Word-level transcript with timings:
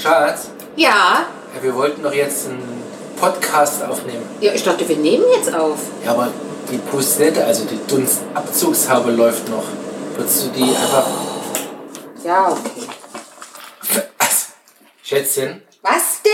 Schatz, 0.00 0.48
Ja. 0.76 1.26
ja, 1.54 1.62
wir 1.62 1.74
wollten 1.74 2.02
doch 2.02 2.12
jetzt 2.12 2.48
einen 2.48 2.82
Podcast 3.20 3.82
aufnehmen. 3.82 4.22
Ja, 4.40 4.52
ich 4.52 4.62
dachte, 4.62 4.88
wir 4.88 4.96
nehmen 4.96 5.24
jetzt 5.34 5.52
auf. 5.54 5.78
Ja, 6.04 6.12
aber 6.12 6.28
die 6.70 6.78
Poussette, 6.78 7.44
also 7.44 7.64
die 7.64 7.78
Dunstabzugshaube 7.86 9.10
läuft 9.10 9.48
noch. 9.48 9.64
Würdest 10.16 10.44
du 10.46 10.48
die 10.50 10.62
einfach... 10.62 11.06
Ja, 12.24 12.50
okay. 12.50 12.86
Schätzchen, 15.02 15.60
Was 15.82 16.20
ich 16.22 16.30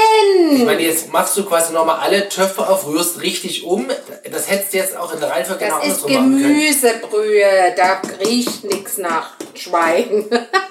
denn? 0.59 0.66
meine, 0.66 0.83
jetzt 0.83 1.10
machst 1.10 1.34
du 1.38 1.45
quasi 1.45 1.73
nochmal 1.73 1.98
alle 2.01 2.28
Töpfe 2.28 2.69
auf, 2.69 2.87
rührst 2.87 3.23
richtig 3.23 3.64
um. 3.64 3.88
Das 4.30 4.51
hättest 4.51 4.74
du 4.74 4.77
jetzt 4.77 4.96
auch 4.96 5.14
in 5.14 5.20
der 5.20 5.30
Reihenfolge 5.30 5.64
genau 5.64 5.78
Das 5.78 5.87
ist 5.88 6.05
andersrum 6.05 6.12
machen 6.33 6.42
können. 6.42 6.59
Gemüsebrühe. 6.59 7.74
Da 7.74 8.02
riecht 8.23 8.64
nichts 8.64 8.98
nach 8.98 9.30
Schwein. 9.55 10.27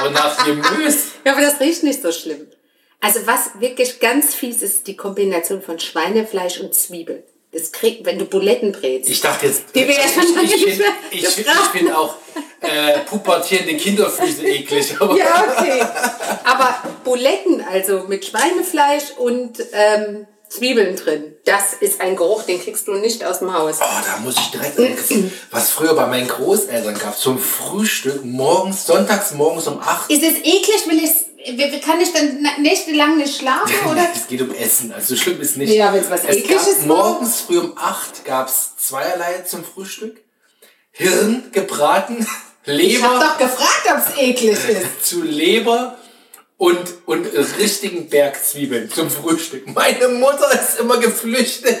Aber 0.00 0.10
nach 0.10 0.44
Gemüse. 0.44 0.98
ja, 1.24 1.32
aber 1.32 1.40
das 1.40 1.60
riecht 1.60 1.82
nicht 1.82 2.02
so 2.02 2.12
schlimm. 2.12 2.46
Also 3.00 3.26
was 3.26 3.60
wirklich 3.60 4.00
ganz 4.00 4.34
fies 4.34 4.62
ist, 4.62 4.86
die 4.86 4.96
Kombination 4.96 5.62
von 5.62 5.78
Schweinefleisch 5.78 6.60
und 6.60 6.74
Zwiebel. 6.74 7.24
Das 7.52 7.72
kriegt, 7.72 8.06
wenn 8.06 8.18
du 8.18 8.26
Buletten 8.26 8.72
brätst. 8.72 9.10
Ich 9.10 9.20
dachte 9.20 9.46
jetzt, 9.46 9.64
Die 9.74 9.80
wäre 9.80 9.90
ich, 9.90 10.12
schon 10.12 10.34
lange 10.34 10.54
ich, 10.54 10.66
nicht 10.66 10.78
mehr 10.78 10.92
ich, 11.10 11.24
ich 11.24 11.44
finde 11.72 11.98
auch 11.98 12.14
äh, 12.60 13.00
pubertierende 13.00 13.76
Kinderfüße 13.76 14.46
eklig. 14.46 14.94
Aber 15.00 15.16
Ja, 15.16 15.54
okay. 15.56 15.82
Aber 16.44 16.82
Buletten, 17.02 17.64
also 17.68 18.04
mit 18.06 18.24
Schweinefleisch 18.24 19.10
und 19.16 19.58
ähm, 19.72 20.26
Zwiebeln 20.50 20.96
drin, 20.96 21.36
das 21.44 21.74
ist 21.78 22.00
ein 22.00 22.16
Geruch, 22.16 22.42
den 22.42 22.60
kriegst 22.60 22.88
du 22.88 22.94
nicht 22.94 23.24
aus 23.24 23.38
dem 23.38 23.54
Haus. 23.54 23.76
Oh, 23.80 23.84
da 24.04 24.18
muss 24.20 24.34
ich 24.36 24.50
direkt 24.50 24.76
was 25.52 25.70
früher 25.70 25.94
bei 25.94 26.06
meinen 26.06 26.26
Großeltern 26.26 26.98
gab. 26.98 27.16
Zum 27.16 27.38
Frühstück 27.38 28.24
morgens, 28.24 28.84
sonntags 28.84 29.30
morgens 29.32 29.68
um 29.68 29.80
8. 29.80 30.10
Ist 30.10 30.22
es 30.24 30.38
eklig? 30.38 30.86
Will 30.88 31.00
wie- 31.56 31.80
kann 31.80 32.00
ich 32.00 32.12
dann 32.12 32.46
nächtelang 32.60 33.16
nicht 33.16 33.38
schlafen? 33.38 33.72
Oder? 33.90 34.06
Es 34.14 34.26
geht 34.26 34.42
um 34.42 34.52
Essen, 34.52 34.92
also 34.92 35.14
so 35.14 35.20
schlimm 35.22 35.40
ist 35.40 35.56
nicht. 35.56 35.72
Ja, 35.72 35.94
wenn's 35.94 36.10
was 36.10 36.24
es 36.24 36.36
Ekliges 36.36 36.66
gab, 36.80 36.88
war. 36.88 36.96
Morgens 37.12 37.40
früh 37.42 37.58
um 37.58 37.78
8 37.78 38.24
gab 38.24 38.48
es 38.48 38.76
zweierlei 38.76 39.42
zum 39.46 39.64
Frühstück. 39.64 40.20
Hirn 40.90 41.44
gebraten, 41.52 42.26
Ich 42.66 43.00
hab 43.02 43.12
Leber 43.12 43.20
doch 43.24 43.38
gefragt, 43.38 43.84
ob 43.90 43.98
es 43.98 44.18
eklig 44.20 44.58
ist. 44.68 45.06
zu 45.08 45.22
Leber 45.22 45.96
und, 46.60 46.76
und 47.06 47.26
richtigen 47.58 48.10
Bergzwiebeln 48.10 48.90
zum 48.90 49.08
Frühstück. 49.08 49.66
Meine 49.74 50.08
Mutter 50.08 50.52
ist 50.52 50.78
immer 50.78 50.98
geflüchtet. 50.98 51.78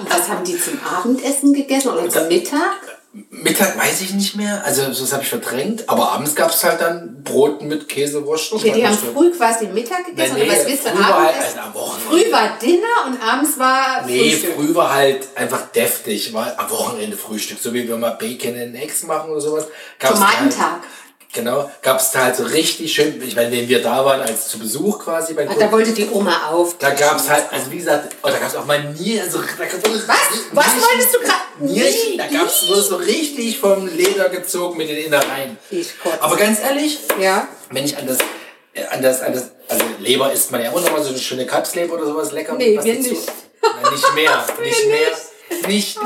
Und 0.00 0.10
was 0.10 0.28
haben 0.28 0.44
die 0.44 0.60
zum 0.60 0.80
Abendessen 0.84 1.52
gegessen 1.52 1.90
oder 1.90 2.08
zum 2.08 2.26
Mittag? 2.26 2.98
Mittag 3.30 3.78
weiß 3.78 4.00
ich 4.00 4.14
nicht 4.14 4.34
mehr, 4.34 4.64
also 4.64 4.82
das 4.82 5.12
habe 5.12 5.22
ich 5.22 5.28
verdrängt, 5.28 5.88
aber 5.88 6.10
abends 6.10 6.34
gab 6.34 6.50
es 6.50 6.64
halt 6.64 6.80
dann 6.80 7.22
Brot 7.22 7.62
mit 7.62 7.88
Käsewurst. 7.88 8.52
Okay, 8.52 8.72
die 8.72 8.84
haben 8.84 8.98
früh 8.98 9.30
quasi 9.30 9.68
Mittag 9.68 10.04
gegessen 10.04 10.34
Nee, 10.34 10.42
oder 10.42 10.52
was 10.52 10.66
willst 10.66 10.84
du 10.86 10.90
früh 10.90 10.98
war 10.98 11.24
halt, 11.24 11.36
also 11.36 11.58
am 11.60 11.74
Wochenende. 11.74 12.24
Früh 12.24 12.32
war 12.32 12.58
Dinner 12.58 13.06
und 13.06 13.22
abends 13.22 13.58
war 13.60 14.04
Nee, 14.06 14.30
Frühstück. 14.32 14.54
früh 14.56 14.74
war 14.74 14.92
halt 14.92 15.28
einfach 15.36 15.68
deftig, 15.68 16.34
war 16.34 16.52
am 16.58 16.68
Wochenende 16.68 17.16
Frühstück, 17.16 17.58
so 17.60 17.72
wie 17.72 17.86
wir 17.86 17.96
mal 17.96 18.10
Bacon 18.10 18.56
in 18.56 18.74
Eggs 18.74 19.04
machen 19.04 19.30
oder 19.30 19.40
sowas. 19.40 19.68
Gab's 20.00 20.14
Tomatentag. 20.14 20.72
Halt, 20.72 20.82
genau, 21.36 21.70
gab 21.82 22.00
es 22.00 22.10
da 22.10 22.24
halt 22.24 22.36
so 22.36 22.42
richtig 22.42 22.92
schön, 22.92 23.22
ich 23.22 23.36
meine, 23.36 23.52
wenn 23.52 23.68
wir 23.68 23.80
da 23.80 24.04
waren, 24.04 24.20
als 24.22 24.48
zu 24.48 24.58
Besuch 24.58 24.98
quasi 25.04 25.34
bei 25.34 25.48
Ah, 25.48 25.54
da 25.56 25.70
wollte 25.70 25.92
die 25.92 26.08
Oma 26.10 26.48
auf. 26.50 26.76
da 26.78 26.90
gab 26.90 27.16
es 27.18 27.28
halt, 27.30 27.44
also 27.52 27.70
wie 27.70 27.76
gesagt, 27.76 28.16
oh, 28.22 28.28
da 28.28 28.38
gab 28.38 28.48
es 28.48 28.56
auch 28.56 28.64
mal 28.64 28.82
nie, 28.94 29.20
also 29.20 29.38
da 29.38 29.64
gab's 29.64 29.82
Was? 30.08 30.16
Was 30.52 30.66
wolltest 30.90 31.14
du 31.14 31.18
gerade? 31.20 31.36
Nierchen, 31.60 32.18
da 32.18 32.26
gab 32.26 32.46
es 32.48 32.64
nur 32.68 32.82
so 32.82 32.96
richtig 32.96 33.58
vom 33.58 33.86
Leder 33.86 34.28
gezogen 34.30 34.76
mit 34.76 34.88
den 34.88 34.96
Innereien. 35.06 35.56
Ich 35.70 35.98
kotze. 36.00 36.20
Aber 36.22 36.36
ganz 36.36 36.58
ehrlich, 36.60 36.98
Ja. 37.20 37.46
wenn 37.70 37.84
ich 37.84 37.96
an 37.96 38.06
das, 38.06 38.18
äh, 38.74 38.84
an 38.90 39.00
das, 39.02 39.22
an 39.22 39.32
das, 39.32 39.44
also 39.68 39.84
Leber 40.00 40.32
isst 40.32 40.50
man 40.50 40.62
ja 40.62 40.70
immer 40.70 40.80
noch 40.80 40.90
mal 40.92 41.02
so 41.02 41.10
eine 41.10 41.18
schöne 41.18 41.46
Katzleber 41.46 41.94
oder 41.94 42.06
sowas 42.06 42.32
lecker. 42.32 42.54
Nee, 42.54 42.78
wir 42.82 42.94
nicht. 42.94 43.06
Nein, 43.62 43.92
nicht 43.92 44.14
mehr, 44.14 44.44
nicht 44.62 44.86
mehr, 44.86 44.98
nicht 45.10 45.16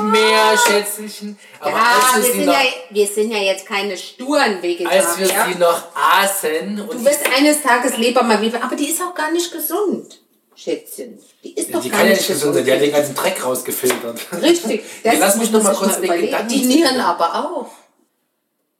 mehr, 0.01 0.57
Schätzchen. 0.67 1.37
Aber 1.59 1.71
Ja, 1.71 1.99
als 2.13 2.15
wir 2.15 2.23
wir 2.23 2.33
sind 2.33 2.45
noch, 2.45 2.53
ja, 2.53 2.59
wir 2.89 3.07
sind 3.07 3.31
ja 3.31 3.37
jetzt 3.39 3.65
keine 3.65 3.97
sturen 3.97 4.61
Vegetarier. 4.61 4.99
als 5.07 5.17
wir 5.19 5.27
sie 5.27 5.59
noch 5.59 5.83
aßen 5.95 6.81
und 6.81 6.93
Du 6.93 7.05
wirst 7.05 7.21
eines 7.35 7.61
Tages 7.61 7.97
Leber 7.97 8.23
mal 8.23 8.41
wieder, 8.41 8.63
aber 8.63 8.75
die 8.75 8.89
ist 8.89 9.01
auch 9.01 9.15
gar 9.15 9.31
nicht 9.31 9.51
gesund, 9.51 10.21
Schätzchen. 10.55 11.19
Die 11.43 11.53
ist 11.53 11.73
doch 11.73 11.81
die 11.81 11.89
gar 11.89 11.99
kann 11.99 12.07
ja 12.07 12.13
nicht 12.13 12.27
nicht 12.29 12.39
gesund 12.39 12.55
sein, 12.55 12.65
die 12.65 12.71
hat 12.71 12.81
den 12.81 12.91
ganzen 12.91 13.15
Dreck 13.15 13.43
rausgefiltert. 13.43 14.19
Richtig. 14.41 14.83
Ja, 15.03 15.13
lass 15.19 15.37
mich 15.37 15.51
noch 15.51 15.63
mal 15.63 15.73
kurz 15.73 15.95
den 15.95 16.03
überlegen. 16.05 16.27
Gedanken 16.27 16.49
Die 16.49 16.65
Nieren 16.65 16.99
aber 16.99 17.35
auch. 17.35 17.69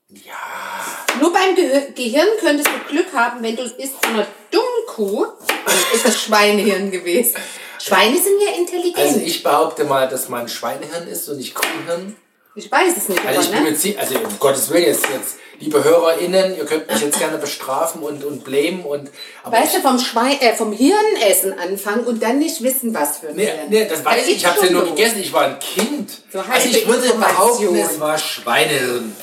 Ja, 0.10 1.20
Nur 1.22 1.32
beim 1.32 1.56
Gehir 1.56 1.92
Gehirn 1.96 2.28
könntest 2.42 2.68
du 2.68 2.92
Glück 2.92 3.14
haben, 3.14 3.42
wenn 3.42 3.56
du 3.56 3.64
es 3.64 3.72
isst 3.74 3.94
von 4.04 4.14
einer 4.14 4.28
dummen 4.52 4.68
Kuh, 4.88 5.26
dann 5.48 5.76
ist 5.94 6.06
das 6.06 6.22
Schweinehirn 6.22 6.92
gewesen. 6.92 7.36
Schweine 7.84 8.18
sind 8.18 8.40
ja 8.42 8.54
intelligent. 8.58 8.98
also 8.98 9.20
ich, 9.20 9.28
ich 9.28 9.44
behaupte 9.44 9.84
mal, 9.86 10.08
dass 10.08 10.30
man 10.30 10.48
Schweinehirn 10.48 11.08
ist 11.08 11.28
und 11.30 11.38
nicht 11.38 11.56
Kuhhirn. 11.56 12.16
weiß 12.56 12.98
es 12.98 13.10
nicht, 13.10 13.26
Also 13.26 13.42
ich 13.42 13.48
aber, 13.48 13.58
bin 13.58 13.74
ne? 13.74 13.76
ziemlich, 13.78 14.00
also 14.00 14.16
um 14.16 14.40
Gottes 14.40 14.70
Willen 14.70 14.86
jetzt, 14.86 15.06
jetzt, 15.10 15.36
liebe 15.60 15.84
HörerInnen, 15.84 16.58
ihr 16.58 16.66
könnt 16.66 16.92
mich 16.92 17.02
jetzt 17.02 17.20
gerne 17.20 17.38
bestrafen 17.38 18.02
und, 18.02 18.24
und 18.24 18.44
blamen 18.44 18.84
und, 18.84 19.10
aber 19.44 19.58
Weißt 19.58 19.76
du, 19.76 19.82
vom, 19.82 19.98
Schwein, 20.00 20.40
äh, 20.42 20.54
vom 20.56 20.72
Hirnessen 20.74 21.58
anfangen 21.58 22.06
und 22.06 22.22
dann 22.22 22.40
nicht 22.40 22.62
wissen, 22.64 22.94
was 22.94 23.20
für 23.20 23.30
ein 23.30 23.36
Nee, 23.36 23.46
Hirn. 23.46 23.70
nee, 23.70 23.86
das 23.86 24.04
weiß 24.04 24.28
ich. 24.28 24.38
Ich 24.38 24.46
habe 24.46 24.66
ja 24.66 24.72
nur 24.72 24.86
gegessen. 24.86 25.20
Ich 25.20 25.32
war 25.34 25.44
ein 25.46 25.60
Kind. 25.60 26.12
So 26.32 26.40
also 26.40 26.68
ich 26.68 26.88
würde 26.88 27.14
behaupten, 27.14 27.76
es 27.76 28.00
war 28.00 28.18
Schweinehirn. 28.18 29.16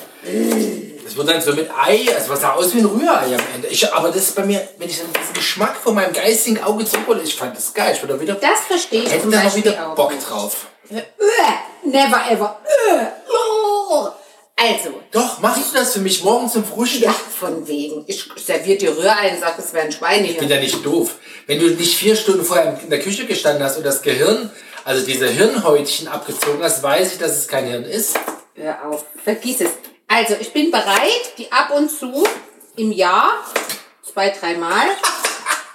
Es 1.09 1.17
wird 1.17 1.27
dann 1.27 1.41
so 1.41 1.55
mit 1.55 1.71
Ei, 1.71 2.07
also 2.15 2.29
was 2.29 2.43
sah 2.43 2.53
aus 2.53 2.75
wie 2.75 2.81
ein 2.81 2.85
Rührei 2.85 3.35
am 3.35 3.41
Ende. 3.55 3.69
Ich, 3.69 3.91
aber 3.93 4.09
das 4.09 4.17
ist 4.19 4.37
bei 4.37 4.45
mir, 4.45 4.69
wenn 4.77 4.91
ich 4.91 4.99
dann 4.99 5.07
diesen 5.19 5.33
Geschmack 5.33 5.77
von 5.77 5.95
meinem 5.95 6.13
geistigen 6.13 6.63
Auge 6.63 6.85
zurückhole, 6.85 7.23
ich 7.23 7.35
fand 7.35 7.57
das 7.57 7.73
geil. 7.73 7.93
Ich 7.95 8.03
würde 8.03 8.15
da 8.15 8.21
wieder, 8.21 8.35
Das 8.35 8.61
verstehe 8.67 9.05
ich 9.05 9.11
hätte 9.11 9.31
da 9.31 9.43
noch 9.43 9.57
wieder 9.57 9.95
Bock 9.97 10.13
nicht. 10.15 10.29
drauf. 10.29 10.67
Äh, 10.91 11.01
never 11.83 12.31
ever. 12.31 12.61
Äh, 12.91 13.07
oh. 13.31 14.09
Also, 14.55 15.01
Doch, 15.13 15.39
machst 15.39 15.73
du 15.73 15.79
das 15.79 15.95
für 15.95 16.01
mich 16.01 16.23
morgen 16.25 16.49
zum 16.51 16.65
Frühstück? 16.65 17.03
ja, 17.05 17.13
von 17.13 17.67
wegen. 17.67 18.05
Ich 18.07 18.29
serviere 18.37 18.77
dir 18.77 18.97
Rührei 18.97 19.31
und 19.33 19.41
sage, 19.41 19.63
es 19.63 19.73
wäre 19.73 19.87
ein 19.87 20.25
Ich 20.25 20.37
bin 20.37 20.49
ja 20.49 20.61
nicht 20.61 20.85
doof. 20.85 21.15
Wenn 21.47 21.59
du 21.61 21.69
nicht 21.69 21.97
vier 21.97 22.17
Stunden 22.17 22.45
vorher 22.45 22.79
in 22.83 22.91
der 22.91 23.01
Küche 23.01 23.25
gestanden 23.25 23.63
hast 23.63 23.79
und 23.79 23.87
das 23.87 24.03
Gehirn, 24.03 24.51
also 24.85 25.07
diese 25.07 25.29
Hirnhäutchen 25.29 26.09
abgezogen 26.09 26.63
hast, 26.63 26.83
weiß 26.83 27.13
ich, 27.13 27.19
dass 27.19 27.33
es 27.39 27.49
kein 27.49 27.67
Hirn 27.67 27.85
ist. 27.85 28.19
Hör 28.55 28.85
auf, 28.91 29.05
vergiss 29.25 29.61
es. 29.61 29.71
Also, 30.09 30.35
ich 30.41 30.53
bin 30.53 30.71
bereit, 30.71 31.33
die 31.37 31.51
ab 31.53 31.71
und 31.77 31.91
zu 31.91 32.25
im 32.77 32.93
Jahr, 32.93 33.33
zwei, 34.11 34.31
dreimal, 34.31 34.87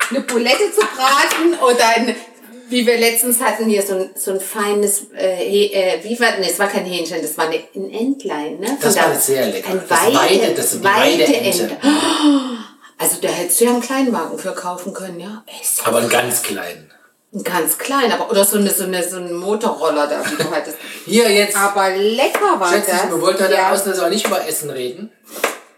eine 0.09 0.21
Bulette 0.21 0.71
zu 0.71 0.81
braten 0.81 1.59
oder 1.61 1.87
ein, 1.95 2.15
wie 2.69 2.85
wir 2.87 2.97
letztens 2.97 3.39
hatten, 3.39 3.65
hier 3.65 3.83
so 3.83 3.93
ein, 3.93 4.09
so 4.15 4.31
ein 4.31 4.39
feines, 4.39 5.07
äh, 5.15 5.65
äh, 5.67 6.03
wie 6.03 6.19
war, 6.19 6.37
nee, 6.39 6.49
es 6.49 6.57
war 6.59 6.67
kein 6.67 6.85
Hähnchen, 6.85 7.21
das 7.21 7.37
war 7.37 7.45
eine, 7.45 7.61
ein 7.75 7.91
Entlein, 7.91 8.59
ne? 8.59 8.77
Das 8.81 8.93
Von 8.95 9.03
war 9.03 9.09
der- 9.11 9.19
sehr 9.19 9.45
lecker. 9.47 9.69
Ein 9.69 9.81
Das 9.87 9.99
Weide, 10.01 10.17
Weide, 10.17 10.53
das 10.55 10.71
sind 10.71 10.81
die 10.83 10.87
Weideente. 10.87 11.31
Weideente. 11.33 11.77
Also, 12.95 13.17
da 13.21 13.27
hättest 13.27 13.59
du 13.59 13.65
ja 13.65 13.71
einen 13.71 13.81
Kleinwagen 13.81 14.37
für 14.39 14.53
kaufen 14.53 14.93
können, 14.93 15.19
ja? 15.19 15.43
Ey, 15.47 15.55
so 15.61 15.83
Aber 15.83 15.97
einen 15.97 16.09
ganz 16.09 16.41
kleinen. 16.41 16.89
Ganz 17.43 17.77
klein, 17.77 18.11
aber, 18.11 18.29
oder 18.29 18.45
so 18.45 18.57
eine, 18.57 18.69
so 18.69 18.83
eine, 18.83 19.07
so 19.07 19.17
ein 19.17 19.33
Motorroller 19.33 20.07
da, 20.07 20.21
wie 20.29 20.35
du 20.43 20.51
hattest. 20.51 20.77
Hier 21.05 21.31
jetzt. 21.31 21.57
Aber 21.57 21.89
lecker 21.89 22.59
war 22.59 22.69
Schätzchen, 22.71 23.09
das. 23.09 23.21
wollten 23.21 23.43
heute 23.43 23.53
ja. 23.53 23.71
ausnahmsweise 23.71 24.05
auch 24.05 24.09
nicht 24.09 24.27
über 24.27 24.47
Essen 24.47 24.69
reden. 24.69 25.11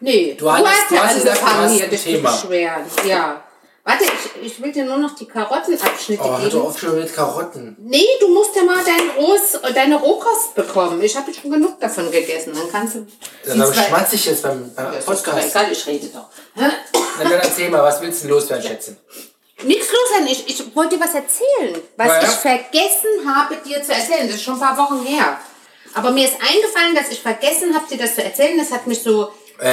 Nee, 0.01 0.35
du, 0.37 0.51
hattest- 0.51 0.67
hast 0.69 0.89
du 0.91 0.95
ja 0.95 1.03
hast 1.03 1.23
du 1.23 1.29
angefangen 1.29 1.69
hier, 1.69 1.87
dich 1.87 2.03
zu 2.03 2.09
Thema. 2.09 2.31
beschweren. 2.31 2.83
Ja. 3.07 3.41
Warte, 3.87 4.03
ich, 4.03 4.47
ich 4.47 4.61
will 4.63 4.71
dir 4.71 4.83
nur 4.83 4.97
noch 4.97 5.13
die 5.15 5.27
Karottenabschnitte 5.27 6.23
Oh, 6.23 6.37
geben. 6.37 6.49
doch 6.49 6.63
auf 6.69 6.79
schon 6.79 6.97
mit 6.99 7.13
Karotten. 7.13 7.77
Nee, 7.79 8.03
du 8.19 8.29
musst 8.33 8.55
ja 8.55 8.63
mal 8.63 8.83
dein 8.83 9.23
Rohs, 9.23 9.59
deine 9.75 9.97
Rohkost 9.99 10.55
bekommen. 10.55 11.01
Ich 11.03 11.15
habe 11.15 11.31
schon 11.31 11.51
genug 11.51 11.79
davon 11.79 12.09
gegessen. 12.11 12.53
Dann 12.55 12.71
kannst 12.71 12.95
du. 12.95 13.05
Dann 13.45 13.61
aber 13.61 13.71
schmatze 13.73 14.15
ich 14.15 14.25
jetzt 14.25 14.41
beim, 14.41 14.73
beim 14.73 14.85
Ja, 14.91 14.99
Podcast. 15.05 15.49
egal, 15.51 15.71
ich 15.71 15.85
rede 15.85 16.07
doch. 16.07 16.25
Na 16.55 16.71
dann 17.21 17.31
erzähl 17.33 17.69
mal, 17.69 17.83
was 17.83 18.01
willst 18.01 18.23
du 18.23 18.27
denn 18.27 18.35
loswerden, 18.35 18.65
Schätzchen? 18.65 18.97
Nichts 19.63 19.87
los 19.91 20.09
sein. 20.13 20.27
Ich, 20.27 20.47
ich 20.47 20.75
wollte 20.75 20.97
dir 20.97 21.03
was 21.03 21.13
erzählen, 21.15 21.81
was 21.97 22.07
ja. 22.07 22.21
ich 22.23 22.27
vergessen 22.29 23.33
habe, 23.33 23.55
dir 23.65 23.81
zu 23.81 23.93
erzählen. 23.93 24.27
Das 24.27 24.35
ist 24.35 24.43
schon 24.43 24.55
ein 24.55 24.59
paar 24.59 24.77
Wochen 24.77 25.05
her. 25.05 25.39
Aber 25.93 26.11
mir 26.11 26.25
ist 26.25 26.35
eingefallen, 26.41 26.93
dass 26.95 27.09
ich 27.09 27.21
vergessen 27.21 27.73
habe, 27.73 27.85
dir 27.89 27.97
das 27.97 28.15
zu 28.15 28.23
erzählen. 28.23 28.57
Das 28.57 28.71
hat 28.71 28.85
mich 28.85 29.01
so 29.01 29.29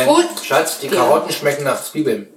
gut. 0.06 0.26
Schatz, 0.44 0.78
die 0.78 0.86
Ja. 0.86 0.92
Karotten 0.94 1.32
schmecken 1.32 1.64
nach 1.64 1.82
Zwiebeln. 1.82 2.28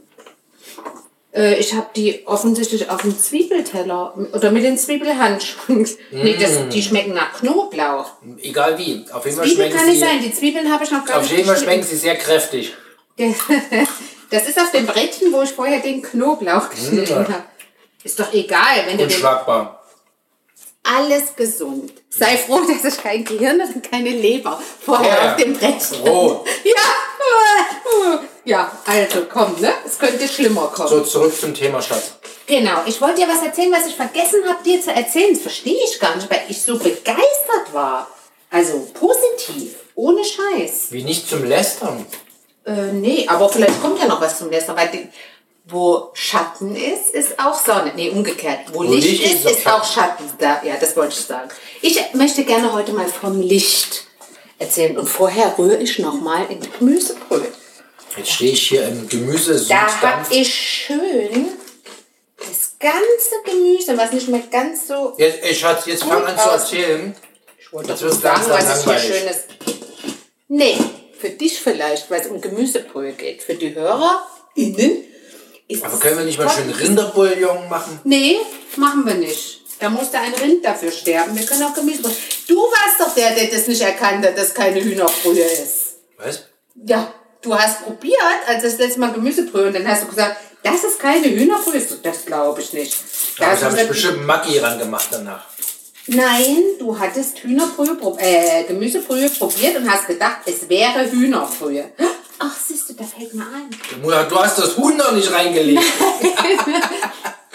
Äh, 1.35 1.59
ich 1.59 1.73
habe 1.75 1.87
die 1.95 2.25
offensichtlich 2.25 2.89
auf 2.89 3.01
dem 3.01 3.15
Zwiebelteller 3.19 4.15
oder 4.33 4.51
mit 4.51 4.63
den 4.63 4.77
Zwiebelhandschuhen. 4.77 5.87
Nee, 6.11 6.37
das, 6.39 6.51
Mm. 6.61 6.69
die 6.69 6.81
schmecken 6.81 7.13
nach 7.13 7.33
Knoblauch. 7.39 8.09
Egal 8.41 8.77
wie. 8.79 9.05
Auf 9.11 9.25
jeden 9.25 9.37
Fall 9.37 9.45
Zwiebeln 9.45 9.69
schmecken 9.69 9.77
kann 9.77 9.85
nicht 9.87 9.99
sie. 9.99 10.05
sein. 10.05 10.21
Die 10.21 10.33
Zwiebeln 10.33 10.71
habe 10.73 10.83
ich 10.83 10.91
noch 10.91 11.05
gar 11.05 11.17
Auf 11.17 11.23
nicht 11.23 11.33
jeden 11.33 11.45
Fall 11.47 11.57
schmecken 11.57 11.83
sie 11.83 11.97
sehr 11.97 12.15
kräftig. 12.15 12.73
Das 14.29 14.47
ist 14.47 14.59
auf 14.59 14.71
dem 14.71 14.85
Brettchen, 14.85 15.31
wo 15.31 15.41
ich 15.41 15.51
vorher 15.51 15.79
den 15.79 16.01
Knoblauch 16.01 16.69
geschnitten 16.69 17.09
Ja. 17.11 17.17
habe. 17.17 17.43
Ist 18.03 18.19
doch 18.19 18.31
egal, 18.33 18.83
wenn 18.85 18.97
du 18.97 19.03
Unschlagbar. 19.05 19.83
alles 20.83 21.35
gesund. 21.35 21.91
Sei 22.09 22.37
froh, 22.37 22.61
dass 22.61 22.93
ich 22.93 23.01
kein 23.01 23.25
Gehirn 23.25 23.59
und 23.61 23.89
keine 23.89 24.09
Leber 24.11 24.61
vorher 24.85 25.09
Ja. 25.23 25.31
auf 25.31 25.41
dem 25.41 25.53
Brettchen. 25.53 26.01
Roh. 26.07 26.45
Ja. 26.63 26.73
Ja, 28.47 28.71
also 28.85 29.25
komm, 29.31 29.59
ne? 29.59 29.73
Es 29.83 29.97
könnte 29.97 30.27
schlimmer 30.27 30.67
kommen. 30.67 30.87
So, 30.87 31.01
zurück 31.01 31.33
zum 31.35 31.55
Thema 31.55 31.81
Schatz. 31.81 32.11
Genau, 32.45 32.81
ich 32.85 33.01
wollte 33.01 33.21
dir 33.21 33.27
was 33.27 33.41
erzählen, 33.43 33.71
was 33.71 33.87
ich 33.87 33.95
vergessen 33.95 34.43
habe, 34.47 34.63
dir 34.63 34.79
zu 34.79 34.91
erzählen. 34.91 35.33
Das 35.33 35.41
verstehe 35.41 35.79
ich 35.83 35.99
gar 35.99 36.15
nicht, 36.15 36.29
weil 36.29 36.43
ich 36.47 36.61
so 36.61 36.77
begeistert 36.77 37.73
war. 37.73 38.07
Also 38.51 38.87
positiv, 38.93 39.75
ohne 39.95 40.21
Scheiß. 40.23 40.91
Wie 40.91 41.03
nicht 41.03 41.27
zum 41.27 41.43
Lästern. 41.45 42.05
Äh, 42.65 42.91
nee, 42.93 43.27
aber 43.27 43.47
vielleicht 43.49 43.81
kommt 43.81 43.99
ja 43.99 44.07
noch 44.07 44.21
was 44.21 44.37
zum 44.37 44.49
Lästern, 44.49 44.75
weil 44.75 44.89
die, 44.89 45.07
wo 45.65 46.09
Schatten 46.13 46.75
ist, 46.75 47.13
ist 47.13 47.39
auch 47.39 47.53
Sonne. 47.53 47.91
Nee, 47.95 48.09
umgekehrt. 48.09 48.59
Wo, 48.73 48.83
Licht, 48.83 49.07
Licht 49.07 49.45
ist, 49.45 49.45
ist 49.45 49.67
auch 49.67 49.83
Schatten. 49.83 50.23
Da, 50.39 50.61
ja, 50.63 50.75
das 50.79 50.95
wollte 50.95 51.13
ich 51.13 51.25
sagen. 51.25 51.49
Ich 51.81 51.99
möchte 52.13 52.43
gerne 52.43 52.73
heute 52.73 52.93
mal 52.93 53.07
vom 53.07 53.39
Licht 53.41 54.07
erzählen. 54.57 54.97
Und 54.97 55.07
vorher 55.07 55.57
rühre 55.57 55.77
ich 55.77 55.99
nochmal 55.99 56.45
in 56.49 56.59
Gemüsebrühe. 56.79 57.47
Jetzt 58.17 58.31
stehe 58.31 58.51
ich 58.53 58.67
hier 58.69 58.87
im 58.87 59.09
Gemüse 59.09 59.65
Da 59.67 59.87
habe 60.01 60.33
ich 60.33 60.53
schön 60.53 61.47
das 62.37 62.75
ganze 62.79 63.35
Gemüse, 63.43 63.97
was 63.97 64.11
nicht 64.11 64.27
mehr 64.29 64.43
ganz 64.51 64.87
so 64.87 65.13
Jetzt, 65.17 65.43
ey, 65.43 65.53
Schatz, 65.53 65.85
jetzt 65.85 66.03
fang 66.03 66.23
an 66.25 66.37
zu 66.37 66.49
erzählen. 66.49 67.15
Ich 67.59 67.73
wollte 67.73 67.99
wird's 67.99 68.21
sagen, 68.21 68.43
was 68.47 68.85
ich 68.85 68.91
hier 68.91 68.99
schönes. 68.99 69.37
Nee, 70.47 70.77
für 71.25 71.31
dich 71.31 71.59
vielleicht, 71.59 72.11
weil 72.11 72.21
es 72.21 72.27
um 72.27 72.39
Gemüsebrühe 72.39 73.13
geht. 73.13 73.41
Für 73.41 73.55
die 73.55 73.73
HörerInnen 73.73 75.03
ist 75.67 75.83
Aber 75.83 75.97
können 75.97 76.19
wir 76.19 76.25
nicht 76.25 76.37
mal 76.37 76.49
schön 76.49 76.69
Rinderbouillon 76.69 77.67
machen? 77.67 77.99
Nee, 78.03 78.37
machen 78.75 79.05
wir 79.05 79.15
nicht. 79.15 79.61
Da 79.79 79.89
musste 79.89 80.19
ein 80.19 80.33
Rind 80.35 80.63
dafür 80.63 80.91
sterben. 80.91 81.35
Wir 81.35 81.45
können 81.45 81.63
auch 81.63 81.73
Gemüsebrühe. 81.73 82.13
Du 82.47 82.55
warst 82.55 82.99
doch 82.99 83.15
der, 83.15 83.31
der 83.31 83.47
das 83.47 83.67
nicht 83.67 83.81
erkannt 83.81 84.23
hat, 84.25 84.37
dass 84.37 84.53
keine 84.53 84.81
Hühnerbrühe 84.83 85.43
ist. 85.43 85.95
Was? 86.17 86.43
Ja, 86.75 87.11
du 87.41 87.55
hast 87.55 87.83
probiert, 87.83 88.19
als 88.47 88.61
das 88.61 88.77
letzte 88.77 88.99
Mal 88.99 89.11
Gemüsebrühe, 89.11 89.67
und 89.67 89.73
dann 89.73 89.87
hast 89.87 90.03
du 90.03 90.07
gesagt, 90.07 90.37
das 90.61 90.83
ist 90.83 90.99
keine 90.99 91.27
Hühnerbrühe. 91.27 91.81
Das 92.03 92.25
glaube 92.25 92.61
ich 92.61 92.71
nicht. 92.73 92.95
Da 93.37 93.45
Da 93.45 93.51
hast 93.51 93.63
du 93.63 93.65
habe 93.65 93.81
ich 93.81 93.87
bestimmt 93.87 94.25
Maggi 94.25 94.59
ran 94.59 94.77
gemacht 94.77 95.07
danach. 95.11 95.45
Nein, 96.07 96.63
du 96.79 96.97
hattest 96.97 97.39
Hühnerbrühe, 97.39 97.97
äh, 98.19 98.63
Gemüsebrühe 98.65 99.29
probiert 99.29 99.77
und 99.77 99.89
hast 99.91 100.07
gedacht, 100.07 100.37
es 100.45 100.69
wäre 100.69 101.09
Hühnerbrühe. 101.11 101.85
Ach, 102.37 102.55
siehst 102.55 102.89
du, 102.89 102.93
da 102.93 103.03
fällt 103.03 103.33
mir 103.33 103.43
ein. 103.43 103.69
Mutter, 104.01 104.25
Du 104.25 104.35
hast 104.37 104.57
das 104.59 104.77
Huhn 104.77 104.95
noch 104.97 105.11
nicht 105.13 105.31
reingelegt. 105.31 105.81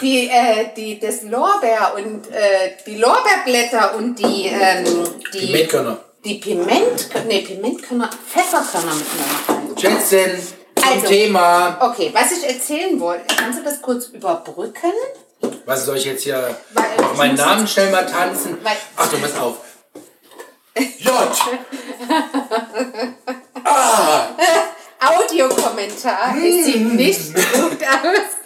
Die, 0.01 0.27
äh, 0.29 0.69
die, 0.75 0.99
das 0.99 1.21
Lorbeer 1.21 1.93
und 1.95 2.25
äh, 2.31 2.71
die 2.87 2.95
Lorbeerblätter 2.95 3.95
und 3.97 4.17
die, 4.17 4.47
ähm, 4.47 4.83
die, 5.31 5.45
Pimentkörner. 5.45 5.99
die 6.25 6.33
Piment, 6.39 7.07
nee, 7.27 7.41
Pimentkörner, 7.41 8.09
Pfefferkörner 8.27 8.93
rein. 8.93 9.77
Schätzchen, 9.79 10.41
zum 10.75 10.89
Also. 10.91 11.05
Thema. 11.07 11.77
Okay, 11.91 12.09
was 12.13 12.31
ich 12.31 12.43
erzählen 12.49 12.99
wollte, 12.99 13.35
kannst 13.35 13.59
du 13.59 13.63
das 13.63 13.79
kurz 13.79 14.07
überbrücken? 14.07 14.91
Was 15.65 15.85
soll 15.85 15.97
ich 15.97 16.05
jetzt 16.05 16.23
hier 16.23 16.55
Weil, 16.73 17.05
auf 17.05 17.17
meinen 17.17 17.35
Namen 17.35 17.67
schnell 17.67 17.91
mal 17.91 18.05
tanzen? 18.05 18.57
Weil- 18.63 18.77
Achtung, 18.95 19.21
pass 19.21 19.35
auf. 19.37 19.57
J. 20.75 21.13
Audiokommentar, 24.99 26.35
es 26.37 26.65
sieht 26.65 26.93
nicht 26.93 27.33
gut 27.33 27.83
aus. 27.83 28.37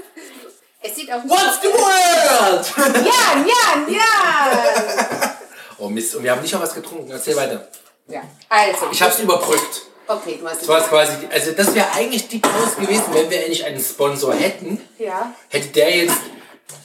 Es 0.82 0.96
sieht 0.96 1.12
auch 1.12 1.24
What's 1.26 1.60
the 1.62 1.68
world? 1.68 2.74
Jan, 2.96 3.46
Jan, 3.46 3.94
Jan! 3.94 5.32
Oh 5.78 5.90
Mist, 5.90 6.16
und 6.16 6.24
wir 6.24 6.32
haben 6.32 6.42
nicht 6.42 6.54
noch 6.54 6.62
was 6.62 6.74
getrunken. 6.74 7.12
Erzähl 7.12 7.36
weiter. 7.36 7.68
Ja, 8.08 8.22
also. 8.48 8.86
Ich 8.94 9.02
hab's 9.02 9.20
überbrückt. 9.20 9.82
Okay, 10.08 10.38
du 10.40 10.48
hast 10.48 10.62
Das 10.62 10.68
war 10.70 10.80
quasi, 10.82 11.14
also 11.30 11.52
das 11.52 11.76
wäre 11.76 11.88
eigentlich 11.94 12.30
die 12.30 12.40
Pause 12.40 12.78
gewesen, 12.80 13.04
wenn 13.12 13.30
wir 13.30 13.40
endlich 13.42 13.66
einen 13.66 13.82
Sponsor 13.82 14.34
hätten. 14.34 14.80
Ja. 14.98 15.34
Hätte 15.50 15.68
der 15.70 15.98
jetzt 15.98 16.16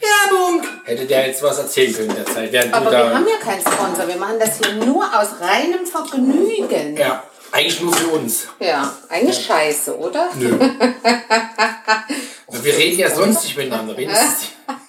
Werbung, 0.00 0.62
hätte 0.84 1.06
der 1.06 1.26
jetzt 1.28 1.42
was 1.42 1.58
erzählen 1.58 1.92
können 1.94 2.10
in 2.10 2.16
der 2.16 2.26
Zeit, 2.26 2.52
während 2.52 2.72
Aber 2.74 2.86
du 2.86 2.90
wir 2.92 2.98
da. 3.04 3.14
haben 3.14 3.26
ja 3.28 3.36
keinen 3.36 3.60
Sponsor. 3.60 4.06
Wir 4.08 4.16
machen 4.16 4.38
das 4.38 4.58
hier 4.58 4.72
nur 4.84 5.04
aus 5.04 5.28
reinem 5.40 5.86
Vergnügen. 5.86 6.96
ja, 6.96 7.22
eigentlich 7.52 7.80
nur 7.80 7.92
für 7.92 8.08
uns. 8.08 8.46
Ja, 8.58 8.94
eigentlich 9.08 9.44
scheiße, 9.44 9.96
oder? 9.98 10.28
Nö. 10.36 10.50
Und 12.46 12.64
wir 12.64 12.76
reden 12.76 12.98
ja 12.98 13.10
sonst 13.10 13.42
nicht 13.44 13.56
miteinander. 13.56 13.96
Wenigstens. 13.96 14.48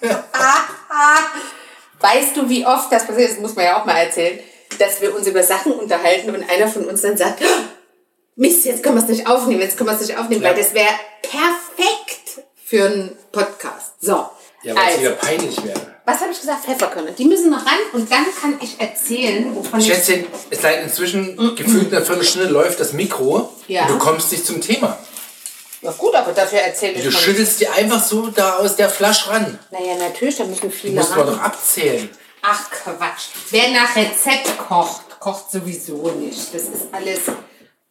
Weißt 2.00 2.36
du, 2.36 2.48
wie 2.48 2.66
oft 2.66 2.90
das 2.92 3.06
passiert? 3.06 3.30
Das 3.32 3.38
muss 3.38 3.54
man 3.54 3.64
ja 3.64 3.80
auch 3.80 3.84
mal 3.84 3.96
erzählen, 3.96 4.38
dass 4.78 5.00
wir 5.00 5.14
uns 5.14 5.26
über 5.26 5.42
Sachen 5.42 5.72
unterhalten 5.72 6.34
und 6.34 6.48
einer 6.50 6.68
von 6.68 6.84
uns 6.86 7.02
dann 7.02 7.16
sagt, 7.16 7.40
"Oh, 7.42 7.62
Mist, 8.36 8.64
jetzt 8.64 8.82
können 8.82 8.96
wir 8.96 9.02
es 9.02 9.08
nicht 9.08 9.26
aufnehmen, 9.28 9.60
jetzt 9.60 9.76
können 9.76 9.90
wir 9.90 9.94
es 9.94 10.00
nicht 10.06 10.18
aufnehmen, 10.18 10.42
Ja. 10.42 10.48
weil 10.50 10.56
das 10.56 10.74
wäre 10.74 10.88
perfekt 11.22 12.44
für 12.64 12.86
einen 12.86 13.16
Podcast. 13.30 13.92
So. 14.00 14.26
Ja, 14.62 14.74
weil 14.76 14.82
es 14.82 14.88
also, 14.90 15.00
wieder 15.00 15.10
peinlich 15.12 15.64
wäre. 15.64 15.80
was 16.04 16.20
habe 16.20 16.32
ich 16.32 16.40
gesagt? 16.40 16.64
Pfefferkörner. 16.64 17.10
Die 17.12 17.24
müssen 17.24 17.50
noch 17.50 17.64
ran 17.64 17.78
und 17.92 18.10
dann 18.10 18.26
kann 18.40 18.58
ich 18.60 18.80
erzählen, 18.80 19.54
wovon 19.54 19.80
ich... 19.80 19.86
Schätzchen, 19.86 20.26
es 20.50 20.60
seit 20.62 20.82
inzwischen 20.84 21.36
gefühlt 21.56 21.92
einer 21.92 22.04
Viertelstunde 22.04 22.48
läuft 22.48 22.78
das 22.80 22.92
Mikro 22.92 23.50
Ja. 23.66 23.82
und 23.82 23.90
du 23.90 23.98
kommst 23.98 24.30
nicht 24.32 24.46
zum 24.46 24.60
Thema. 24.60 24.98
Ja 25.80 25.90
gut, 25.90 26.14
aber 26.14 26.32
dafür 26.32 26.60
erzähle 26.60 26.92
ich 26.92 27.04
Du 27.04 27.10
schüttelst 27.10 27.60
die 27.60 27.66
einfach 27.66 28.02
so 28.02 28.28
da 28.28 28.58
aus 28.58 28.76
der 28.76 28.88
Flasche 28.88 29.30
ran. 29.30 29.58
Naja, 29.72 29.96
natürlich, 29.96 30.36
da 30.36 30.44
müssen 30.44 30.70
Die 30.70 30.76
viele 30.76 30.94
muss 30.94 31.10
man 31.10 31.26
doch 31.26 31.40
abzählen. 31.40 32.08
Ach 32.42 32.70
Quatsch. 32.70 33.30
Wer 33.50 33.70
nach 33.70 33.94
Rezept 33.96 34.58
kocht, 34.68 35.18
kocht 35.18 35.50
sowieso 35.50 36.12
nicht. 36.12 36.54
Das 36.54 36.62
ist 36.62 36.86
alles. 36.92 37.20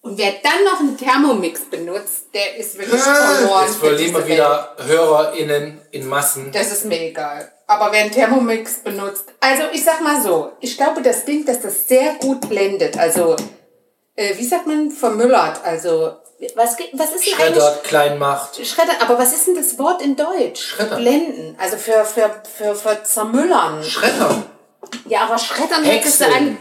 Und 0.03 0.18
wer 0.18 0.33
dann 0.42 0.63
noch 0.65 0.80
einen 0.80 0.98
Thermomix 0.98 1.62
benutzt, 1.69 2.25
der 2.33 2.57
ist 2.57 2.77
wirklich 2.77 3.00
verloren. 3.00 3.65
Jetzt 3.65 3.75
für 3.75 3.86
verlieren 3.86 4.15
wir 4.15 4.27
wieder 4.27 4.75
HörerInnen 4.83 5.80
in 5.92 6.07
Massen. 6.07 6.51
Das 6.51 6.71
ist 6.71 6.86
mir 6.86 7.00
egal. 7.01 7.51
Aber 7.68 7.92
wer 7.92 8.01
einen 8.01 8.12
Thermomix 8.12 8.80
benutzt, 8.83 9.25
also 9.39 9.63
ich 9.71 9.83
sag 9.83 10.01
mal 10.01 10.19
so, 10.19 10.53
ich 10.59 10.75
glaube, 10.75 11.03
das 11.03 11.24
Ding, 11.24 11.45
dass 11.45 11.62
das 11.62 11.88
sehr 11.88 12.15
gut 12.15 12.50
blendet. 12.50 12.98
Also, 12.98 13.36
äh, 14.15 14.36
wie 14.38 14.45
sagt 14.45 14.65
man, 14.65 14.89
vermüllert. 14.89 15.63
Also, 15.63 16.15
was, 16.56 16.75
was 16.94 17.12
ist 17.13 17.27
denn 17.27 17.33
eigentlich? 17.36 17.36
Schreddert, 17.36 17.83
klein 17.83 18.18
macht. 18.18 18.65
Schredder, 18.65 18.94
aber 19.01 19.19
was 19.19 19.31
ist 19.33 19.45
denn 19.45 19.56
das 19.56 19.77
Wort 19.77 20.01
in 20.01 20.15
Deutsch? 20.15 20.62
Schredder. 20.62 20.95
Blenden. 20.95 21.56
Also 21.59 21.77
für, 21.77 22.03
für, 22.06 22.42
für, 22.57 22.74
für 22.74 23.03
zermüllern. 23.03 23.83
Schreddern. 23.83 24.45
Ja, 25.06 25.25
aber 25.25 25.38
Schreddern 25.38 25.86
hörtest 25.86 26.21
du 26.21 26.25
an. 26.25 26.57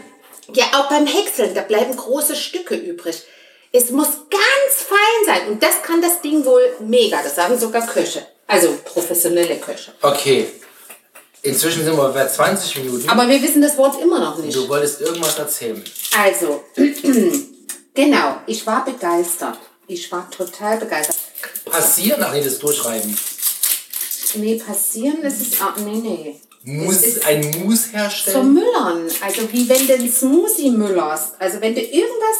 Ja, 0.53 0.65
auch 0.73 0.89
beim 0.89 1.05
Häckseln, 1.05 1.53
da 1.53 1.61
bleiben 1.61 1.95
große 1.95 2.35
Stücke 2.35 2.75
übrig. 2.75 3.23
Es 3.71 3.89
muss 3.89 4.07
ganz 4.07 4.87
fein 4.87 5.25
sein. 5.25 5.47
Und 5.49 5.63
das 5.63 5.81
kann 5.81 6.01
das 6.01 6.21
Ding 6.21 6.43
wohl 6.43 6.75
mega. 6.79 7.21
Das 7.23 7.35
sagen 7.35 7.57
sogar 7.57 7.85
Köche. 7.87 8.25
Also 8.47 8.77
professionelle 8.83 9.57
Köche. 9.57 9.93
Okay. 10.01 10.47
Inzwischen 11.43 11.85
sind 11.85 11.95
wir 11.95 12.09
bei 12.09 12.27
20 12.27 12.83
Minuten. 12.83 13.09
Aber 13.09 13.27
wir 13.27 13.41
wissen 13.41 13.61
das 13.61 13.77
Wort 13.77 13.99
immer 14.01 14.19
noch 14.19 14.37
nicht. 14.37 14.55
du 14.55 14.67
wolltest 14.67 15.01
irgendwas 15.01 15.39
erzählen. 15.39 15.83
Also, 16.17 16.63
genau, 17.93 18.35
ich 18.45 18.67
war 18.67 18.85
begeistert. 18.85 19.57
Ich 19.87 20.11
war 20.11 20.29
total 20.29 20.77
begeistert. 20.77 21.15
Passieren, 21.65 22.21
ach 22.23 22.33
nee, 22.33 22.43
das 22.43 22.59
Durchreiben. 22.59 23.17
Nee, 24.35 24.55
passieren, 24.55 25.19
das 25.23 25.41
ist. 25.41 25.61
Ah, 25.61 25.73
nee, 25.77 25.95
nee. 25.95 26.41
Muss 26.63 27.21
ein 27.25 27.41
Mousse 27.59 27.91
herstellen? 27.91 28.37
Zum 28.37 28.53
Müllern. 28.53 29.09
Also 29.21 29.51
wie 29.51 29.67
wenn 29.67 29.87
du 29.87 29.93
einen 29.93 30.11
Smoothie 30.11 30.69
müllerst. 30.71 31.33
Also 31.39 31.59
wenn 31.61 31.73
du 31.73 31.81
irgendwas 31.81 32.37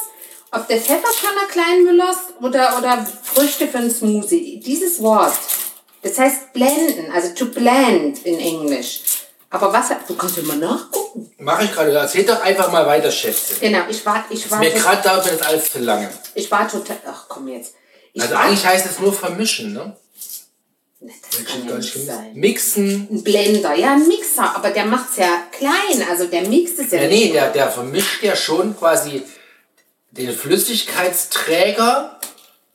auf 0.52 0.68
der 0.68 0.78
Pfefferkanne 0.78 1.48
klein 1.50 1.84
müllerst 1.84 2.34
oder, 2.42 2.78
oder 2.78 3.06
Früchte 3.24 3.68
für 3.68 3.80
einen 3.80 3.92
Smoothie. 3.92 4.60
Dieses 4.60 5.02
Wort. 5.02 5.34
Das 6.04 6.18
heißt 6.18 6.54
blenden, 6.54 7.12
also 7.12 7.34
to 7.34 7.46
blend 7.46 8.26
in 8.26 8.40
Englisch. 8.40 9.02
Aber 9.50 9.74
was, 9.74 9.90
du 10.08 10.16
kannst 10.16 10.38
immer 10.38 10.56
nachgucken. 10.56 11.32
Mach 11.38 11.62
ich 11.62 11.72
gerade. 11.74 11.92
Erzähl 11.92 12.24
doch 12.24 12.42
einfach 12.42 12.72
mal 12.72 12.86
weiter, 12.86 13.12
Schätze. 13.12 13.56
Genau, 13.60 13.82
ich 13.90 14.06
war, 14.06 14.24
ich 14.30 14.50
war, 14.50 14.60
Mir 14.60 14.72
gerade 14.72 15.02
dauert 15.04 15.26
mir 15.26 15.34
das 15.38 15.42
alles 15.42 15.72
zu 15.72 15.80
lange. 15.80 16.10
ich 16.36 16.50
war 16.50 16.68
total, 16.70 16.98
ach 17.06 17.26
komm 17.28 17.48
jetzt. 17.50 17.74
Ich 18.14 18.22
Also 18.22 18.34
war, 18.34 18.42
eigentlich 18.44 18.66
heißt 18.66 18.86
es 18.86 19.00
nur 19.00 19.14
vermischen, 19.14 19.74
ne? 19.74 19.96
Das 21.02 21.46
kann 21.46 21.68
ja 21.68 21.76
nicht 21.78 22.06
sein. 22.06 22.32
Mixen. 22.36 23.08
Ein 23.12 23.24
Blender, 23.24 23.74
ja, 23.76 23.94
ein 23.94 24.08
Mixer, 24.08 24.56
aber 24.56 24.70
der 24.70 24.86
macht's 24.86 25.18
ja 25.18 25.44
klein, 25.52 26.08
also 26.10 26.26
der 26.26 26.48
mixt 26.48 26.78
es 26.80 26.92
ja, 26.92 27.02
Ja, 27.02 27.08
nicht. 27.08 27.26
nee, 27.28 27.32
der, 27.32 27.50
der 27.52 27.70
vermischt 27.70 28.22
ja 28.24 28.36
schon 28.36 28.78
quasi 28.78 29.24
den 30.12 30.32
Flüssigkeitsträger 30.32 32.20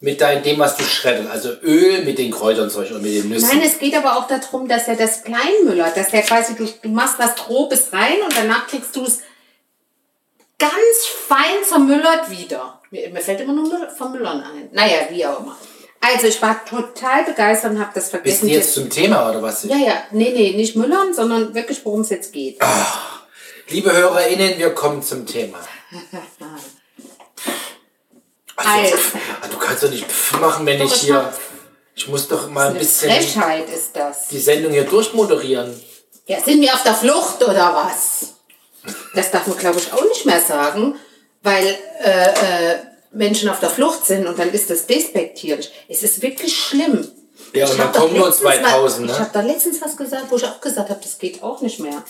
mit 0.00 0.20
dein, 0.20 0.42
dem, 0.42 0.58
was 0.58 0.76
du 0.76 0.84
schreddest. 0.84 1.30
Also 1.30 1.50
Öl 1.62 2.04
mit 2.04 2.18
den 2.18 2.30
Kräutern 2.30 2.70
Beispiel 2.72 2.96
und 2.96 3.02
mit 3.02 3.14
den 3.14 3.28
Nüssen. 3.28 3.48
Nein, 3.48 3.62
es 3.62 3.78
geht 3.78 3.94
aber 3.94 4.16
auch 4.18 4.26
darum, 4.26 4.68
dass 4.68 4.88
er 4.88 4.96
das 4.96 5.22
kleinmüllert, 5.22 5.96
dass 5.96 6.10
der 6.10 6.22
quasi, 6.22 6.54
du, 6.54 6.66
du 6.82 6.88
machst 6.88 7.18
was 7.18 7.34
Grobes 7.36 7.92
rein 7.92 8.20
und 8.24 8.36
danach 8.36 8.66
kriegst 8.66 8.94
du 8.96 9.04
es 9.04 9.20
ganz 10.58 11.06
fein 11.28 11.62
zermüllert 11.66 12.30
wieder. 12.30 12.80
Mir, 12.90 13.08
mir 13.10 13.20
fällt 13.20 13.40
immer 13.40 13.52
nur 13.52 13.68
Müll- 13.68 13.88
vermüllern 13.96 14.42
ein. 14.42 14.68
Naja, 14.72 14.96
wie 15.10 15.24
auch 15.26 15.40
immer. 15.40 15.56
Also 16.12 16.26
ich 16.28 16.40
war 16.40 16.64
total 16.64 17.24
begeistert 17.24 17.72
und 17.72 17.80
habe 17.80 17.90
das 17.94 18.04
Bist 18.04 18.10
vergessen. 18.10 18.46
du 18.48 18.54
jetzt 18.54 18.74
zum 18.74 18.88
Thema 18.90 19.28
oder 19.30 19.42
was? 19.42 19.64
ja, 19.64 19.76
ja, 19.76 20.02
nee, 20.12 20.30
nee, 20.32 20.52
nicht 20.56 20.76
müllern, 20.76 21.12
sondern 21.12 21.54
wirklich, 21.54 21.84
worum 21.84 22.02
es 22.02 22.10
jetzt 22.10 22.32
geht. 22.32 22.58
Liebe 23.68 23.92
HörerInnen, 23.92 24.58
wir 24.58 24.70
kommen 24.70 25.02
zum 25.02 25.26
Thema. 25.26 25.58
Also, 28.58 28.70
Also. 28.70 28.96
pff, 28.96 29.16
du 29.50 29.58
kannst 29.58 29.82
doch 29.82 29.90
nicht 29.90 30.06
machen, 30.40 30.64
wenn 30.64 30.80
ich 30.80 30.94
hier. 30.94 31.30
Ich 31.94 32.08
muss 32.08 32.26
doch 32.26 32.48
mal 32.48 32.68
ein 32.68 32.78
bisschen 32.78 33.10
Frechheit 33.10 33.68
ist 33.68 33.94
das. 33.94 34.28
die 34.28 34.38
Sendung 34.38 34.72
hier 34.72 34.84
durchmoderieren. 34.84 35.78
Ja, 36.26 36.40
sind 36.40 36.62
wir 36.62 36.72
auf 36.72 36.82
der 36.82 36.94
Flucht 36.94 37.42
oder 37.42 37.74
was? 37.74 38.34
Das 39.14 39.30
darf 39.30 39.46
man, 39.46 39.58
glaube 39.58 39.78
ich, 39.78 39.92
auch 39.92 40.04
nicht 40.04 40.24
mehr 40.24 40.40
sagen, 40.40 40.94
weil 41.42 41.66
äh, 42.02 42.30
äh, 42.30 42.76
Menschen 43.16 43.48
auf 43.48 43.60
der 43.60 43.70
Flucht 43.70 44.06
sind 44.06 44.26
und 44.26 44.38
dann 44.38 44.50
ist 44.50 44.70
das 44.70 44.86
despektierlich. 44.86 45.72
Es 45.88 46.02
ist 46.02 46.22
wirklich 46.22 46.56
schlimm. 46.56 47.08
Ja, 47.52 47.66
und 47.66 47.72
Ich 47.72 47.78
dann 47.78 47.92
kommen 47.92 48.16
nur 48.16 48.26
letztens 48.26 48.50
2000, 48.50 49.06
mal, 49.06 49.12
Ich 49.12 49.18
ne? 49.18 49.18
habe 49.18 49.30
da 49.32 49.40
letztens 49.40 49.82
was 49.82 49.96
gesagt, 49.96 50.24
wo 50.30 50.36
ich 50.36 50.44
auch 50.44 50.60
gesagt 50.60 50.90
habe, 50.90 51.00
das 51.02 51.18
geht 51.18 51.42
auch 51.42 51.60
nicht 51.60 51.80
mehr. 51.80 52.02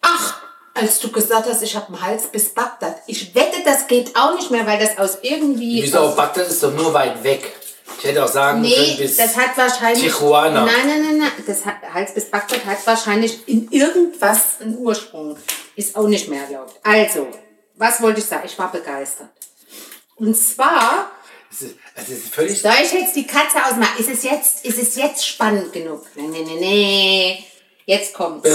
Ach, 0.00 0.42
als 0.74 0.98
du 1.00 1.10
gesagt 1.10 1.48
hast, 1.48 1.62
ich 1.62 1.76
habe 1.76 1.88
einen 1.88 2.02
Hals 2.02 2.26
bis 2.26 2.48
Bagdad. 2.48 2.96
Ich 3.06 3.34
wette, 3.34 3.62
das 3.64 3.86
geht 3.86 4.16
auch 4.16 4.34
nicht 4.34 4.50
mehr, 4.50 4.66
weil 4.66 4.78
das 4.78 4.98
aus 4.98 5.18
irgendwie... 5.22 5.82
Wieso 5.82 5.98
aus, 5.98 6.16
Bagdad 6.16 6.48
ist 6.48 6.62
doch 6.62 6.72
nur 6.72 6.92
weit 6.92 7.22
weg. 7.22 7.52
Ich 7.98 8.04
hätte 8.04 8.24
auch 8.24 8.28
sagen 8.28 8.62
können, 8.62 8.72
Nee, 8.74 8.96
bis 8.98 9.16
das 9.16 9.36
hat 9.36 9.56
wahrscheinlich. 9.56 10.02
Tijuana. 10.02 10.64
Nein, 10.64 10.74
nein, 10.86 11.02
nein, 11.02 11.18
nein. 11.18 11.44
Das 11.46 11.64
hat, 11.64 11.76
Hals 11.92 12.12
bis 12.12 12.30
Bagdad 12.30 12.64
hat 12.66 12.86
wahrscheinlich 12.86 13.46
in 13.46 13.70
irgendwas 13.70 14.60
einen 14.60 14.76
Ursprung. 14.78 15.36
Ist 15.76 15.96
auch 15.96 16.08
nicht 16.08 16.28
mehr 16.28 16.42
erlaubt. 16.44 16.74
Also, 16.82 17.28
was 17.76 18.02
wollte 18.02 18.20
ich 18.20 18.26
sagen? 18.26 18.42
Ich 18.46 18.58
war 18.58 18.70
begeistert. 18.72 19.28
Und 20.16 20.36
zwar, 20.36 21.10
es 21.50 21.62
ist, 21.62 21.74
es 21.94 22.08
ist 22.08 22.34
völlig. 22.34 22.60
soll 22.60 22.72
ich 22.82 22.92
jetzt 22.92 23.16
die 23.16 23.26
Katze 23.26 23.58
ausmachen? 23.64 23.98
Ist 23.98 24.10
es 24.10 24.22
jetzt, 24.22 24.64
ist 24.64 24.80
es 24.80 24.96
jetzt 24.96 25.26
spannend 25.26 25.72
genug? 25.72 26.06
Nee, 26.14 26.28
nee, 26.28 26.44
nee, 26.44 26.60
nee. 26.60 27.44
Jetzt 27.86 28.14
kommt's. 28.14 28.48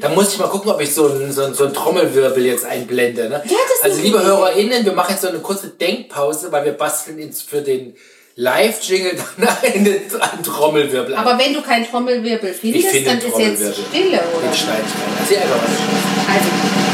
Da 0.00 0.08
muss 0.08 0.32
ich 0.32 0.38
mal 0.38 0.48
gucken, 0.48 0.72
ob 0.72 0.80
ich 0.80 0.92
so 0.92 1.06
einen, 1.06 1.30
so 1.32 1.44
einen, 1.44 1.54
so 1.54 1.66
einen 1.66 1.74
Trommelwirbel 1.74 2.44
jetzt 2.44 2.64
einblende. 2.64 3.28
Ne? 3.28 3.42
Ja, 3.44 3.56
das 3.68 3.78
ist 3.78 3.84
also 3.84 4.02
liebe 4.02 4.24
HörerInnen, 4.24 4.84
wir 4.84 4.92
machen 4.92 5.12
jetzt 5.12 5.22
so 5.22 5.28
eine 5.28 5.38
kurze 5.38 5.68
Denkpause, 5.68 6.50
weil 6.50 6.64
wir 6.64 6.72
basteln 6.72 7.20
jetzt 7.20 7.48
für 7.48 7.62
den 7.62 7.94
Live-Jingle 8.34 9.16
dann 9.36 9.48
einen, 9.62 10.42
Trommelwirbel 10.42 11.14
ein. 11.14 11.20
Aber 11.26 11.38
wenn 11.38 11.54
du 11.54 11.62
keinen 11.62 11.88
Trommelwirbel 11.88 12.52
findest, 12.54 12.88
finde 12.88 13.10
dann 13.10 13.18
ist 13.18 13.38
jetzt. 13.38 13.76
Stille, 13.88 14.20
oder? 14.36 14.48
Den 14.48 14.54
schneide 14.54 14.82
ich. 14.84 15.20
Erzähl 15.20 15.38
einfach 15.38 15.62
was. 15.62 16.34
Also, 16.34 16.87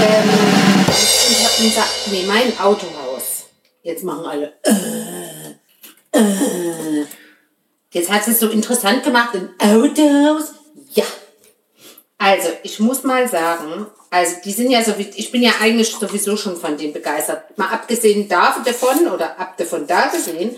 ähm, 0.00 0.30
ich 0.88 1.44
hab 1.44 1.60
unser, 1.60 1.84
nee, 2.10 2.24
mein 2.26 2.58
Autohaus. 2.58 3.46
Jetzt 3.82 4.04
machen 4.04 4.26
alle. 4.26 4.54
Äh, 4.62 6.18
äh. 6.18 7.06
Jetzt 7.90 8.10
hat 8.10 8.26
es 8.28 8.40
so 8.40 8.48
interessant 8.48 9.02
gemacht 9.02 9.34
im 9.34 9.50
Autohaus. 9.58 10.52
Ja. 10.94 11.04
Also, 12.18 12.48
ich 12.62 12.80
muss 12.80 13.02
mal 13.04 13.28
sagen, 13.28 13.86
also 14.10 14.36
die 14.44 14.52
sind 14.52 14.70
ja 14.70 14.82
so 14.82 14.98
wie, 14.98 15.08
ich 15.14 15.30
bin 15.30 15.42
ja 15.42 15.52
eigentlich 15.60 15.94
sowieso 15.94 16.36
schon 16.36 16.56
von 16.56 16.76
denen 16.76 16.92
begeistert. 16.92 17.56
Mal 17.56 17.68
abgesehen 17.68 18.28
davon 18.28 19.08
oder 19.08 19.38
ab 19.38 19.56
davon 19.56 19.86
da 19.86 20.06
gesehen, 20.08 20.56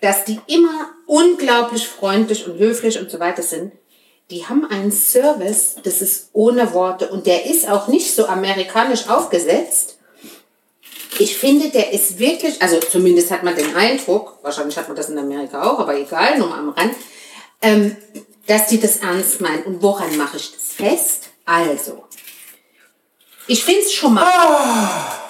dass 0.00 0.24
die 0.24 0.40
immer 0.46 0.90
unglaublich 1.06 1.86
freundlich 1.86 2.46
und 2.46 2.58
höflich 2.58 2.98
und 2.98 3.10
so 3.10 3.18
weiter 3.20 3.42
sind. 3.42 3.72
Die 4.30 4.46
haben 4.46 4.64
einen 4.64 4.92
Service, 4.92 5.76
das 5.82 6.00
ist 6.00 6.30
ohne 6.32 6.72
Worte 6.72 7.08
und 7.08 7.26
der 7.26 7.46
ist 7.46 7.68
auch 7.68 7.88
nicht 7.88 8.14
so 8.14 8.26
amerikanisch 8.26 9.08
aufgesetzt. 9.08 9.98
Ich 11.18 11.36
finde, 11.36 11.70
der 11.70 11.92
ist 11.92 12.18
wirklich, 12.20 12.62
also 12.62 12.78
zumindest 12.78 13.32
hat 13.32 13.42
man 13.42 13.56
den 13.56 13.74
Eindruck, 13.74 14.38
wahrscheinlich 14.42 14.76
hat 14.76 14.86
man 14.86 14.96
das 14.96 15.10
in 15.10 15.18
Amerika 15.18 15.68
auch, 15.68 15.80
aber 15.80 15.98
egal, 15.98 16.38
nur 16.38 16.48
mal 16.48 16.60
am 16.60 16.68
Rand, 16.70 16.94
ähm, 17.60 17.96
dass 18.46 18.68
die 18.68 18.80
das 18.80 18.98
ernst 18.98 19.40
meinen. 19.40 19.64
Und 19.64 19.82
woran 19.82 20.16
mache 20.16 20.36
ich 20.36 20.52
das 20.52 20.74
fest? 20.74 21.30
Also, 21.44 22.04
ich 23.48 23.64
finde 23.64 23.80
es 23.80 23.92
schon 23.92 24.14
mal. 24.14 25.26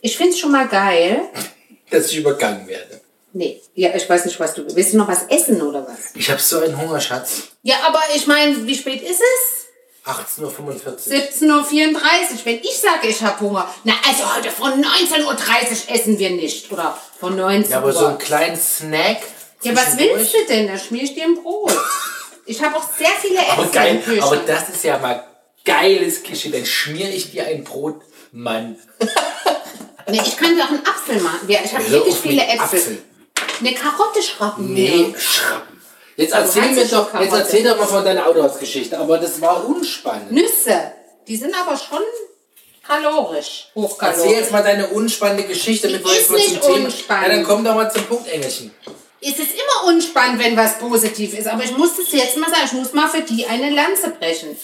Ich 0.00 0.16
finde 0.16 0.32
es 0.32 0.38
schon 0.38 0.50
mal 0.50 0.66
geil. 0.66 1.28
Dass 1.90 2.10
ich 2.10 2.16
übergangen 2.16 2.66
werde. 2.66 3.01
Nee, 3.34 3.60
ja, 3.74 3.94
ich 3.94 4.08
weiß 4.08 4.24
nicht, 4.26 4.38
was 4.40 4.54
du. 4.54 4.64
Willst 4.74 4.92
du 4.92 4.98
noch 4.98 5.08
was 5.08 5.22
essen 5.28 5.62
oder 5.62 5.86
was? 5.86 6.14
Ich 6.14 6.30
habe 6.30 6.40
so 6.40 6.60
einen 6.60 6.78
Hunger, 6.80 7.00
Schatz. 7.00 7.42
Ja, 7.62 7.76
aber 7.86 8.00
ich 8.14 8.26
meine, 8.26 8.66
wie 8.66 8.74
spät 8.74 9.02
ist 9.02 9.20
es? 9.20 9.62
18.45 10.04 10.40
Uhr. 10.42 10.98
17.34 10.98 11.94
Uhr. 11.94 12.38
Wenn 12.44 12.58
ich 12.58 12.78
sage, 12.78 13.06
ich 13.08 13.22
habe 13.22 13.40
Hunger. 13.40 13.72
Na, 13.84 13.94
also 14.06 14.34
heute 14.36 14.50
von 14.50 14.72
19.30 14.72 15.24
Uhr 15.24 15.94
essen 15.94 16.18
wir 16.18 16.30
nicht. 16.30 16.70
Oder 16.72 16.98
von 17.20 17.36
19 17.36 17.70
Ja, 17.70 17.78
aber 17.78 17.86
Uhr. 17.86 17.92
so 17.92 18.06
einen 18.06 18.18
kleinen 18.18 18.56
Snack. 18.56 19.18
ja, 19.62 19.74
was 19.76 19.96
willst 19.98 20.34
du 20.34 20.38
denn? 20.48 20.66
Da 20.66 20.76
schmier 20.76 21.04
ich 21.04 21.14
dir 21.14 21.24
ein 21.24 21.36
Brot. 21.42 21.72
Ich 22.46 22.60
habe 22.62 22.76
auch 22.76 22.84
sehr 22.98 23.08
viele 23.20 23.38
Aber 23.48 23.62
Äpfel 23.62 23.72
geil, 23.72 23.94
im 23.96 24.02
Kühlschrank. 24.02 24.32
aber 24.32 24.36
das 24.44 24.68
ist 24.70 24.82
ja 24.84 24.98
mal 24.98 25.24
geiles 25.64 26.22
Klischee. 26.24 26.50
Dann 26.50 26.66
schmier 26.66 27.08
ich 27.08 27.30
dir 27.30 27.46
ein 27.46 27.62
Brot, 27.64 28.00
Mann. 28.32 28.76
Nee, 30.08 30.20
ich 30.26 30.36
kann 30.36 30.56
dir 30.56 30.64
auch 30.64 30.68
einen 30.68 30.84
Apfel 30.84 31.20
machen. 31.20 31.48
Ja, 31.48 31.60
ich 31.64 31.72
habe 31.72 31.88
wirklich 31.88 32.16
viele 32.16 32.42
Äpfel. 32.42 32.58
Apfel. 32.60 32.98
Eine 33.64 33.74
Karotte 33.74 34.22
schrappen. 34.22 34.74
Nee, 34.74 35.14
Schrappen. 35.18 35.80
Jetzt 36.16 36.34
erzähl 36.34 36.62
heißt 36.62 36.74
mir 36.74 36.82
es 36.82 36.90
doch, 36.90 37.20
jetzt 37.20 37.32
erzähl 37.32 37.64
doch 37.64 37.78
mal 37.78 37.86
von 37.86 38.04
deiner 38.04 38.26
Autohausgeschichte. 38.26 38.98
Aber 38.98 39.18
das 39.18 39.40
war 39.40 39.64
unspannend. 39.66 40.32
Nüsse. 40.32 40.92
Die 41.26 41.36
sind 41.36 41.54
aber 41.54 41.76
schon 41.76 42.02
kalorisch. 42.86 43.68
Erzähl 43.74 43.82
Hochkalorisch. 43.82 44.32
jetzt 44.32 44.52
mal 44.52 44.62
deine 44.62 44.88
unspannende 44.88 45.44
Geschichte, 45.44 45.88
wir 45.88 45.96
ist 45.96 46.04
mal 46.04 46.22
zum 46.22 46.34
nicht 46.36 46.60
Thema. 46.62 46.84
unspannend. 46.86 47.28
Ja, 47.28 47.34
dann 47.34 47.44
komm 47.44 47.64
doch 47.64 47.74
mal 47.74 47.90
zum 47.90 48.04
Punkt, 48.04 48.28
Engelchen. 48.28 48.72
Es 49.20 49.38
ist 49.38 49.52
immer 49.52 49.88
unspannend, 49.88 50.42
wenn 50.42 50.56
was 50.56 50.78
positiv 50.78 51.38
ist. 51.38 51.46
Aber 51.46 51.62
ich 51.62 51.76
muss 51.76 51.96
das 51.96 52.10
jetzt 52.12 52.36
mal 52.36 52.50
sagen. 52.50 52.62
Ich 52.66 52.72
muss 52.72 52.92
mal 52.92 53.08
für 53.08 53.22
die 53.22 53.46
eine 53.46 53.70
Lanze 53.70 54.10
brechen. 54.10 54.56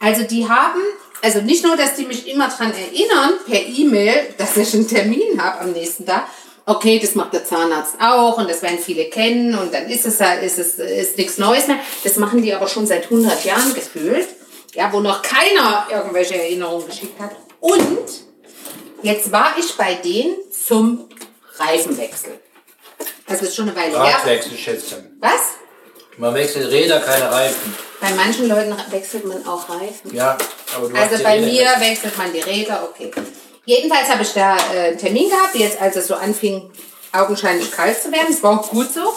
Also 0.00 0.22
die 0.24 0.48
haben, 0.48 0.80
also 1.22 1.40
nicht 1.40 1.64
nur, 1.64 1.76
dass 1.76 1.94
die 1.94 2.06
mich 2.06 2.26
immer 2.26 2.48
dran 2.48 2.72
erinnern 2.72 3.34
per 3.46 3.60
E-Mail, 3.60 4.34
dass 4.38 4.56
ich 4.56 4.74
einen 4.74 4.88
Termin 4.88 5.40
habe 5.40 5.60
am 5.60 5.72
nächsten 5.72 6.06
Tag. 6.06 6.26
Okay, 6.68 6.98
das 6.98 7.14
macht 7.14 7.32
der 7.32 7.44
Zahnarzt 7.44 7.94
auch 8.00 8.38
und 8.38 8.50
das 8.50 8.60
werden 8.60 8.78
viele 8.78 9.04
kennen 9.04 9.56
und 9.56 9.72
dann 9.72 9.88
ist 9.88 10.04
es 10.04 10.20
halt, 10.20 10.42
ist 10.42 10.58
es 10.58 10.74
ist 10.74 11.16
nichts 11.16 11.38
Neues 11.38 11.68
mehr. 11.68 11.78
Das 12.02 12.16
machen 12.16 12.42
die 12.42 12.52
aber 12.52 12.66
schon 12.66 12.86
seit 12.86 13.04
100 13.04 13.44
Jahren 13.44 13.72
gefühlt. 13.72 14.26
Ja, 14.74 14.92
wo 14.92 15.00
noch 15.00 15.22
keiner 15.22 15.86
irgendwelche 15.90 16.34
Erinnerungen 16.34 16.86
geschickt 16.86 17.18
hat. 17.20 17.30
Und 17.60 18.08
jetzt 19.02 19.30
war 19.30 19.54
ich 19.56 19.74
bei 19.76 19.94
denen 19.94 20.34
zum 20.50 21.08
Reifenwechsel. 21.56 22.40
Das 23.28 23.42
ist 23.42 23.54
schon 23.54 23.68
eine 23.68 23.76
Weile 23.76 24.04
her. 24.04 24.16
Radwechsel, 24.16 24.58
Schätzchen. 24.58 25.16
Was? 25.20 25.54
Man 26.18 26.34
wechselt 26.34 26.70
Räder, 26.70 27.00
keine 27.00 27.30
Reifen. 27.30 27.74
Bei 28.00 28.10
manchen 28.10 28.48
Leuten 28.48 28.74
wechselt 28.90 29.24
man 29.24 29.46
auch 29.46 29.68
Reifen. 29.68 30.14
Ja, 30.14 30.36
aber 30.76 30.88
du 30.88 30.96
hast 30.96 31.02
Also 31.02 31.16
die 31.18 31.22
bei 31.22 31.34
Räder 31.38 31.78
mir 31.78 31.88
wechselt 31.88 32.18
man 32.18 32.32
die 32.32 32.40
Räder, 32.40 32.88
okay. 32.90 33.10
Jedenfalls 33.66 34.08
habe 34.08 34.22
ich 34.22 34.32
da 34.32 34.56
äh, 34.72 34.88
einen 34.88 34.98
Termin 34.98 35.28
gehabt, 35.28 35.56
jetzt 35.56 35.80
als 35.80 35.96
es 35.96 36.06
so 36.06 36.14
anfing, 36.14 36.70
augenscheinlich 37.12 37.70
kalt 37.72 38.00
zu 38.00 38.12
werden. 38.12 38.28
Es 38.30 38.42
war 38.42 38.60
auch 38.60 38.70
gut 38.70 38.88
so. 38.92 39.12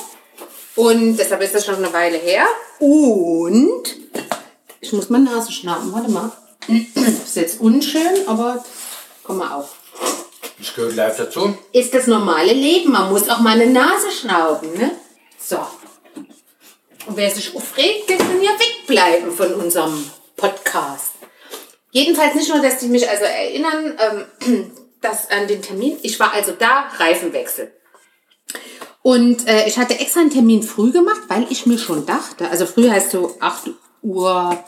Und 0.76 1.18
deshalb 1.18 1.42
ist 1.42 1.54
das 1.54 1.66
schon 1.66 1.76
eine 1.76 1.94
Weile 1.94 2.18
her. 2.18 2.46
Und 2.80 3.84
ich 4.82 4.92
muss 4.92 5.10
meine 5.10 5.26
Nase 5.26 5.52
schnappen, 5.52 5.94
warte 5.94 6.10
mal. 6.10 6.32
Das 6.96 7.06
ist 7.26 7.36
jetzt 7.36 7.62
unschön, 7.62 8.28
aber 8.28 8.64
komm 9.24 9.38
mal 9.38 9.54
auf. 9.54 9.76
Ich 10.60 10.74
gehört 10.76 10.96
live 10.96 11.18
dazu. 11.18 11.56
Ist 11.72 11.94
das 11.94 12.08
normale 12.08 12.54
Leben. 12.54 12.92
Man 12.92 13.12
muss 13.12 13.30
auch 13.30 13.40
mal 13.40 13.62
eine 13.62 13.72
Nase 13.72 14.12
schnauben, 14.12 14.74
ne? 14.74 14.92
So. 15.40 15.60
Und 17.06 17.18
wer 17.18 17.30
sich 17.30 17.56
aufregt, 17.56 18.10
der 18.10 18.18
kann 18.18 18.42
ja 18.42 18.52
wegbleiben 18.52 19.32
von 19.32 19.54
unserem 19.54 20.10
Podcast. 20.36 21.19
Jedenfalls 21.92 22.36
nicht 22.36 22.50
nur, 22.50 22.62
dass 22.62 22.80
die 22.80 22.88
mich 22.88 23.10
also 23.10 23.24
erinnern, 23.24 23.98
ähm, 24.42 24.72
dass 25.02 25.30
an 25.32 25.48
den 25.48 25.62
Termin, 25.62 25.98
ich 26.02 26.20
war 26.20 26.34
also 26.34 26.52
da, 26.52 26.90
Reifenwechsel. 26.98 27.72
Und 29.02 29.48
äh, 29.48 29.68
ich 29.68 29.78
hatte 29.78 29.98
extra 30.00 30.20
einen 30.20 30.30
Termin 30.30 30.62
früh 30.62 30.92
gemacht, 30.92 31.22
weil 31.30 31.48
ich 31.50 31.66
mir 31.66 31.78
schon 31.78 32.06
dachte, 32.06 32.50
also 32.50 32.66
früh 32.66 32.90
heißt 32.90 33.12
so 33.12 33.36
8 33.40 33.72
Uhr, 34.02 34.64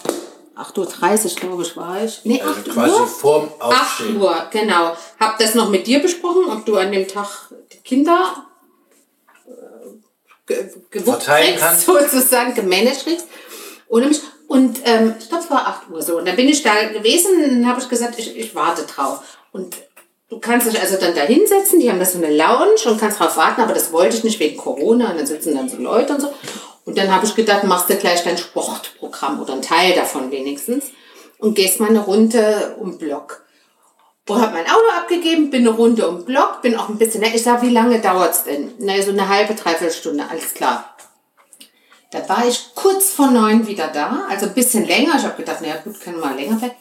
8.30 0.56 1.26
Uhr, 1.26 1.36
glaube 1.36 1.64
ich, 1.64 1.76
war 1.76 2.04
ich. 2.04 2.22
Nee, 2.24 2.42
8 2.42 2.48
Also 2.48 2.72
quasi 2.72 2.92
Uhr. 3.02 3.08
vorm 3.08 3.52
8 3.60 3.82
Aufstehen. 3.82 4.22
Uhr, 4.22 4.48
genau. 4.52 4.96
Hab 5.20 5.38
das 5.38 5.54
noch 5.54 5.70
mit 5.70 5.86
dir 5.86 6.00
besprochen, 6.02 6.46
ob 6.50 6.66
du 6.66 6.78
an 6.78 6.92
dem 6.92 7.08
Tag 7.08 7.28
die 7.74 7.78
Kinder 7.80 8.46
äh, 9.46 9.52
ge 10.48 10.70
gewuppt 10.90 11.26
kriegst, 11.26 11.82
sozusagen, 11.86 12.54
gemanagt 12.54 13.04
kriegst. 13.04 13.28
Ohne 13.90 14.08
mich. 14.08 14.22
Und 14.52 14.80
ähm, 14.84 15.16
ich 15.18 15.30
glaube, 15.30 15.46
es 15.46 15.50
war 15.50 15.66
8 15.66 15.90
Uhr 15.92 16.02
so. 16.02 16.18
Und 16.18 16.28
dann 16.28 16.36
bin 16.36 16.50
ich 16.50 16.62
da 16.62 16.74
gewesen 16.90 17.42
und 17.42 17.66
habe 17.66 17.80
ich 17.80 17.88
gesagt, 17.88 18.20
ich, 18.20 18.36
ich 18.36 18.54
warte 18.54 18.84
drauf. 18.84 19.22
Und 19.54 19.78
du 20.28 20.40
kannst 20.40 20.68
dich 20.68 20.78
also 20.78 20.98
dann 20.98 21.16
da 21.16 21.22
hinsetzen, 21.22 21.80
die 21.80 21.90
haben 21.90 22.00
da 22.00 22.06
so 22.06 22.18
eine 22.18 22.36
Lounge 22.36 22.82
und 22.86 23.00
kannst 23.00 23.22
drauf 23.22 23.38
warten, 23.38 23.62
aber 23.62 23.74
das 23.74 23.94
wollte 23.94 24.18
ich 24.18 24.26
nicht 24.26 24.42
wegen 24.42 24.58
Corona. 24.58 25.12
Und 25.12 25.20
dann 25.20 25.26
sitzen 25.26 25.56
dann 25.56 25.70
so 25.70 25.78
Leute 25.78 26.16
und 26.16 26.20
so. 26.20 26.34
Und 26.84 26.98
dann 26.98 27.16
habe 27.16 27.26
ich 27.26 27.34
gedacht, 27.34 27.64
machst 27.64 27.90
du 27.90 27.96
gleich 27.96 28.26
dein 28.26 28.38
Sportprogramm 28.38 29.42
oder 29.42 29.54
einen 29.54 29.62
Teil 29.62 29.96
davon 29.96 30.32
wenigstens 30.32 30.88
und 31.38 31.56
gehst 31.56 31.80
mal 31.80 31.88
eine 31.88 32.02
Runde 32.02 32.76
um 32.78 32.98
Block. 32.98 33.46
Und 34.28 34.42
habe 34.42 34.52
mein 34.52 34.66
Auto 34.66 34.90
abgegeben, 34.98 35.50
bin 35.50 35.66
eine 35.66 35.78
Runde 35.78 36.10
um 36.10 36.26
Block, 36.26 36.62
bin 36.62 36.76
auch 36.76 36.90
ein 36.90 36.98
bisschen, 36.98 37.24
ich 37.24 37.42
sag, 37.42 37.62
wie 37.62 37.70
lange 37.70 38.02
dauert's 38.02 38.44
denn? 38.44 38.74
Na, 38.80 39.02
so 39.02 39.12
eine 39.12 39.30
halbe, 39.30 39.56
dreiviertel 39.56 39.96
Stunde, 39.96 40.26
alles 40.30 40.54
klar. 40.54 40.91
Da 42.12 42.28
war 42.28 42.46
ich 42.48 42.60
kurz 42.76 43.12
vor 43.12 43.32
neun 43.32 43.66
wieder 43.68 43.88
da, 43.88 44.26
also 44.30 44.46
ein 44.48 44.54
bisschen 44.54 44.86
länger. 44.86 45.16
Ich 45.18 45.24
habe 45.24 45.38
gedacht, 45.38 45.62
naja 45.62 45.78
gut, 45.84 46.00
können 46.02 46.18
wir 46.18 46.26
mal 46.26 46.36
länger 46.36 46.58
bleiben. 46.58 46.76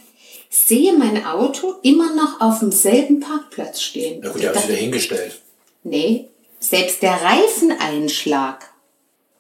Sehe 0.51 0.93
mein 0.93 1.25
Auto 1.25 1.77
immer 1.83 2.13
noch 2.15 2.41
auf 2.41 2.59
demselben 2.59 3.21
Parkplatz 3.21 3.81
stehen. 3.81 4.21
Na 4.23 4.31
gut, 4.31 4.45
hat 4.45 4.57
Da- 4.57 4.61
sich 4.61 4.69
wieder 4.71 4.79
hingestellt. 4.79 5.41
Nee, 5.85 6.29
selbst 6.59 7.01
der 7.03 7.13
Reifeneinschlag 7.23 8.69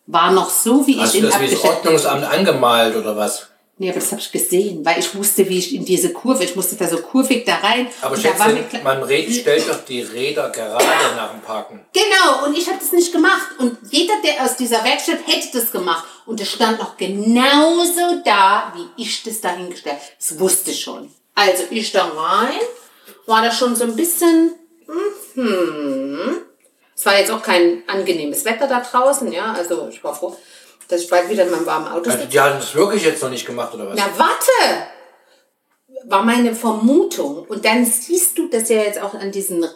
war 0.06 0.30
noch 0.32 0.50
so, 0.50 0.87
wie 0.87 0.99
Hast 0.99 1.14
ich 1.14 1.20
du 1.20 1.26
ihn 1.26 1.30
das 1.30 1.40
wie 1.40 1.44
das 1.47 1.54
abgestellt 1.54 1.76
Ordnungsamt 1.76 2.25
angemalt 2.25 2.97
oder 2.97 3.16
was? 3.16 3.49
Nee, 3.81 3.89
aber 3.89 3.99
das 3.99 4.13
habe 4.13 4.21
ich 4.21 4.31
gesehen, 4.31 4.85
weil 4.85 4.99
ich 4.99 5.15
wusste, 5.15 5.49
wie 5.49 5.57
ich 5.59 5.75
in 5.75 5.87
diese 5.87 6.13
Kurve, 6.13 6.45
ich 6.45 6.55
musste 6.55 6.77
da 6.77 6.87
so 6.87 6.99
kurvig 6.99 7.47
da 7.47 7.55
rein. 7.57 7.89
Aber 8.03 8.15
und 8.15 8.21
Schätzchen, 8.21 8.69
klar- 8.69 8.83
man 8.83 9.03
red, 9.03 9.33
stellt 9.33 9.67
doch 9.71 9.83
die 9.87 10.03
Räder 10.03 10.51
gerade 10.51 10.85
nach 11.17 11.31
dem 11.33 11.41
Parken. 11.41 11.81
Genau, 11.95 12.45
und 12.45 12.55
ich 12.59 12.67
habe 12.67 12.77
das 12.79 12.93
nicht 12.93 13.11
gemacht. 13.11 13.49
Und 13.59 13.79
jeder, 13.91 14.13
der 14.23 14.45
aus 14.45 14.57
dieser 14.57 14.85
Werkstatt 14.85 15.21
hätte 15.27 15.59
das 15.59 15.73
gemacht. 15.73 16.05
Und 16.27 16.39
es 16.43 16.53
stand 16.53 16.79
noch 16.79 16.99
genauso 16.99 18.21
da, 18.23 18.71
wie 18.77 19.03
ich 19.03 19.23
das 19.23 19.41
da 19.41 19.49
hingestellt 19.55 19.97
habe. 19.97 20.05
Das 20.19 20.39
wusste 20.39 20.73
ich 20.73 20.81
schon. 20.81 21.11
Also 21.35 21.63
ich 21.71 21.91
da 21.91 22.05
rein, 22.05 22.61
war 23.25 23.41
da 23.43 23.51
schon 23.51 23.75
so 23.75 23.85
ein 23.85 23.97
bisschen, 23.97 24.53
mhm. 25.35 26.43
Es 26.95 27.07
war 27.07 27.19
jetzt 27.19 27.31
auch 27.31 27.43
kein 27.43 27.83
angenehmes 27.87 28.45
Wetter 28.45 28.67
da 28.69 28.81
draußen, 28.81 29.33
ja. 29.33 29.55
Also 29.55 29.89
ich 29.91 30.05
war 30.05 30.15
froh, 30.15 30.37
dass 30.90 31.02
ich 31.02 31.09
bald 31.09 31.28
wieder 31.28 31.44
in 31.44 31.50
meinem 31.50 31.66
warmen 31.66 31.88
Auto 31.88 32.06
Also 32.11 32.18
sitze. 32.18 32.28
die 32.28 32.40
haben 32.40 32.59
es 32.59 32.75
wirklich 32.75 33.04
jetzt 33.04 33.23
noch 33.23 33.30
nicht 33.30 33.47
gemacht 33.47 33.73
oder 33.75 33.88
was? 33.88 33.97
Na, 33.99 34.06
warte! 34.16 34.87
War 36.04 36.23
meine 36.23 36.54
Vermutung. 36.54 37.44
Und 37.47 37.64
dann 37.64 37.85
siehst 37.85 38.38
du 38.38 38.49
das 38.49 38.68
ja 38.68 38.82
jetzt 38.82 39.00
auch 39.00 39.14
an 39.14 39.30
diesen 39.32 39.66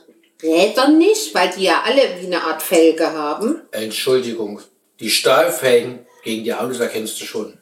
Rädern 0.42 0.98
nicht, 0.98 1.34
weil 1.34 1.50
die 1.50 1.64
ja 1.64 1.82
alle 1.84 2.02
wie 2.20 2.26
eine 2.26 2.42
Art 2.42 2.62
Felge 2.62 3.12
haben. 3.12 3.62
Entschuldigung, 3.72 4.60
die 5.00 5.10
Stahlfelgen 5.10 6.06
gegen 6.22 6.44
die 6.44 6.54
Autos 6.54 6.80
erkennst 6.80 7.20
du 7.20 7.24
schon. 7.24 7.58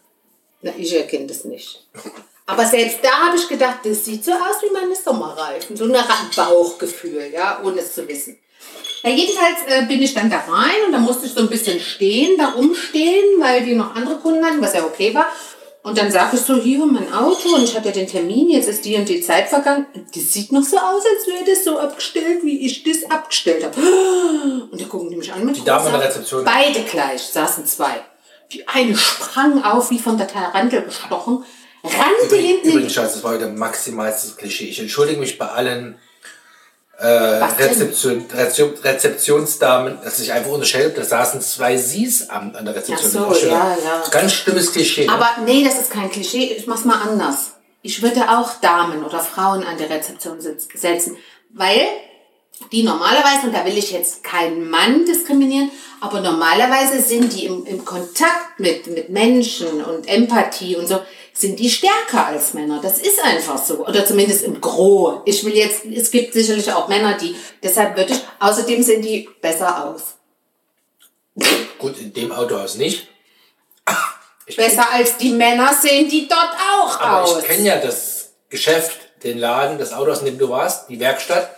Na, 0.63 0.73
ich 0.77 0.95
erkenne 0.95 1.27
das 1.27 1.45
nicht. 1.45 1.87
Aber 2.47 2.67
selbst 2.67 2.99
da 3.03 3.11
habe 3.27 3.37
ich 3.37 3.49
gedacht, 3.49 3.79
das 3.85 4.05
sieht 4.05 4.25
so 4.25 4.33
aus 4.33 4.63
wie 4.63 4.73
meine 4.73 4.95
Sommerreifen. 4.95 5.77
So 5.77 5.85
ein 5.85 5.97
Bauchgefühl, 6.37 7.31
ja, 7.33 7.61
ohne 7.65 7.81
es 7.81 7.95
zu 7.95 8.07
wissen. 8.07 8.39
Ja, 9.03 9.11
jedenfalls 9.11 9.59
äh, 9.67 9.87
bin 9.87 10.01
ich 10.01 10.15
dann 10.15 10.31
da 10.31 10.39
rein 10.39 10.87
und 10.87 10.93
da 10.93 10.99
musste 10.99 11.27
ich 11.27 11.33
so 11.33 11.41
ein 11.41 11.49
bisschen 11.49 11.81
stehen, 11.81 12.39
da 12.39 12.51
rumstehen, 12.51 13.41
weil 13.41 13.65
die 13.65 13.75
noch 13.75 13.95
andere 13.95 14.17
Kunden 14.17 14.45
hatten, 14.45 14.63
was 14.63 14.75
ja 14.75 14.85
okay 14.85 15.13
war. 15.15 15.27
Und 15.85 15.99
dann 15.99 16.13
sag 16.13 16.33
ich 16.33 16.41
so, 16.41 16.55
hier 16.55 16.87
mein 16.87 17.13
Auto 17.13 17.57
und 17.57 17.65
ich 17.65 17.77
hatte 17.77 17.91
den 17.91 18.07
Termin, 18.07 18.49
jetzt 18.51 18.69
ist 18.69 18.85
die 18.85 18.95
und 18.95 19.09
die 19.09 19.21
Zeit 19.21 19.49
vergangen. 19.49 19.87
Das 20.15 20.33
sieht 20.33 20.53
noch 20.53 20.63
so 20.63 20.77
aus, 20.77 21.03
als 21.05 21.27
wäre 21.27 21.45
das 21.45 21.65
so 21.65 21.77
abgestellt, 21.77 22.45
wie 22.45 22.65
ich 22.65 22.85
das 22.85 23.11
abgestellt 23.11 23.65
habe. 23.65 23.81
Und 24.71 24.81
da 24.81 24.85
gucken 24.85 25.11
die 25.11 25.17
mich 25.17 25.33
an 25.33 25.45
mit 25.45 25.57
Die 25.57 25.65
Dame 25.65 25.87
in 25.87 25.93
der 25.93 26.09
Rezeption. 26.09 26.45
Beide 26.45 26.83
gleich, 26.83 27.23
saßen 27.23 27.67
zwei. 27.67 28.01
Die 28.53 28.69
eine 28.69 28.97
sprang 28.97 29.65
auf, 29.65 29.91
wie 29.91 29.99
von 29.99 30.17
der 30.17 30.29
Tarantel 30.29 30.83
gestochen, 30.83 31.45
rannte 31.83 32.37
hinten 32.37 32.69
in 32.69 32.73
Übrigens, 32.75 32.93
Schatz, 32.95 33.15
das 33.15 33.25
war 33.25 33.35
wieder 33.35 33.49
maximalstes 33.49 34.37
Klischee. 34.37 34.67
Ich 34.67 34.79
entschuldige 34.79 35.19
mich 35.19 35.37
bei 35.37 35.49
allen 35.49 35.99
äh? 36.99 37.07
Rezeption, 37.07 38.27
Rezeption, 38.33 38.75
Rezeptionsdamen, 38.83 39.99
dass 40.03 40.21
ich 40.21 40.33
einfach 40.33 40.51
unterstellt, 40.51 40.97
da 40.97 41.05
saßen 41.05 41.41
zwei 41.41 41.77
Sie's 41.77 42.29
am, 42.31 42.55
an 42.55 42.65
der 42.65 42.75
Rezeption. 42.75 43.27
Ach 43.29 43.35
so, 43.35 43.35
Das 43.35 43.43
ja, 43.43 43.77
ja. 43.83 44.03
Ganz 44.11 44.33
schlimmes 44.33 44.73
Klischee. 44.73 45.07
ne? 45.07 45.13
Aber 45.13 45.29
nee, 45.45 45.65
das 45.65 45.79
ist 45.79 45.91
kein 45.91 46.11
Klischee. 46.11 46.55
Ich 46.57 46.67
mach's 46.67 46.85
mal 46.85 47.01
anders. 47.01 47.53
Ich 47.83 48.03
würde 48.03 48.29
auch 48.31 48.61
Damen 48.61 49.05
oder 49.05 49.19
Frauen 49.19 49.65
an 49.65 49.77
der 49.77 49.91
Rezeption 49.91 50.41
setzen, 50.41 51.17
weil 51.51 51.81
die 52.71 52.85
normalerweise, 52.85 53.47
und 53.49 53.55
da 53.55 53.65
will 53.65 53.77
ich 53.77 53.91
jetzt 53.91 54.23
keinen 54.23 54.71
Mann 54.71 55.05
diskriminieren, 55.05 55.71
aber 56.01 56.21
normalerweise 56.21 57.01
sind 57.03 57.33
die 57.33 57.47
im, 57.47 57.65
im 57.67 57.85
Kontakt 57.85 58.59
mit, 58.59 58.87
mit 58.87 59.09
Menschen 59.09 59.83
und 59.85 60.07
Empathie 60.09 60.77
und 60.77 60.87
so, 60.87 61.01
sind 61.35 61.59
die 61.59 61.71
stärker 61.71 62.27
als 62.27 62.55
Männer. 62.55 62.81
Das 62.83 62.99
ist 62.99 63.23
einfach 63.23 63.59
so. 63.63 63.87
Oder 63.87 64.05
zumindest 64.05 64.45
im 64.45 64.61
Gros. 64.61 65.21
Ich 65.25 65.45
will 65.45 65.55
jetzt, 65.57 65.85
es 65.85 66.11
gibt 66.11 66.35
sicherlich 66.35 66.71
auch 66.73 66.89
Männer, 66.89 67.17
die, 67.17 67.35
deshalb 67.63 67.97
würde 67.97 68.13
ich, 68.13 68.21
außerdem 68.39 68.83
sehen 68.83 69.03
die 69.03 69.29
besser 69.41 69.87
aus. 69.87 70.15
Gut, 71.79 71.99
in 71.99 72.13
dem 72.13 72.33
Autohaus 72.33 72.77
nicht. 72.77 73.09
Besser 74.57 74.91
als 74.93 75.17
die 75.17 75.31
Männer 75.31 75.73
sehen 75.75 76.09
die 76.09 76.29
dort 76.29 76.53
auch 76.75 77.01
Aber 77.01 77.23
aus. 77.23 77.39
ich 77.39 77.45
kenne 77.45 77.67
ja 77.67 77.79
das 77.79 78.33
Geschäft, 78.49 78.99
den 79.25 79.39
Laden, 79.39 79.79
das 79.79 79.93
Autohaus, 79.93 80.19
in 80.21 80.27
dem 80.27 80.39
du 80.39 80.49
warst, 80.49 80.89
die 80.91 81.01
Werkstatt. 81.01 81.57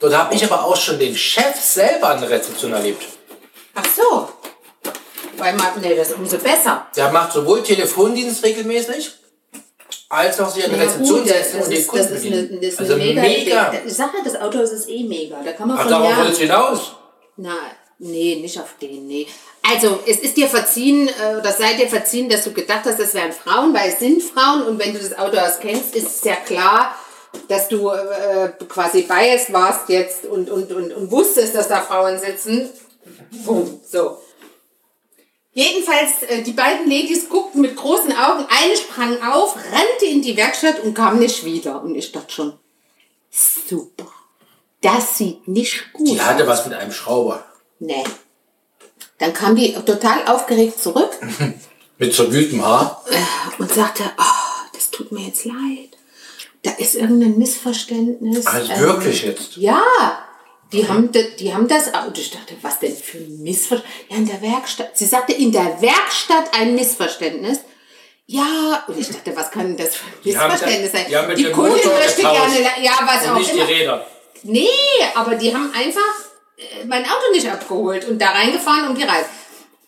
Dort 0.00 0.16
habe 0.16 0.34
ich 0.34 0.42
aber 0.44 0.64
auch 0.64 0.76
schon 0.76 0.98
den 0.98 1.14
Chef 1.14 1.54
selber 1.60 2.08
an 2.08 2.20
der 2.20 2.30
Rezeption 2.30 2.72
erlebt. 2.72 3.04
Ach 3.74 3.86
so. 3.96 4.28
Weil 5.42 5.54
man, 5.56 5.66
nee, 5.80 5.96
das 5.96 6.10
ist 6.10 6.18
umso 6.18 6.38
besser. 6.38 6.86
Der 6.94 7.10
macht 7.10 7.32
sowohl 7.32 7.64
Telefondienst 7.64 8.44
regelmäßig, 8.44 9.10
als 10.08 10.38
auch 10.38 10.48
sich 10.48 10.64
an 10.64 10.70
der 10.70 10.82
Rezeption 10.82 11.26
setzen 11.26 11.62
und 11.62 11.68
den 11.68 11.84
Kunden 11.84 12.08
das 12.08 12.22
ist 12.22 12.26
eine, 12.26 12.42
das 12.44 12.64
ist 12.74 12.78
Also 12.78 12.92
eine 12.94 13.04
mega, 13.06 13.22
mega. 13.22 13.72
Ich 13.84 13.92
sage 13.92 14.18
ja, 14.18 14.24
das 14.24 14.40
Autohaus 14.40 14.70
ist 14.70 14.88
eh 14.88 15.02
mega. 15.02 15.42
Da 15.44 15.52
kann 15.52 15.66
man 15.66 15.78
Ach, 15.78 15.82
von 15.82 15.90
darauf 15.90 16.16
willst 16.18 16.38
du 16.38 16.42
hinaus? 16.44 16.92
Na, 17.38 17.56
nee, 17.98 18.36
nicht 18.36 18.56
auf 18.56 18.76
den, 18.80 19.08
nee. 19.08 19.26
Also, 19.68 19.98
es 20.06 20.18
ist 20.18 20.36
dir 20.36 20.46
verziehen, 20.46 21.08
äh, 21.08 21.36
oder 21.36 21.50
sei 21.50 21.74
dir 21.74 21.88
verziehen, 21.88 22.28
dass 22.28 22.44
du 22.44 22.52
gedacht 22.52 22.82
hast, 22.84 23.00
das 23.00 23.12
wären 23.12 23.32
Frauen, 23.32 23.74
weil 23.74 23.88
es 23.88 23.98
sind 23.98 24.22
Frauen 24.22 24.62
und 24.62 24.78
wenn 24.78 24.92
du 24.92 25.00
das 25.00 25.18
Autohaus 25.18 25.58
kennst, 25.60 25.96
ist 25.96 26.18
es 26.18 26.22
ja 26.22 26.36
klar, 26.36 26.94
dass 27.48 27.66
du 27.66 27.88
äh, 27.88 28.52
quasi 28.68 29.02
biased 29.02 29.52
warst 29.52 29.88
jetzt 29.88 30.24
und, 30.24 30.48
und, 30.48 30.70
und, 30.70 30.92
und 30.92 31.10
wusstest, 31.10 31.56
dass 31.56 31.66
da 31.66 31.80
Frauen 31.80 32.16
sitzen. 32.16 32.70
Boom, 33.44 33.80
so. 33.90 34.18
Jedenfalls, 35.54 36.22
äh, 36.28 36.42
die 36.42 36.52
beiden 36.52 36.88
Ladies 36.90 37.28
guckten 37.28 37.60
mit 37.60 37.76
großen 37.76 38.12
Augen. 38.16 38.46
Eine 38.48 38.76
sprang 38.76 39.22
auf, 39.22 39.54
rannte 39.56 40.06
in 40.06 40.22
die 40.22 40.36
Werkstatt 40.36 40.80
und 40.80 40.94
kam 40.94 41.18
nicht 41.18 41.44
wieder. 41.44 41.82
Und 41.82 41.94
ich 41.94 42.10
dachte 42.10 42.32
schon, 42.32 42.58
super. 43.30 44.06
Das 44.80 45.18
sieht 45.18 45.46
nicht 45.46 45.92
gut 45.92 46.08
Die 46.08 46.20
hatte 46.20 46.46
was 46.46 46.66
mit 46.66 46.74
einem 46.74 46.92
Schrauber. 46.92 47.44
Nee. 47.78 48.02
Dann 49.18 49.32
kam 49.34 49.54
die 49.54 49.72
total 49.74 50.26
aufgeregt 50.26 50.80
zurück 50.80 51.10
Mit 51.98 52.12
so 52.14 52.32
wütem 52.32 52.64
Haar. 52.64 53.04
und 53.58 53.70
sagte, 53.72 54.02
oh, 54.18 54.68
das 54.72 54.90
tut 54.90 55.12
mir 55.12 55.26
jetzt 55.26 55.44
leid. 55.44 55.96
Da 56.64 56.72
ist 56.72 56.94
irgendein 56.96 57.38
Missverständnis. 57.38 58.46
Also 58.46 58.72
Ähm, 58.72 58.80
wirklich 58.80 59.22
jetzt? 59.22 59.56
Ja, 59.56 59.82
die 60.72 60.88
haben, 60.88 61.12
de- 61.12 61.36
die 61.36 61.52
haben 61.54 61.68
das. 61.68 61.88
Und 62.06 62.16
ich 62.18 62.30
dachte, 62.30 62.54
was 62.62 62.78
denn 62.80 62.96
für 62.96 63.18
ein 63.18 63.42
Missverständnis? 63.42 64.06
Ja, 64.08 64.16
in 64.16 64.26
der 64.26 64.42
Werkstatt. 64.42 64.96
Sie 64.98 65.06
sagte, 65.06 65.32
in 65.32 65.52
der 65.52 65.80
Werkstatt 65.80 66.50
ein 66.58 66.74
Missverständnis. 66.74 67.58
Ja, 68.26 68.84
und 68.86 68.98
ich 68.98 69.08
dachte, 69.08 69.34
was 69.36 69.50
kann 69.50 69.76
das 69.76 69.96
für 69.96 70.06
ein 70.06 70.12
Die 70.24 70.28
Missverständnis 70.32 70.92
sein? 70.92 71.06
die 71.08 71.26
mit 71.28 71.38
die 71.38 71.50
Kundin 71.50 71.74
möchte 71.90 72.22
gerne, 72.22 72.60
ja, 72.82 72.92
was 73.02 73.24
Und 73.26 73.30
auch 73.32 73.38
nicht 73.38 73.52
die 73.52 73.58
immer. 73.58 73.68
Räder. 73.68 74.06
Nee, 74.44 74.68
aber 75.14 75.34
die 75.34 75.54
haben 75.54 75.72
einfach 75.74 76.00
äh, 76.56 76.84
mein 76.86 77.04
Auto 77.04 77.32
nicht 77.32 77.48
abgeholt 77.50 78.06
und 78.08 78.18
da 78.20 78.30
reingefahren 78.30 78.94
die 78.94 79.02
Reifen. 79.02 79.30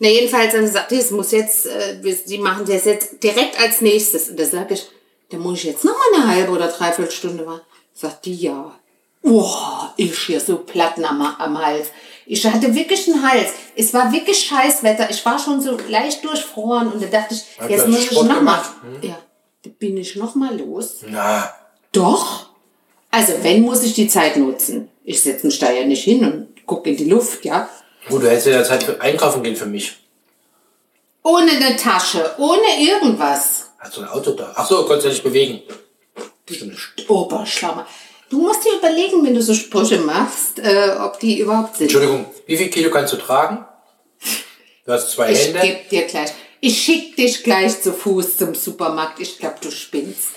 Na, 0.01 0.09
jedenfalls 0.09 0.53
dann 0.53 0.71
sagt 0.71 0.91
die, 0.91 0.97
es 0.99 1.11
muss 1.11 1.31
jetzt, 1.31 1.67
äh, 1.67 1.99
wir- 2.03 2.15
sie 2.17 2.39
machen 2.39 2.65
das 2.67 2.85
jetzt 2.85 3.23
direkt 3.23 3.59
als 3.59 3.81
nächstes. 3.81 4.29
Und 4.29 4.39
da 4.39 4.45
sage 4.45 4.75
ich, 4.75 4.87
da 5.31 5.39
muss 5.39 5.59
ich 5.59 5.65
jetzt 5.65 5.85
noch 5.85 5.97
mal 5.97 6.21
eine 6.23 6.35
halbe 6.37 6.53
oder 6.53 6.69
dreiviertel 6.69 7.13
Stunde 7.13 7.47
warten. 7.47 7.65
Sagt 7.95 8.27
die, 8.27 8.35
ja. 8.35 8.79
Boah, 9.25 9.93
ich 9.97 10.17
hier 10.19 10.39
so 10.39 10.59
Platten 10.59 11.05
am, 11.05 11.21
am 11.23 11.59
Hals. 11.59 11.89
Ich 12.27 12.47
hatte 12.47 12.75
wirklich 12.75 13.09
einen 13.09 13.27
Hals. 13.29 13.51
Es 13.75 13.93
war 13.95 14.13
wirklich 14.13 14.45
Scheißwetter. 14.45 15.11
Ich 15.11 15.25
war 15.25 15.39
schon 15.39 15.61
so 15.61 15.79
leicht 15.89 16.23
durchfroren 16.25 16.93
und 16.93 17.03
da 17.03 17.07
dachte 17.07 17.35
ich, 17.35 17.59
Hat 17.59 17.71
jetzt 17.71 17.89
muss 17.89 18.01
ich 18.01 18.07
Sport 18.11 18.27
noch 18.29 18.35
mal. 18.35 18.41
gemacht? 18.41 18.71
Ja, 19.03 19.19
da 19.65 19.71
bin 19.79 19.97
ich 19.97 20.15
noch 20.17 20.35
mal 20.35 20.57
los. 20.59 21.01
Na, 21.07 21.53
Doch. 21.93 22.51
Also, 23.11 23.33
wenn, 23.43 23.63
muss 23.63 23.83
ich 23.83 23.95
die 23.95 24.09
Zeit 24.09 24.37
nutzen. 24.37 24.91
Ich 25.05 25.23
setze 25.23 25.47
mich 25.47 25.59
da 25.59 25.71
ja 25.71 25.85
nicht 25.85 26.05
hin 26.05 26.25
und 26.25 26.67
gucke 26.67 26.91
in 26.91 26.97
die 26.97 27.09
Luft, 27.09 27.45
ja. 27.45 27.69
gut, 28.09 28.23
du 28.23 28.29
hättest 28.31 28.47
ja 28.49 28.65
Zeit 28.65 28.83
für 28.83 29.01
einkaufen 29.01 29.43
gehen 29.43 29.55
für 29.57 29.67
mich. 29.67 29.97
Ohne 31.23 31.53
eine 31.53 31.77
Tasche, 31.77 32.35
ohne 32.39 32.79
irgendwas. 32.81 33.71
Hast 33.79 33.97
du 33.97 34.03
ein 34.03 34.09
Auto 34.09 34.33
da? 34.33 34.53
Ach 34.57 34.67
so, 34.67 34.85
konntest 34.85 35.05
du 35.07 35.09
nicht 35.11 35.23
bewegen. 35.23 35.63
Stimmt. 36.51 36.77
Oberschlammer. 37.09 37.87
Du 38.35 38.41
musst 38.41 38.65
dir 38.65 38.73
überlegen, 38.79 39.25
wenn 39.25 39.33
du 39.33 39.41
so 39.41 39.55
Sprüche 39.55 39.99
machst, 39.99 40.59
äh, 40.59 40.97
ob 40.99 41.21
die 41.21 41.39
überhaupt 41.39 41.77
sind. 41.77 41.85
Entschuldigung, 41.85 42.27
wie 42.47 42.57
viel 42.57 42.69
Kilo 42.69 42.91
kannst 42.91 43.13
du 43.13 43.17
tragen? 43.17 43.65
Du 44.85 44.93
hast 44.93 45.13
zwei 45.13 45.31
Ich 45.31 45.47
Hände. 45.47 45.61
geb 45.61 45.89
dir 45.89 46.03
gleich. 46.03 46.33
Ich 46.59 46.83
schick 46.83 47.15
dich 47.15 47.45
gleich 47.45 47.81
zu 47.81 47.93
Fuß 47.93 48.39
zum 48.39 48.57
Supermarkt. 48.57 49.21
Ich 49.21 49.39
glaube, 49.39 49.55
du 49.61 49.71
spinnst. 49.71 50.31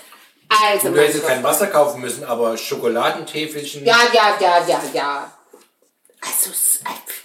Also, 0.48 0.90
Du 0.90 1.00
hättest 1.00 1.26
kein 1.26 1.42
Wasser 1.42 1.66
kaufen 1.66 2.00
müssen, 2.00 2.22
aber 2.22 2.56
Schokoladentäfelchen. 2.56 3.84
Ja, 3.84 3.98
ja, 4.12 4.38
ja, 4.40 4.64
ja, 4.68 4.80
ja. 4.94 5.32
Also, 6.20 6.50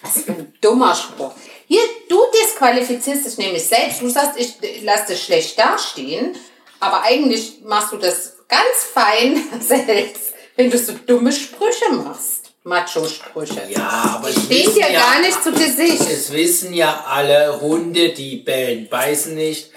was 0.01 0.23
für 0.23 0.31
ein 0.31 0.53
dummer 0.59 0.95
Spruch. 0.95 1.33
Hier, 1.67 1.83
du 2.09 2.19
disqualifizierst 2.33 3.27
dich 3.27 3.37
nämlich 3.37 3.63
selbst. 3.63 4.01
Du 4.01 4.09
sagst, 4.09 4.39
ich 4.39 4.55
lass 4.81 5.05
dich 5.05 5.21
schlecht 5.21 5.59
dastehen. 5.59 6.35
Aber 6.79 7.03
eigentlich 7.03 7.59
machst 7.63 7.93
du 7.93 7.97
das 7.97 8.37
ganz 8.47 8.83
fein 8.93 9.41
selbst, 9.59 10.32
wenn 10.55 10.69
du 10.71 10.77
so 10.77 10.93
dumme 11.05 11.31
Sprüche 11.31 11.91
machst. 11.91 12.51
Macho-Sprüche. 12.65 13.61
Ja, 13.69 14.15
aber 14.19 14.29
Die 14.29 14.39
stehen 14.39 14.49
wissen 14.67 14.75
dir 14.75 14.91
ja, 14.91 14.99
gar 14.99 15.19
nicht 15.19 15.43
zu 15.43 15.51
Gesicht. 15.51 16.01
Es 16.09 16.31
wissen 16.31 16.73
ja 16.73 17.03
alle 17.07 17.59
Hunde, 17.59 18.09
die 18.09 18.37
bellen, 18.37 18.87
beißen 18.89 19.35
nicht, 19.35 19.71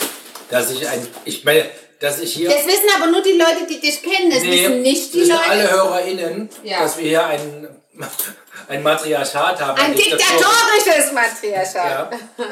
dass 0.50 0.70
ich 0.70 0.86
ein, 0.88 1.06
ich 1.24 1.44
meine, 1.44 1.64
dass 1.98 2.20
ich 2.20 2.34
hier, 2.34 2.48
Das 2.48 2.64
wissen 2.66 2.86
aber 2.96 3.10
nur 3.10 3.22
die 3.22 3.32
Leute, 3.32 3.66
die 3.68 3.80
dich 3.80 4.02
kennen. 4.02 4.30
Das 4.30 4.44
wissen 4.44 4.82
nicht 4.82 5.12
die 5.14 5.20
wissen 5.20 5.32
Leute. 5.32 5.50
alle 5.50 5.70
HörerInnen, 5.70 6.48
Ja. 6.62 6.80
dass 6.82 6.96
wir 6.98 7.04
hier 7.08 7.26
einen 7.26 7.66
ein 8.68 8.82
Matriarchat 8.82 9.61
haben. 9.61 9.78
Ein 9.80 9.94
diktatorisches 9.94 11.12
Matriarchat. 11.12 11.74
Ja. 11.90 12.11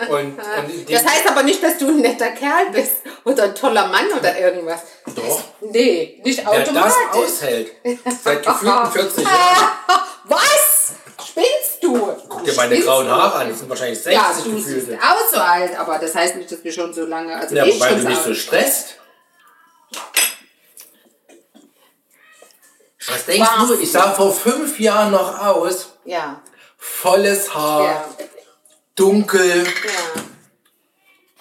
Und, 0.08 0.38
und 0.38 0.90
Das 0.90 1.04
heißt 1.04 1.28
aber 1.28 1.42
nicht, 1.42 1.62
dass 1.62 1.78
du 1.78 1.88
ein 1.88 2.00
netter 2.00 2.30
Kerl 2.30 2.70
bist 2.72 2.96
oder 3.24 3.44
ein 3.44 3.54
toller 3.54 3.86
Mann 3.88 4.06
oder 4.18 4.38
irgendwas. 4.38 4.80
Doch. 5.14 5.42
Nee, 5.60 6.20
nicht 6.24 6.38
wer 6.46 6.60
das 6.60 6.68
automatisch. 6.68 6.94
aushält, 7.12 7.72
seit 8.22 8.44
gefühlten 8.44 8.86
40 8.92 9.24
Jahren, 9.24 9.68
Was? 10.24 10.92
Spinnst 11.26 11.82
du? 11.82 11.98
guck 12.28 12.44
dir 12.44 12.52
meine 12.54 12.68
Spinnst 12.74 12.86
grauen? 12.88 13.08
Haare 13.10 13.34
an, 13.40 13.48
die 13.48 13.54
sind 13.54 13.68
wahrscheinlich 13.68 13.98
60 14.00 14.12
Ja, 14.12 14.32
du 14.32 14.54
gefühlt. 14.56 14.86
siehst 14.86 14.98
aus 15.02 15.30
so 15.32 15.38
alt, 15.40 15.78
aber 15.78 15.98
das 15.98 16.14
heißt 16.14 16.36
nicht, 16.36 16.50
dass 16.50 16.62
wir 16.62 16.72
schon 16.72 16.92
so 16.94 17.04
lange. 17.06 17.34
Also 17.36 17.54
Ja, 17.54 17.64
schon 17.66 17.78
du 18.02 18.08
nicht 18.08 18.16
alt. 18.18 18.24
so 18.24 18.34
stresst. 18.34 18.96
Was 23.08 23.24
denkst 23.26 23.48
Was? 23.58 23.68
du? 23.68 23.74
Ich 23.80 23.92
sah 23.92 24.12
vor 24.12 24.32
fünf 24.32 24.78
Jahren 24.80 25.10
noch 25.12 25.38
aus. 25.40 25.90
Ja, 26.04 26.40
Volles 26.76 27.54
Haar, 27.54 27.84
ja, 27.84 28.08
dunkel. 28.94 29.64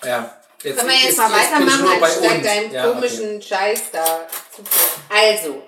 ja. 0.04 0.08
Ja. 0.10 0.38
Jetzt, 0.64 0.78
Können 0.78 0.90
wir 0.92 0.96
jetzt 0.98 1.10
ist- 1.10 1.18
mal 1.18 1.32
weitermachen, 1.32 2.04
anstatt 2.04 2.46
deinem 2.46 2.72
Ja, 2.72 2.86
okay. 2.86 2.94
komischen 2.94 3.42
Scheiß 3.42 3.82
da 3.92 4.04
zu 4.56 4.64
Also, 5.14 5.62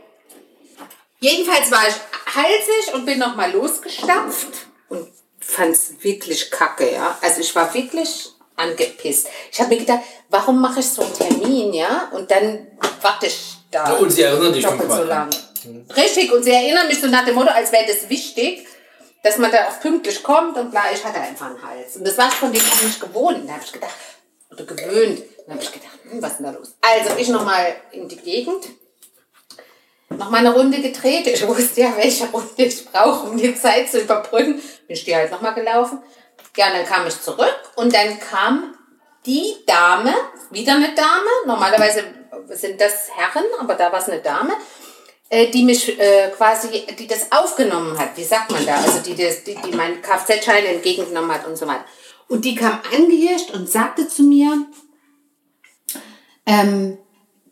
jedenfalls 1.19 1.69
war 1.71 1.83
ich 1.87 1.95
halsig 2.33 2.93
und 2.93 3.05
bin 3.05 3.19
nochmal 3.19 3.51
losgestapft 3.51 4.47
und 4.89 5.09
fand's 5.39 5.93
wirklich 5.99 6.49
kacke, 6.49 6.93
ja. 6.93 7.17
Also 7.21 7.41
ich 7.41 7.53
war 7.55 7.73
wirklich 7.73 8.29
angepisst. 8.55 9.27
Ich 9.51 9.59
habe 9.59 9.71
mir 9.71 9.79
gedacht, 9.81 9.99
warum 10.29 10.61
mache 10.61 10.79
ich 10.79 10.87
so 10.89 11.01
einen 11.01 11.13
Termin, 11.13 11.73
ja? 11.73 12.09
Und 12.13 12.31
dann 12.31 12.67
warte 13.01 13.25
ich 13.27 13.57
da. 13.71 13.85
Ja, 13.89 13.93
und 13.95 14.09
sie 14.09 14.21
erinnern 14.21 14.53
dich 14.53 14.63
doppelt 14.63 14.81
so 14.89 14.95
fünfmal 14.97 15.07
lang. 15.07 15.29
Richtig, 15.95 16.31
und 16.31 16.43
sie 16.43 16.51
erinnern 16.51 16.87
mich 16.87 16.99
so 16.99 17.07
nach 17.07 17.25
dem 17.25 17.35
Motto, 17.35 17.49
als 17.49 17.71
wäre 17.71 17.85
das 17.87 18.09
wichtig, 18.09 18.67
dass 19.23 19.37
man 19.37 19.51
da 19.51 19.67
auch 19.67 19.79
pünktlich 19.79 20.21
kommt 20.21 20.57
und 20.57 20.71
bla, 20.71 20.83
ich 20.93 21.03
hatte 21.03 21.19
einfach 21.19 21.47
einen 21.47 21.61
Hals. 21.61 21.95
Und 21.97 22.07
das 22.07 22.17
war 22.17 22.27
ich 22.27 22.35
von 22.35 22.53
dem 22.53 22.61
auch 22.61 22.81
nicht 22.81 22.99
gewohnt. 22.99 23.47
Da 23.47 23.53
habe 23.53 23.63
ich 23.65 23.71
gedacht, 23.71 23.95
oder 24.51 24.63
gewöhnt. 24.63 25.23
Da 25.47 25.53
habe 25.53 25.63
ich 25.63 25.71
gedacht, 25.71 25.99
hm, 26.09 26.21
was 26.21 26.31
ist 26.31 26.37
denn 26.37 26.45
da 26.45 26.51
los? 26.51 26.75
Also 26.81 27.17
ich 27.17 27.27
nochmal 27.29 27.75
in 27.91 28.07
die 28.07 28.17
Gegend, 28.17 28.65
nochmal 30.09 30.41
eine 30.41 30.53
Runde 30.53 30.81
gedreht. 30.81 31.27
Ich 31.27 31.47
wusste 31.47 31.81
ja, 31.81 31.93
welche 31.97 32.27
Runde 32.27 32.63
ich 32.63 32.85
brauche, 32.85 33.29
um 33.29 33.37
die 33.37 33.55
Zeit 33.55 33.89
zu 33.89 33.99
überbrücken. 33.99 34.55
Bin 34.55 34.95
ich 34.95 35.05
die 35.05 35.15
halt 35.15 35.31
nochmal 35.31 35.53
gelaufen. 35.53 36.01
Ja, 36.55 36.69
dann 36.69 36.85
kam 36.85 37.05
ich 37.07 37.19
zurück 37.21 37.73
und 37.75 37.93
dann 37.93 38.19
kam 38.19 38.75
die 39.25 39.55
Dame, 39.65 40.13
wieder 40.51 40.75
eine 40.75 40.93
Dame, 40.93 41.29
normalerweise 41.45 42.03
sind 42.49 42.79
das 42.79 43.09
Herren, 43.15 43.45
aber 43.59 43.73
da 43.73 43.91
war 43.91 43.99
es 43.99 44.07
eine 44.07 44.21
Dame, 44.21 44.53
die 45.31 45.63
mich 45.63 45.99
äh, 45.99 46.29
quasi, 46.35 46.67
die 46.97 47.07
das 47.07 47.31
aufgenommen 47.31 47.97
hat, 47.97 48.15
wie 48.15 48.23
sagt 48.23 48.51
man 48.51 48.65
da, 48.65 48.75
also 48.75 48.99
die, 48.99 49.15
das, 49.15 49.43
die, 49.43 49.55
die 49.55 49.75
meinen 49.75 50.01
Kfz-Schein 50.01 50.65
entgegengenommen 50.65 51.31
hat 51.31 51.47
und 51.47 51.57
so 51.57 51.65
weiter. 51.67 51.85
Und 52.27 52.45
die 52.45 52.55
kam 52.55 52.79
angehirscht 52.95 53.51
und 53.51 53.69
sagte 53.69 54.07
zu 54.07 54.23
mir, 54.23 54.65
ähm, 56.45 56.97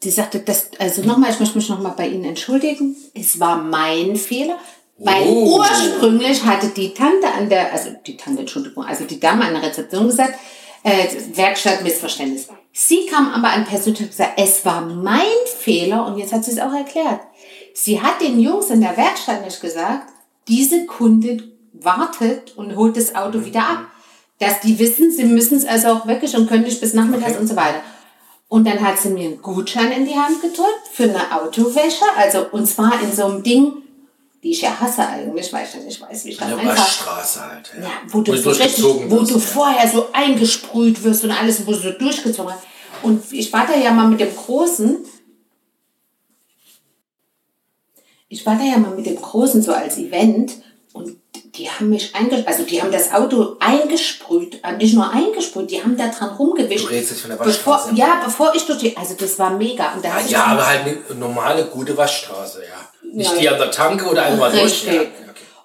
die 0.03 0.09
sagte, 0.11 0.39
das, 0.39 0.71
also 0.79 1.01
nochmal, 1.03 1.31
ich 1.31 1.39
möchte 1.39 1.57
mich 1.57 1.69
nochmal 1.69 1.93
bei 1.95 2.07
Ihnen 2.07 2.25
entschuldigen, 2.25 2.95
es 3.13 3.39
war 3.39 3.57
mein 3.57 4.15
Fehler, 4.15 4.57
weil 4.97 5.23
Oh. 5.23 5.57
ursprünglich 5.59 6.43
hatte 6.43 6.67
die 6.67 6.93
Tante 6.93 7.27
an 7.27 7.49
der, 7.49 7.71
also 7.73 7.89
die 8.05 8.17
Tante, 8.17 8.41
Entschuldigung, 8.41 8.85
also 8.85 9.05
die 9.05 9.19
Dame 9.19 9.45
an 9.45 9.53
der 9.53 9.63
Rezeption 9.63 10.07
gesagt, 10.07 10.33
äh, 10.83 11.07
Werkstatt 11.35 11.81
Missverständnis. 11.83 12.47
Sie 12.71 13.05
kam 13.05 13.31
aber 13.33 13.49
an 13.49 13.65
persönlich 13.65 14.01
und 14.01 14.05
hat 14.05 14.11
gesagt, 14.11 14.33
es 14.37 14.65
war 14.65 14.81
mein 14.81 15.21
Fehler 15.57 16.05
und 16.05 16.17
jetzt 16.17 16.33
hat 16.33 16.43
sie 16.43 16.51
es 16.51 16.59
auch 16.59 16.73
erklärt. 16.73 17.21
Sie 17.73 18.01
hat 18.01 18.21
den 18.21 18.39
Jungs 18.39 18.69
in 18.69 18.81
der 18.81 18.95
Werkstatt 18.95 19.43
nicht 19.43 19.59
gesagt, 19.61 20.11
diese 20.47 20.85
Kundin 20.85 21.51
wartet 21.73 22.55
und 22.55 22.75
holt 22.75 22.95
das 22.97 23.15
Auto 23.15 23.43
wieder 23.45 23.61
ab. 23.61 23.79
Dass 24.39 24.59
die 24.59 24.77
wissen, 24.79 25.11
sie 25.11 25.23
müssen 25.25 25.57
es 25.57 25.65
also 25.65 25.89
auch 25.89 26.07
wirklich 26.07 26.35
und 26.35 26.47
können 26.49 26.63
nicht 26.63 26.81
bis 26.81 26.93
nachmittags 26.93 27.37
und 27.37 27.47
so 27.47 27.55
weiter. 27.55 27.81
Und 28.49 28.67
dann 28.67 28.81
hat 28.81 28.99
sie 28.99 29.09
mir 29.09 29.29
einen 29.29 29.41
Gutschein 29.41 29.91
in 29.91 30.05
die 30.05 30.15
Hand 30.15 30.41
gedrückt 30.41 30.87
für 30.91 31.03
eine 31.03 31.41
Autowäsche, 31.41 32.03
also 32.17 32.47
und 32.51 32.67
zwar 32.67 33.01
in 33.01 33.11
so 33.11 33.25
einem 33.25 33.41
Ding, 33.41 33.73
die 34.43 34.51
ich 34.51 34.61
ja 34.61 34.77
hasse 34.79 35.07
eigentlich, 35.07 35.51
weil 35.53 35.65
ich 35.65 35.73
ja 35.73 35.79
nicht 35.79 36.01
weiß, 36.01 36.25
wie 36.25 36.29
ich 36.29 36.37
da 36.37 36.45
Eine 36.45 36.57
reinfahre. 36.57 36.77
Waschstraße 36.77 37.49
halt. 37.49 37.71
Ja, 37.77 37.83
Ja, 37.83 37.89
wo 38.09 38.21
du, 38.21 38.33
Wo 38.33 38.37
so 38.37 38.49
richtig, 38.49 38.83
wo 38.83 39.21
wirst, 39.21 39.31
du 39.31 39.35
ja. 39.35 39.39
vorher 39.39 39.89
so 39.89 40.07
eingesprüht 40.11 41.03
wirst 41.03 41.23
und 41.23 41.31
alles, 41.31 41.65
wo 41.65 41.71
du 41.71 41.77
so 41.77 41.91
durchgezogen 41.91 42.51
hast. 42.53 42.63
Und 43.01 43.23
ich 43.31 43.51
war 43.53 43.65
da 43.65 43.75
ja 43.75 43.91
mal 43.91 44.07
mit 44.07 44.19
dem 44.19 44.35
Großen, 44.35 44.97
ich 48.33 48.45
war 48.45 48.55
da 48.55 48.63
ja 48.63 48.77
mal 48.77 48.95
mit 48.95 49.05
dem 49.05 49.15
Großen 49.21 49.61
so 49.61 49.71
als 49.73 49.97
Event 49.97 50.53
und 50.93 51.17
die 51.55 51.69
haben 51.69 51.89
mich 51.89 52.15
eingesprüht, 52.15 52.47
also 52.47 52.63
die 52.63 52.81
haben 52.81 52.91
das 52.91 53.13
Auto 53.13 53.57
eingesprüht, 53.59 54.59
äh, 54.63 54.75
nicht 54.77 54.95
nur 54.95 55.11
eingesprüht, 55.11 55.69
die 55.69 55.83
haben 55.83 55.95
da 55.95 56.07
dran 56.07 56.29
rumgewischt. 56.29 56.85
Du 56.85 56.89
redest 56.89 57.11
jetzt 57.11 57.21
von 57.21 57.29
der 57.29 57.37
bevor, 57.37 57.73
Waschstraße. 57.75 57.95
Ja, 57.95 58.21
bevor 58.25 58.55
ich 58.55 58.65
durch 58.65 58.79
die, 58.79 58.97
also 58.97 59.13
das 59.13 59.37
war 59.37 59.51
mega. 59.51 59.93
Und 59.93 60.03
da 60.03 60.19
Ja, 60.19 60.25
ja, 60.27 60.45
aber 60.45 60.65
halt 60.65 60.81
eine 60.81 61.19
normale, 61.19 61.65
gute 61.65 61.95
Waschstraße, 61.95 62.61
ja. 62.61 63.09
Nicht 63.13 63.31
Ja. 63.33 63.39
die 63.39 63.49
an 63.49 63.57
der 63.59 63.69
Tanke 63.69 64.05
oder 64.05 64.23
einfach 64.23 64.51
durch. 64.51 64.85
Ja, 64.85 64.93
okay. 64.93 65.09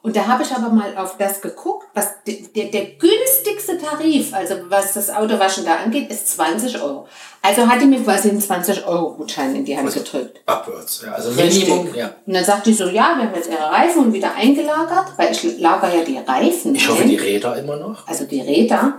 Und 0.09 0.17
da 0.17 0.27
habe 0.27 0.43
ich 0.43 0.51
aber 0.53 0.71
mal 0.71 0.97
auf 0.97 1.19
das 1.19 1.43
geguckt, 1.43 1.87
was 1.93 2.23
de- 2.27 2.47
der, 2.49 2.67
der 2.71 2.87
günstigste 2.93 3.77
Tarif, 3.77 4.33
also 4.33 4.55
was 4.71 4.95
das 4.95 5.11
Autowaschen 5.11 5.67
da 5.67 5.77
angeht, 5.77 6.11
ist 6.11 6.29
20 6.29 6.81
Euro. 6.81 7.07
Also 7.43 7.69
hat 7.69 7.83
die 7.83 7.85
mir 7.85 8.03
quasi 8.03 8.31
einen 8.31 8.41
20-Euro-Gutschein 8.41 9.55
in 9.55 9.65
die 9.67 9.77
Hand 9.77 9.93
gedrückt. 9.93 10.41
Upwards, 10.47 11.03
ja. 11.05 11.13
Also 11.13 11.31
Minimum, 11.33 11.95
ja. 11.95 12.15
Und 12.25 12.33
dann 12.33 12.43
sagt 12.45 12.65
die 12.67 12.73
so, 12.73 12.85
ja, 12.87 13.17
wir 13.19 13.25
haben 13.27 13.35
jetzt 13.35 13.51
ihre 13.51 13.71
Reifen 13.71 14.07
und 14.07 14.13
wieder 14.15 14.35
eingelagert, 14.35 15.13
weil 15.19 15.31
ich 15.33 15.59
lager 15.59 15.95
ja 15.95 16.03
die 16.03 16.17
Reifen 16.19 16.75
Ich 16.75 16.89
hoffe, 16.89 17.03
ein, 17.03 17.09
die 17.11 17.17
Räder 17.17 17.57
immer 17.59 17.77
noch. 17.77 18.09
also 18.09 18.25
die 18.25 18.41
Räder. 18.41 18.95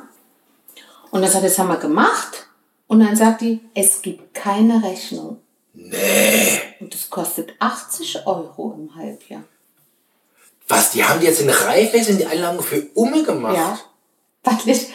Und 1.10 1.24
dann 1.24 1.32
sagt, 1.32 1.44
das 1.44 1.58
haben 1.58 1.70
wir 1.70 1.78
gemacht. 1.78 2.46
Und 2.86 3.00
dann 3.00 3.16
sagt 3.16 3.42
die, 3.42 3.62
es 3.74 4.02
gibt 4.04 4.36
keine 4.36 4.84
Rechnung. 4.84 5.38
Nee. 5.74 6.60
Und 6.80 6.94
das 6.94 7.10
kostet 7.10 7.54
80 7.60 8.28
Euro 8.28 8.76
im 8.78 8.96
Halbjahr. 8.96 9.42
Was, 10.70 10.92
die 10.92 11.04
haben 11.04 11.20
die 11.20 11.26
jetzt 11.26 11.42
den 11.42 11.50
Reifwechsel 11.50 12.14
in 12.14 12.18
die 12.20 12.26
Einlagen 12.28 12.62
für 12.62 12.88
Umme 12.94 13.24
gemacht? 13.24 13.58
Ja. 13.58 13.80
Weil 14.44 14.58
ich, 14.66 14.88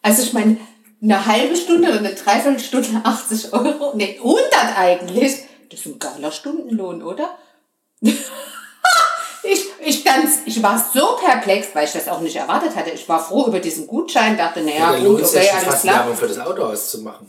also 0.00 0.22
ich 0.22 0.32
meine, 0.32 0.56
eine 1.02 1.26
halbe 1.26 1.56
Stunde 1.56 1.88
oder 1.88 1.98
eine 1.98 2.14
Dreiviertelstunde 2.14 3.00
80 3.04 3.52
Euro, 3.52 3.96
ne, 3.96 4.16
100 4.18 4.78
eigentlich. 4.78 5.44
Das 5.68 5.80
ist 5.80 5.86
ein 5.86 5.98
geiler 5.98 6.30
Stundenlohn, 6.30 7.02
oder? 7.02 7.36
ich, 8.00 9.64
ich, 9.80 10.04
ganz, 10.04 10.38
ich 10.46 10.62
war 10.62 10.78
so 10.94 11.16
perplex, 11.16 11.68
weil 11.74 11.86
ich 11.86 11.92
das 11.92 12.06
auch 12.06 12.20
nicht 12.20 12.36
erwartet 12.36 12.76
hatte. 12.76 12.90
Ich 12.90 13.08
war 13.08 13.22
froh 13.22 13.46
über 13.46 13.58
diesen 13.58 13.88
Gutschein, 13.88 14.36
dachte, 14.36 14.60
naja, 14.60 14.92
Dann 14.92 15.04
gut, 15.04 15.20
ja 15.20 15.26
okay, 15.26 15.46
schon 15.48 15.56
alles 15.56 15.64
fast 15.64 15.82
klar. 15.82 15.96
Werbung 15.96 16.16
für 16.16 16.28
das 16.28 16.38
Autohaus 16.38 16.90
zu 16.92 17.02
machen. 17.02 17.26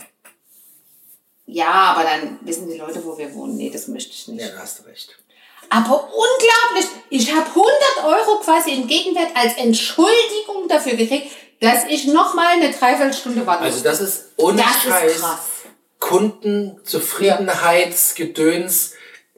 Ja, 1.46 1.94
aber 1.96 2.04
dann 2.04 2.38
wissen 2.42 2.68
die 2.68 2.78
Leute, 2.78 3.04
wo 3.04 3.18
wir 3.18 3.34
wohnen. 3.34 3.56
Nee, 3.56 3.70
das 3.70 3.88
möchte 3.88 4.12
ich 4.12 4.28
nicht. 4.28 4.40
Ja, 4.40 4.50
da 4.50 4.60
hast 4.60 4.78
du 4.78 4.82
recht. 4.84 5.18
Aber 5.70 6.04
unglaublich, 6.04 6.86
ich 7.10 7.30
habe 7.30 7.46
100 7.48 7.68
Euro 8.04 8.38
quasi 8.40 8.70
im 8.72 8.86
Gegenwert 8.86 9.28
als 9.34 9.54
Entschuldigung 9.56 10.68
dafür 10.68 10.94
gekriegt, 10.94 11.30
dass 11.60 11.84
ich 11.88 12.06
nochmal 12.06 12.46
eine 12.54 12.70
Dreiviertelstunde 12.70 13.44
warten 13.46 13.64
Also 13.64 13.82
das 13.82 14.00
ist 14.00 14.26
ohne 14.36 14.62
Das 14.62 14.76
ist 14.76 14.82
Scheiß 14.84 15.20
krass. 15.20 15.38
Kundenzufriedenheitsgedöns 15.98 18.92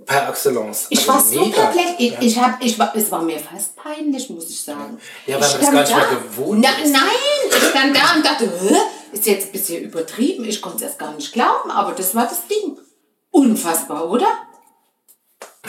per 0.06 0.28
Excellence. 0.28 0.86
Ich 0.90 1.08
Also 1.08 1.12
war 1.12 1.20
so 1.44 1.50
perplex. 1.50 1.90
Ich, 1.98 2.12
Ja. 2.12 2.18
ich 2.20 2.38
hab, 2.38 2.62
ich 2.64 2.78
war, 2.78 2.92
es 2.96 3.10
war 3.10 3.22
mir 3.22 3.38
fast 3.38 3.76
peinlich, 3.76 4.28
muss 4.30 4.48
ich 4.50 4.60
sagen. 4.62 4.98
Ja, 5.26 5.40
weil 5.40 5.46
ich 5.48 5.52
man 5.52 5.60
das 5.60 5.70
gar 5.72 5.80
nicht 5.82 5.96
mehr 5.96 6.06
da. 6.06 6.14
gewohnt 6.14 6.60
Na, 6.62 6.70
ist. 6.82 6.92
Nein, 6.92 7.02
ich 7.50 7.68
stand 7.68 7.96
da 7.96 8.14
und 8.16 8.24
dachte, 8.24 8.50
Hä? 8.68 8.76
ist 9.12 9.26
jetzt 9.26 9.46
ein 9.48 9.52
bisschen 9.52 9.84
übertrieben. 9.84 10.44
Ich 10.44 10.62
konnte 10.62 10.76
es 10.78 10.82
erst 10.82 10.98
gar 10.98 11.12
nicht 11.12 11.32
glauben, 11.32 11.70
aber 11.70 11.92
das 11.92 12.14
war 12.14 12.24
das 12.24 12.46
Ding. 12.46 12.78
Unfassbar, 13.30 14.08
oder? 14.10 14.26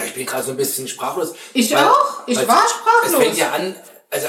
Ich 0.06 0.14
bin 0.14 0.26
gerade 0.26 0.44
so 0.44 0.52
ein 0.52 0.58
bisschen 0.58 0.88
sprachlos. 0.88 1.34
Ich 1.54 1.76
auch. 1.76 2.26
Ich 2.28 2.38
war 2.48 2.66
sprachlos. 2.68 3.14
Es 3.14 3.16
fängt 3.16 3.38
ja 3.38 3.52
an, 3.52 3.76
also 4.10 4.28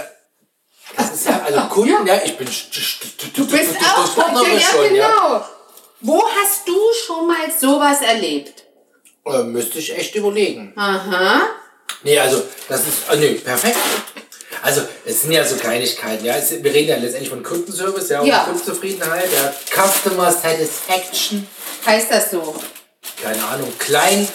das 0.97 1.15
ist 1.15 1.27
ja, 1.27 1.41
also 1.45 1.61
Kunden, 1.69 2.07
ja, 2.07 2.21
ich 2.25 2.37
bin 2.37 2.47
Du 2.47 3.47
bist 3.47 3.77
auch 3.79 4.17
ja, 4.17 4.89
genau. 4.89 5.45
Wo 6.01 6.23
hast 6.29 6.67
du 6.67 6.77
schon 7.07 7.29
mal 7.29 7.51
sowas 7.59 8.01
erlebt? 8.03 8.65
Äh, 9.25 9.45
müsste 9.45 9.79
ich 9.79 9.97
echt 9.97 10.15
überlegen. 10.17 10.73
Aha. 10.77 11.43
Nee, 12.03 12.19
also 12.19 12.43
das 12.69 12.81
ist, 12.81 13.09
äh, 13.09 13.17
nee, 13.17 13.35
perfekt. 13.35 13.77
Also 14.63 14.83
es 15.05 15.23
sind 15.23 15.33
ja 15.33 15.45
so 15.45 15.57
Kleinigkeiten, 15.57 16.25
ja. 16.25 16.35
Es, 16.35 16.51
wir 16.51 16.75
reden 16.75 16.89
ja 16.89 16.97
letztendlich 16.97 17.31
von 17.31 17.43
Kundenservice, 17.43 18.09
ja, 18.11 18.21
und 18.21 18.27
Ja. 18.27 18.45
Kundenzufriedenheit, 18.45 19.29
ja, 19.33 19.53
Customer 19.71 20.33
Satisfaction, 20.33 21.47
Heißt 21.87 22.11
das 22.11 22.31
so? 22.33 22.55
keine 23.23 23.45
Ahnung, 23.45 23.73
Klein 23.79 24.27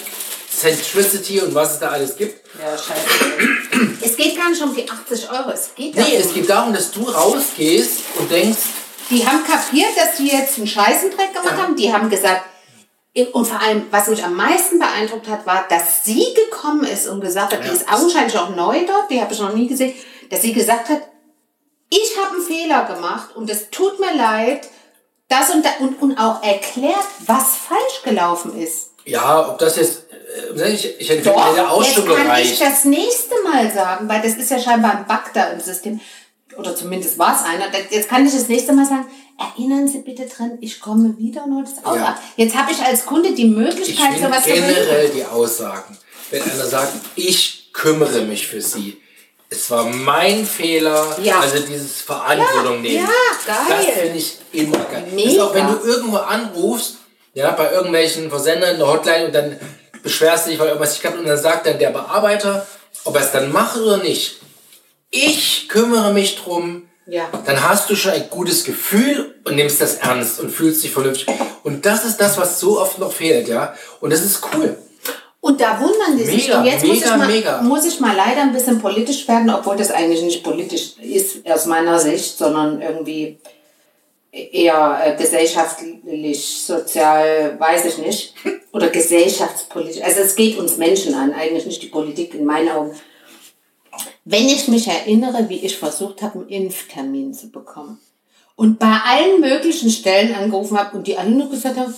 Centricity 0.61 1.39
und 1.41 1.53
was 1.53 1.73
es 1.73 1.79
da 1.79 1.89
alles 1.89 2.15
gibt. 2.17 2.41
Ja, 2.59 2.75
scheiße. 2.77 3.97
es 4.01 4.15
geht 4.17 4.35
gar 4.35 4.49
nicht 4.49 4.61
um 4.61 4.73
die 4.75 4.89
80 4.89 5.29
Euro. 5.29 5.51
Es 5.51 5.69
geht 5.75 5.95
Nee, 5.95 6.01
darum. 6.01 6.17
es 6.21 6.33
geht 6.33 6.49
darum, 6.49 6.73
dass 6.73 6.91
du 6.91 7.03
rausgehst 7.03 7.99
und 8.19 8.31
denkst, 8.31 8.59
Die 9.09 9.25
haben 9.25 9.41
kapiert, 9.45 9.91
dass 9.95 10.17
die 10.17 10.27
jetzt 10.27 10.57
einen 10.57 10.67
Scheißendreck 10.67 11.33
gemacht 11.33 11.53
Ja. 11.57 11.63
haben. 11.63 11.75
Die 11.75 11.93
haben 11.93 12.09
gesagt, 12.09 12.43
Und 13.33 13.47
vor 13.47 13.59
allem, 13.59 13.87
was 13.89 14.07
mich 14.09 14.23
am 14.23 14.35
meisten 14.35 14.77
beeindruckt 14.77 15.27
hat, 15.27 15.45
war, 15.47 15.65
dass 15.69 16.03
sie 16.03 16.23
gekommen 16.35 16.83
ist 16.83 17.07
und 17.07 17.19
gesagt 17.21 17.51
hat, 17.53 17.63
die 17.63 17.67
Ja. 17.67 17.73
ist 17.73 17.91
augenscheinlich 17.91 18.37
auch 18.37 18.49
neu 18.55 18.85
dort, 18.85 19.09
die 19.09 19.19
habe 19.19 19.33
ich 19.33 19.39
noch 19.39 19.53
nie 19.53 19.67
gesehen, 19.67 19.93
dass 20.29 20.41
sie 20.43 20.53
gesagt 20.53 20.89
hat, 20.89 21.01
ich 21.89 22.11
habe 22.17 22.35
einen 22.35 22.45
Fehler 22.45 22.83
gemacht 22.85 23.35
und 23.35 23.49
es 23.49 23.69
tut 23.71 23.99
mir 23.99 24.13
leid, 24.15 24.67
das 25.29 25.49
und, 25.49 25.65
da, 25.65 25.69
und, 25.79 25.99
und 26.01 26.17
auch 26.19 26.43
erklärt, 26.43 27.05
was 27.25 27.55
falsch 27.67 28.03
gelaufen 28.03 28.55
ist. 28.61 28.91
Ja, 29.05 29.49
ob 29.49 29.57
das 29.57 29.77
jetzt, 29.77 30.03
ich, 30.55 30.99
ich 30.99 31.09
hätte 31.09 31.29
hätte 31.29 31.35
auch 31.69 31.83
jetzt 31.83 31.95
kann 31.95 32.05
ich 32.09 32.23
gereicht. 32.25 32.61
das 32.61 32.85
nächste 32.85 33.35
Mal 33.43 33.71
sagen, 33.71 34.07
weil 34.09 34.21
das 34.21 34.33
ist 34.33 34.51
ja 34.51 34.59
scheinbar 34.59 34.91
ein 34.97 35.07
Bug 35.07 35.31
da 35.33 35.49
im 35.51 35.59
System. 35.59 35.99
Oder 36.57 36.75
zumindest 36.75 37.17
war 37.19 37.35
es 37.35 37.45
einer. 37.45 37.69
Das- 37.69 37.89
Jetzt 37.91 38.09
kann 38.09 38.25
ich 38.25 38.33
das 38.33 38.47
nächste 38.47 38.73
Mal 38.73 38.85
sagen, 38.85 39.05
erinnern 39.37 39.87
Sie 39.87 39.99
bitte 39.99 40.25
dran, 40.25 40.57
ich 40.61 40.79
komme 40.79 41.15
wieder 41.17 41.43
und 41.45 41.55
hol 41.55 41.63
das 41.63 41.85
Auto 41.85 41.97
Ja. 41.97 42.05
ab. 42.09 42.21
Jetzt 42.35 42.55
habe 42.55 42.71
ich 42.71 42.79
als 42.81 43.05
Kunde 43.05 43.33
die 43.33 43.43
Ich 43.47 43.55
Möglichkeit, 43.55 44.13
finde 44.13 44.27
sowas 44.29 44.43
zu 44.43 44.49
generell 44.53 45.09
die 45.09 45.23
Aussagen, 45.25 45.97
wenn 46.31 46.41
einer 46.41 46.65
sagt, 46.65 46.93
ich 47.15 47.69
kümmere 47.73 48.21
mich 48.21 48.47
für 48.47 48.61
sie. 48.61 48.97
Es 49.49 49.69
war 49.71 49.85
mein 49.85 50.45
Fehler, 50.45 51.15
Ja. 51.21 51.39
also 51.39 51.59
dieses 51.59 52.01
Verantwortung 52.01 52.77
Ja, 52.83 52.91
nehmen. 52.91 53.07
ja, 53.07 53.53
geil. 53.53 53.85
Das 53.85 53.95
finde 54.01 54.17
ich 54.17 54.37
immer 54.51 54.77
geil. 54.79 55.03
Das 55.05 55.13
Mega. 55.13 55.29
ist 55.29 55.39
auch 55.39 55.53
wenn 55.53 55.67
du 55.67 55.77
irgendwo 55.87 56.17
anrufst, 56.17 56.95
ja, 57.33 57.51
bei 57.51 57.71
irgendwelchen 57.71 58.29
Versendern 58.29 58.71
in 58.71 58.77
der 58.79 58.87
Hotline 58.87 59.27
und 59.27 59.35
dann 59.35 59.59
beschwerst 60.03 60.45
du 60.45 60.51
dich, 60.51 60.59
weil 60.59 60.67
irgendwas 60.67 60.91
nicht 60.91 61.01
klappt 61.01 61.17
und 61.19 61.27
dann 61.27 61.37
sagt 61.37 61.65
dann 61.65 61.79
der 61.79 61.89
Bearbeiter, 61.91 62.65
ob 63.03 63.15
er 63.15 63.21
es 63.21 63.31
dann 63.31 63.51
macht 63.51 63.77
oder 63.77 63.97
nicht. 63.97 64.37
Ich 65.09 65.67
kümmere 65.69 66.13
mich 66.13 66.37
drum, 66.37 66.83
Ja. 67.05 67.29
dann 67.45 67.67
hast 67.67 67.89
du 67.89 67.95
schon 67.95 68.11
ein 68.11 68.29
gutes 68.29 68.63
Gefühl 68.65 69.35
und 69.45 69.55
nimmst 69.55 69.79
das 69.81 69.95
ernst 69.95 70.39
und 70.39 70.49
fühlst 70.51 70.83
dich 70.83 70.91
vernünftig. 70.91 71.27
Und 71.63 71.85
das 71.85 72.03
ist 72.05 72.17
das, 72.17 72.37
was 72.37 72.59
so 72.59 72.79
oft 72.79 72.99
noch 72.99 73.11
fehlt, 73.11 73.47
ja. 73.47 73.73
Und 74.01 74.11
das 74.11 74.21
ist 74.21 74.41
cool. 74.53 74.77
Und 75.39 75.61
da 75.61 75.79
wundern 75.79 76.17
die 76.17 76.25
sich. 76.25 76.47
Mega, 76.47 76.59
Und 76.59 76.65
jetzt 76.65 76.83
muss, 76.85 76.97
ich 76.97 77.03
mega, 77.05 77.17
mal, 77.17 77.27
mega. 77.27 77.61
muss 77.61 77.85
ich 77.85 77.99
mal 78.01 78.15
leider 78.15 78.41
ein 78.41 78.51
bisschen 78.51 78.81
politisch 78.81 79.25
werden, 79.29 79.49
obwohl 79.49 79.77
das 79.77 79.91
eigentlich 79.91 80.21
nicht 80.21 80.43
politisch 80.43 80.97
ist 81.01 81.47
aus 81.49 81.65
meiner 81.67 81.97
Sicht, 81.99 82.37
sondern 82.37 82.81
irgendwie 82.81 83.37
eher 84.37 85.01
äh, 85.03 85.15
gesellschaftlich, 85.15 86.63
sozial, 86.65 87.59
weiß 87.59 87.85
ich 87.85 87.97
nicht. 87.97 88.33
Oder 88.71 88.89
gesellschaftspolitisch. 88.89 90.03
Also 90.03 90.21
es 90.21 90.35
geht 90.35 90.57
uns 90.57 90.77
Menschen 90.77 91.13
an, 91.15 91.33
eigentlich 91.33 91.65
nicht 91.65 91.81
die 91.81 91.87
Politik 91.87 92.33
in 92.33 92.45
meinen 92.45 92.69
Augen. 92.69 92.95
Wenn 94.25 94.47
ich 94.47 94.67
mich 94.67 94.87
erinnere, 94.87 95.49
wie 95.49 95.65
ich 95.65 95.77
versucht 95.77 96.21
habe, 96.21 96.39
einen 96.39 96.49
Impftermin 96.49 97.33
zu 97.33 97.49
bekommen 97.49 97.99
und 98.55 98.77
bei 98.77 98.99
allen 99.05 99.41
möglichen 99.41 99.89
Stellen 99.89 100.35
angerufen 100.35 100.77
habe 100.77 100.97
und 100.97 101.07
die 101.07 101.17
alle 101.17 101.31
nur 101.31 101.49
gesagt 101.49 101.77
haben, 101.77 101.95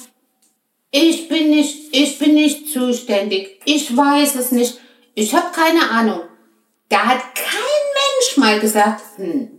ich 0.92 1.28
bin 1.28 1.50
nicht, 1.50 1.96
ich 1.96 2.18
bin 2.18 2.34
nicht 2.34 2.70
zuständig. 2.70 3.60
Ich 3.66 3.96
weiß 3.96 4.36
es 4.36 4.52
nicht. 4.52 4.80
Ich 5.14 5.34
habe 5.34 5.48
keine 5.54 5.90
Ahnung. 5.92 6.22
Da 6.88 7.06
hat 7.06 7.36
kein 7.36 7.84
Mensch 8.00 8.38
mal 8.38 8.60
gesagt, 8.60 9.02
hm, 9.18 9.59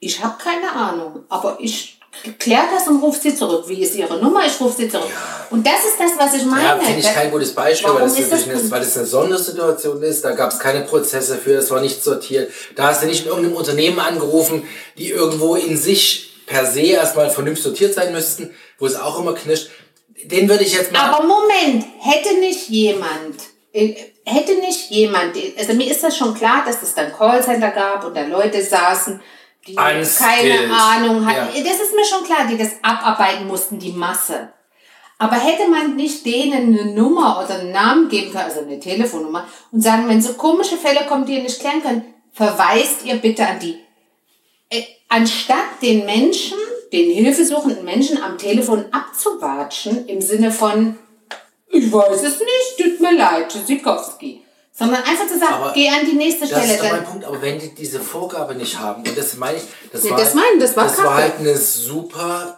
ich 0.00 0.24
habe 0.24 0.42
keine 0.42 0.72
Ahnung, 0.72 1.24
aber 1.28 1.58
ich 1.60 1.98
kläre 2.38 2.64
das 2.74 2.88
und 2.88 3.02
rufe 3.02 3.20
sie 3.20 3.34
zurück. 3.34 3.64
Wie 3.68 3.82
ist 3.82 3.94
ihre 3.94 4.18
Nummer? 4.18 4.40
Ich 4.46 4.58
rufe 4.60 4.76
sie 4.76 4.88
zurück. 4.88 5.10
Und 5.50 5.64
das 5.64 5.84
ist 5.84 6.00
das, 6.00 6.12
was 6.18 6.34
ich 6.34 6.44
meine. 6.44 6.64
Ja, 6.64 6.78
finde 6.78 7.00
ich 7.00 7.14
kein 7.14 7.30
gutes 7.30 7.54
Beispiel, 7.54 7.92
weil 7.92 8.00
das, 8.00 8.16
das 8.28 8.48
eine, 8.48 8.70
weil 8.70 8.80
das 8.80 8.96
eine 8.96 9.06
Sondersituation 9.06 10.02
ist. 10.02 10.24
Da 10.24 10.32
gab 10.32 10.50
es 10.50 10.58
keine 10.58 10.80
Prozesse 10.80 11.36
für, 11.36 11.54
das 11.54 11.70
war 11.70 11.80
nicht 11.80 12.02
sortiert. 12.02 12.50
Da 12.74 12.88
hast 12.88 13.02
du 13.02 13.06
nicht 13.06 13.22
in 13.22 13.28
irgendeinem 13.28 13.56
Unternehmen 13.56 14.00
angerufen, 14.00 14.66
die 14.96 15.10
irgendwo 15.10 15.54
in 15.54 15.76
sich 15.76 16.44
per 16.46 16.66
se 16.66 16.80
erstmal 16.80 17.30
vernünftig 17.30 17.64
sortiert 17.64 17.94
sein 17.94 18.12
müssten, 18.12 18.54
wo 18.78 18.86
es 18.86 18.96
auch 18.96 19.20
immer 19.20 19.34
knirscht. 19.34 19.68
Den 20.24 20.48
würde 20.48 20.64
ich 20.64 20.74
jetzt 20.74 20.92
mal. 20.92 21.00
Aber 21.00 21.24
Moment, 21.24 21.84
hätte 22.00 22.38
nicht 22.40 22.68
jemand, 22.68 23.36
äh, 23.72 23.94
hätte 24.24 24.54
nicht 24.54 24.90
jemand, 24.90 25.36
also 25.58 25.74
mir 25.74 25.90
ist 25.90 26.02
das 26.02 26.16
schon 26.16 26.34
klar, 26.34 26.64
dass 26.66 26.82
es 26.82 26.94
dann 26.94 27.12
Callcenter 27.12 27.70
gab 27.70 28.04
und 28.04 28.16
da 28.16 28.22
Leute 28.26 28.62
saßen, 28.62 29.20
die 29.66 29.76
Unskilled. 29.76 30.18
keine 30.18 30.72
Ahnung 30.72 31.26
hatten. 31.26 31.54
Ja. 31.54 31.62
Das 31.62 31.80
ist 31.80 31.94
mir 31.94 32.04
schon 32.04 32.24
klar, 32.24 32.46
die 32.50 32.56
das 32.56 32.72
abarbeiten 32.82 33.46
mussten, 33.46 33.78
die 33.78 33.92
Masse. 33.92 34.52
Aber 35.18 35.36
hätte 35.36 35.68
man 35.68 35.96
nicht 35.96 36.24
denen 36.24 36.78
eine 36.78 36.94
Nummer 36.94 37.44
oder 37.44 37.60
einen 37.60 37.72
Namen 37.72 38.08
geben 38.08 38.32
können, 38.32 38.44
also 38.44 38.60
eine 38.60 38.80
Telefonnummer, 38.80 39.46
und 39.70 39.82
sagen, 39.82 40.08
wenn 40.08 40.22
so 40.22 40.32
komische 40.32 40.78
Fälle 40.78 41.04
kommen, 41.06 41.26
die 41.26 41.34
ihr 41.34 41.42
nicht 41.42 41.60
klären 41.60 41.82
könnt, 41.82 42.04
verweist 42.32 43.04
ihr 43.04 43.16
bitte 43.16 43.46
an 43.46 43.58
die. 43.58 43.78
Äh, 44.70 44.82
anstatt 45.08 45.82
den 45.82 46.06
Menschen, 46.06 46.56
den 46.92 47.12
hilfesuchenden 47.12 47.84
Menschen 47.84 48.22
am 48.22 48.38
Telefon 48.38 48.86
abzuwatschen, 48.92 50.06
im 50.08 50.22
Sinne 50.22 50.50
von, 50.50 50.96
ich 51.68 51.92
weiß 51.92 52.22
es 52.22 52.40
nicht, 52.40 52.78
tut 52.78 53.00
mir 53.00 53.14
leid, 53.14 53.52
Tschüssikowski. 53.52 54.42
Sondern 54.80 55.02
einfach 55.04 55.26
zu 55.28 55.38
sagen, 55.38 55.52
Aber 55.54 55.72
geh 55.74 55.88
an 55.90 56.06
die 56.06 56.14
nächste 56.16 56.48
Das 56.48 56.58
Stelle. 56.58 56.72
ist 56.74 56.82
doch 56.82 56.90
mein 56.90 57.04
Punkt, 57.04 57.24
aber 57.24 57.40
wenn 57.42 57.58
die 57.60 57.68
diese 57.74 58.00
Vorgabe 58.00 58.54
nicht 58.56 58.76
haben, 58.78 59.02
und 59.06 59.16
das 59.16 59.34
meine 59.36 59.58
ich, 59.58 59.62
das 59.92 60.02
Nee, 60.02 60.10
war, 60.10 60.18
das 60.18 60.34
meine 60.34 60.46
ich, 60.54 60.60
das 60.60 60.76
war 60.76 60.84
das 60.84 60.98
war 60.98 61.14
halt 61.16 61.34
eine 61.38 61.56
super 61.56 62.56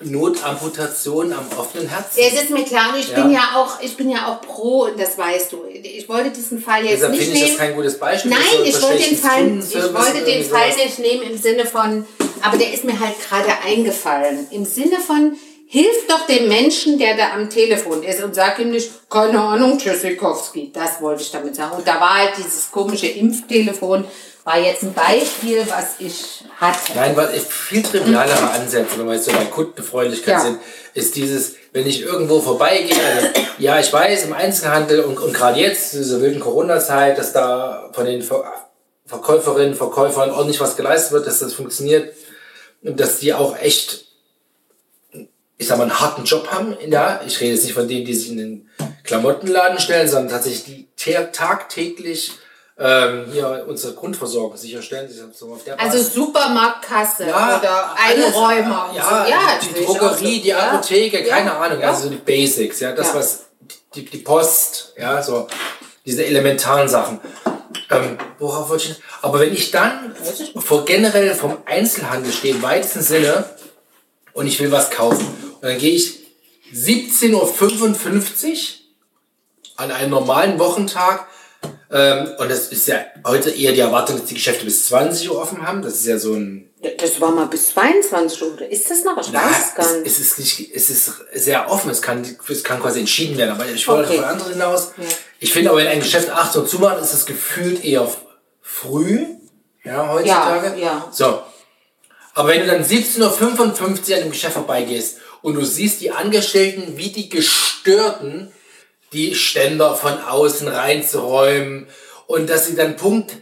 Notamputation 0.00 1.32
am 1.32 1.46
offenen 1.58 1.88
Herzen. 1.88 2.18
es 2.20 2.42
ist 2.42 2.50
mir 2.50 2.64
klar, 2.64 2.94
ich 2.98 3.08
Ja. 3.08 3.22
bin 3.22 3.32
ja 3.32 3.40
auch, 3.56 3.80
ich 3.80 3.96
bin 3.96 4.10
ja 4.10 4.26
auch 4.28 4.40
pro, 4.46 4.82
und 4.84 4.98
das 5.00 5.16
weißt 5.16 5.52
du. 5.52 5.64
Ich 5.70 6.08
wollte 6.08 6.30
diesen 6.30 6.60
Fall 6.62 6.82
jetzt 6.84 6.94
Deshalb 6.96 7.12
nicht 7.12 7.22
finde 7.22 7.36
ich 7.36 7.42
nehmen. 7.44 7.56
das 7.56 7.66
kein 7.66 7.74
gutes 7.76 7.98
Beispiel. 7.98 8.30
Nein, 8.30 8.40
so 8.58 8.62
ich 8.64 8.82
wollte 8.82 8.98
den 9.02 9.16
Fall, 9.16 9.46
ich 9.58 9.74
wollte 9.94 10.24
den 10.24 10.44
Fall 10.44 10.68
nicht 10.76 10.98
nehmen 10.98 11.22
im 11.22 11.38
Sinne 11.38 11.66
von, 11.66 12.06
aber 12.42 12.56
der 12.58 12.72
ist 12.72 12.84
mir 12.84 12.98
halt 12.98 13.14
gerade 13.28 13.52
eingefallen. 13.66 14.46
Im 14.50 14.64
Sinne 14.64 14.98
von, 15.00 15.36
hilf 15.66 16.06
doch 16.08 16.26
dem 16.26 16.48
Menschen, 16.48 16.98
der 16.98 17.16
da 17.16 17.32
am 17.32 17.48
Telefon 17.50 18.02
ist 18.02 18.22
und 18.22 18.34
sag 18.34 18.58
ihm 18.58 18.70
nicht, 18.70 18.90
keine 19.10 19.40
Ahnung, 19.40 19.78
Tschüssikowski. 19.78 20.70
Das 20.72 21.00
wollte 21.00 21.22
ich 21.22 21.30
damit 21.30 21.56
sagen. 21.56 21.76
Und 21.76 21.86
da 21.86 22.00
war 22.00 22.18
halt 22.18 22.32
dieses 22.36 22.70
komische 22.70 23.06
Impftelefon, 23.06 24.04
war 24.44 24.58
jetzt 24.60 24.82
ein 24.82 24.92
Beispiel, 24.92 25.64
was 25.68 25.94
ich 25.98 26.44
hatte. 26.60 26.92
Nein, 26.94 27.16
was 27.16 27.30
viel 27.48 27.82
trivialere 27.82 28.50
Ansätze, 28.50 28.98
wenn 28.98 29.06
wir 29.06 29.14
jetzt 29.14 29.24
so 29.24 29.32
bei 29.32 29.44
Kundenfreundlichkeit 29.46 30.34
Ja. 30.34 30.40
sind, 30.40 30.58
ist 30.92 31.16
dieses, 31.16 31.54
wenn 31.72 31.86
ich 31.86 32.02
irgendwo 32.02 32.40
vorbeigehe, 32.40 32.94
also, 33.02 33.28
ja, 33.58 33.80
ich 33.80 33.90
weiß, 33.92 34.24
im 34.24 34.34
Einzelhandel 34.34 35.00
und, 35.00 35.18
und 35.18 35.32
gerade 35.32 35.58
jetzt, 35.58 35.94
in 35.94 36.00
dieser 36.02 36.20
wilden 36.20 36.40
Corona-Zeit, 36.40 37.16
dass 37.18 37.32
da 37.32 37.90
von 37.92 38.04
den 38.04 38.22
Ver 38.22 38.44
Verkäuferinnen, 39.06 39.74
Verkäufern 39.74 40.30
ordentlich 40.30 40.60
was 40.60 40.76
geleistet 40.76 41.12
wird, 41.12 41.26
dass 41.26 41.40
das 41.40 41.52
funktioniert 41.52 42.14
und 42.82 42.98
dass 42.98 43.18
die 43.18 43.34
auch 43.34 43.54
echt, 43.58 44.06
ich 45.58 45.66
sag 45.66 45.78
mal, 45.78 45.84
einen 45.84 46.00
harten 46.00 46.24
Job 46.24 46.48
haben. 46.50 46.76
Ja, 46.88 47.20
ich 47.26 47.40
rede 47.40 47.54
jetzt 47.54 47.64
nicht 47.64 47.74
von 47.74 47.86
denen, 47.88 48.04
die 48.04 48.14
sich 48.14 48.30
in 48.30 48.36
den 48.38 48.70
Klamottenladen 49.04 49.78
stellen, 49.78 50.08
sondern 50.08 50.30
tatsächlich 50.30 50.64
die 50.64 51.12
ta- 51.12 51.24
tagtäglich 51.24 52.32
ähm, 52.76 53.26
hier 53.32 53.64
unsere 53.68 53.94
Grundversorgung 53.94 54.56
sicherstellen. 54.56 55.08
Die 55.08 55.72
Also. 55.78 56.02
Supermarktkasse 56.02 57.26
Ja, 57.28 57.58
oder. 57.60 57.94
Einräumer. 57.96 58.90
Ja, 58.96 59.02
so. 59.24 59.30
ja 59.30 59.38
die 59.78 59.86
auch 59.86 59.96
Drogerie, 59.98 60.36
so. 60.38 60.42
die 60.42 60.48
Ja. 60.48 60.58
Apotheke, 60.72 61.22
keine 61.24 61.50
Ja. 61.50 61.58
Ahnung, 61.60 61.80
Ja. 61.80 61.90
also 61.90 62.04
so 62.04 62.08
die 62.10 62.16
Basics, 62.16 62.80
ja, 62.80 62.92
das 62.92 63.14
was 63.14 63.44
die, 63.94 64.04
die 64.04 64.18
Post, 64.18 64.92
ja, 64.98 65.22
so 65.22 65.46
diese 66.04 66.24
elementaren 66.26 66.88
Sachen. 66.88 67.20
Ähm, 67.90 68.18
worauf 68.40 68.68
wollte 68.70 68.88
ich? 68.90 68.96
Aber 69.22 69.38
wenn 69.38 69.52
ich 69.52 69.70
dann 69.70 70.14
vor 70.56 70.84
generell 70.84 71.32
vom 71.34 71.58
Einzelhandel 71.66 72.32
stehe 72.32 72.54
im 72.56 72.62
weitesten 72.62 73.02
Sinne 73.02 73.44
und 74.32 74.46
ich 74.48 74.58
will 74.58 74.72
was 74.72 74.90
kaufen 74.90 75.43
und 75.64 75.70
dann 75.70 75.78
gehe 75.78 75.94
ich 75.94 76.18
17:55 76.74 77.32
Uhr 77.32 77.48
an 79.76 79.90
einem 79.90 80.10
normalen 80.10 80.58
Wochentag 80.58 81.26
ähm, 81.90 82.32
und 82.38 82.50
das 82.50 82.68
ist 82.68 82.86
ja 82.86 82.98
heute 83.24 83.48
eher 83.48 83.72
die 83.72 83.80
Erwartung, 83.80 84.18
dass 84.18 84.26
die 84.26 84.34
Geschäfte 84.34 84.66
bis 84.66 84.84
20 84.88 85.30
Uhr 85.30 85.40
offen 85.40 85.66
haben. 85.66 85.80
Das 85.80 85.94
ist 85.94 86.06
ja 86.06 86.18
so 86.18 86.34
ein 86.34 86.70
Das 87.00 87.18
war 87.18 87.30
mal 87.30 87.46
bis 87.46 87.70
22 87.70 88.42
Uhr. 88.42 88.60
Ist 88.70 88.90
das 88.90 89.04
noch? 89.04 89.16
Ich 89.18 89.32
weiß 89.32 89.68
es 89.70 89.74
gar 89.74 89.90
nicht. 89.96 90.06
es, 90.06 90.18
ist 90.18 90.38
nicht, 90.38 90.70
es 90.74 90.90
ist 90.90 91.12
sehr 91.32 91.70
offen, 91.70 91.90
es 91.90 92.02
kann, 92.02 92.22
es 92.46 92.62
kann 92.62 92.82
quasi 92.82 93.00
entschieden 93.00 93.38
werden, 93.38 93.52
aber 93.52 93.66
ich 93.66 93.88
wollte 93.88 94.10
Okay. 94.10 94.18
von 94.18 94.24
anderen 94.26 94.52
hinaus. 94.52 94.92
Ich 95.40 95.50
finde 95.50 95.70
aber, 95.70 95.78
wenn 95.78 95.88
ein 95.88 96.00
Geschäft 96.00 96.28
8 96.28 96.56
Uhr 96.56 96.66
zumacht, 96.66 97.00
ist 97.00 97.14
es 97.14 97.24
gefühlt 97.24 97.82
eher 97.82 98.06
früh, 98.60 99.24
ja, 99.82 100.12
heutzutage. 100.12 100.78
Ja, 100.78 100.84
ja. 100.84 101.08
So. 101.10 101.40
Aber 102.34 102.48
wenn 102.50 102.60
du 102.60 102.66
dann 102.66 102.84
17.55 102.84 103.22
Uhr 103.22 104.16
an 104.16 104.22
dem 104.24 104.30
Geschäft 104.30 104.52
vorbeigehst 104.52 105.20
und 105.44 105.56
du 105.56 105.64
siehst 105.66 106.00
die 106.00 106.10
Angestellten 106.10 106.96
wie 106.96 107.10
die 107.10 107.28
Gestörten, 107.28 108.50
die 109.12 109.34
Ständer 109.34 109.94
von 109.94 110.18
außen 110.18 110.66
reinzuräumen 110.66 111.86
und 112.26 112.48
dass 112.48 112.66
sie 112.66 112.74
dann 112.74 112.96
Punkt 112.96 113.36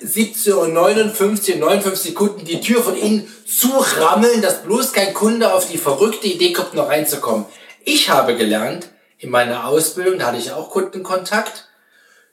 17 0.00 0.54
Uhr 0.54 0.68
59 0.68 1.56
und 1.56 1.60
59 1.60 2.12
Sekunden 2.12 2.46
die 2.46 2.62
Tür 2.62 2.82
von 2.82 2.96
innen 2.96 3.30
zurammeln, 3.46 4.40
dass 4.40 4.62
bloß 4.62 4.94
kein 4.94 5.12
Kunde 5.12 5.52
auf 5.52 5.70
die 5.70 5.76
verrückte 5.76 6.28
Idee 6.28 6.54
kommt, 6.54 6.72
noch 6.72 6.88
reinzukommen. 6.88 7.44
Ich 7.84 8.08
habe 8.08 8.34
gelernt, 8.34 8.88
in 9.18 9.28
meiner 9.28 9.66
Ausbildung, 9.66 10.18
da 10.18 10.28
hatte 10.28 10.38
ich 10.38 10.52
auch 10.52 10.70
Kundenkontakt, 10.70 11.68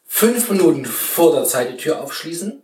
fünf 0.06 0.50
Minuten 0.50 0.86
vor 0.86 1.36
der 1.36 1.44
Zeit 1.44 1.70
die 1.74 1.78
Tür 1.78 2.02
aufschließen 2.02 2.64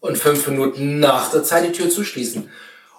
und 0.00 0.18
fünf 0.18 0.46
Minuten 0.48 1.00
nach 1.00 1.30
der 1.30 1.44
Zeit 1.44 1.64
die 1.64 1.72
Tür 1.72 1.88
zuschließen. 1.88 2.50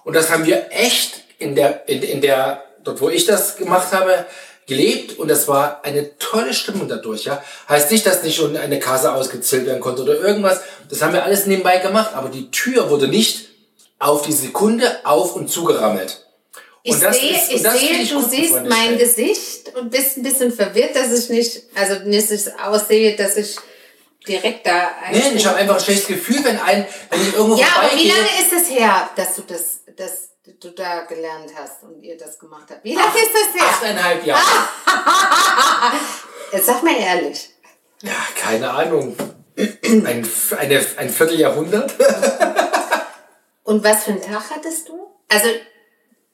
Und 0.02 0.16
das 0.16 0.30
haben 0.30 0.44
wir 0.44 0.66
echt 0.70 1.23
in 1.38 1.54
der, 1.54 1.88
in, 1.88 2.02
in 2.02 2.20
der, 2.20 2.64
dort 2.82 3.00
wo 3.00 3.08
ich 3.08 3.26
das 3.26 3.56
gemacht 3.56 3.92
habe, 3.92 4.24
gelebt 4.66 5.18
und 5.18 5.28
das 5.28 5.46
war 5.46 5.84
eine 5.84 6.16
tolle 6.18 6.54
Stimmung 6.54 6.88
dadurch, 6.88 7.24
ja. 7.24 7.42
Heißt 7.68 7.90
nicht, 7.90 8.06
dass 8.06 8.22
nicht 8.22 8.36
schon 8.36 8.56
eine 8.56 8.78
Kasse 8.78 9.12
ausgezählt 9.12 9.66
werden 9.66 9.80
konnte 9.80 10.02
oder 10.02 10.14
irgendwas. 10.14 10.60
Das 10.88 11.02
haben 11.02 11.12
wir 11.12 11.22
alles 11.24 11.44
nebenbei 11.46 11.78
gemacht, 11.78 12.12
aber 12.14 12.30
die 12.30 12.50
Tür 12.50 12.88
wurde 12.88 13.08
nicht 13.08 13.48
auf 13.98 14.22
die 14.22 14.32
Sekunde 14.32 14.90
auf 15.04 15.36
und 15.36 15.50
zugerammelt. 15.50 16.20
Ich 16.82 16.92
Und 16.94 17.02
das 17.02 17.18
sehe, 17.18 17.30
ist- 17.32 17.52
ich 17.52 17.62
das 17.62 17.78
sehe 17.78 18.06
du 18.06 18.20
siehst 18.22 18.62
mein. 18.66 18.98
Gesicht 18.98 19.74
und 19.76 19.90
bist 19.90 20.16
ein 20.16 20.22
bisschen 20.22 20.52
verwirrt, 20.52 20.94
dass 20.96 21.12
ich 21.12 21.28
nicht, 21.30 21.62
also 21.74 22.00
nicht 22.04 22.30
dass 22.30 22.46
ich 22.46 22.52
aussehe, 22.62 23.16
dass 23.16 23.36
ich 23.36 23.56
direkt 24.26 24.66
da 24.66 24.90
Nee, 25.12 25.22
ich 25.34 25.46
habe 25.46 25.56
einfach 25.58 25.76
ein 25.76 25.80
schlechtes 25.84 26.06
Gefühl, 26.06 26.42
wenn 26.44 26.58
ein, 26.58 26.86
wenn 27.10 27.20
ich 27.20 27.34
irgendwo 27.34 27.58
Ja, 27.60 27.66
aber 27.76 27.96
wie 27.96 28.08
lange 28.08 28.28
ist 28.42 28.52
es 28.62 28.70
her, 28.70 29.10
dass 29.16 29.36
du 29.36 29.42
das, 29.46 29.80
du 30.52 30.70
da 30.70 31.04
gelernt 31.04 31.50
hast 31.56 31.82
und 31.84 32.02
ihr 32.02 32.18
das 32.18 32.38
gemacht 32.38 32.66
habt? 32.70 32.84
Wie 32.84 32.94
lange 32.94 33.08
ist 33.08 33.30
das 33.32 33.54
her? 33.54 33.66
Achteinhalb 33.68 34.26
Jahre. 34.26 34.42
Jetzt 36.52 36.66
sag 36.66 36.82
mal 36.82 36.94
ehrlich. 36.96 37.50
Ja, 38.02 38.12
keine 38.38 38.70
Ahnung. 38.70 39.16
Ein, 39.56 40.28
eine, 40.58 40.86
ein 40.98 41.08
Vierteljahrhundert? 41.10 41.94
Und 43.62 43.82
was 43.82 44.04
für 44.04 44.10
einen 44.10 44.20
Tag 44.20 44.42
hattest 44.54 44.88
du? 44.88 45.06
Also, 45.30 45.48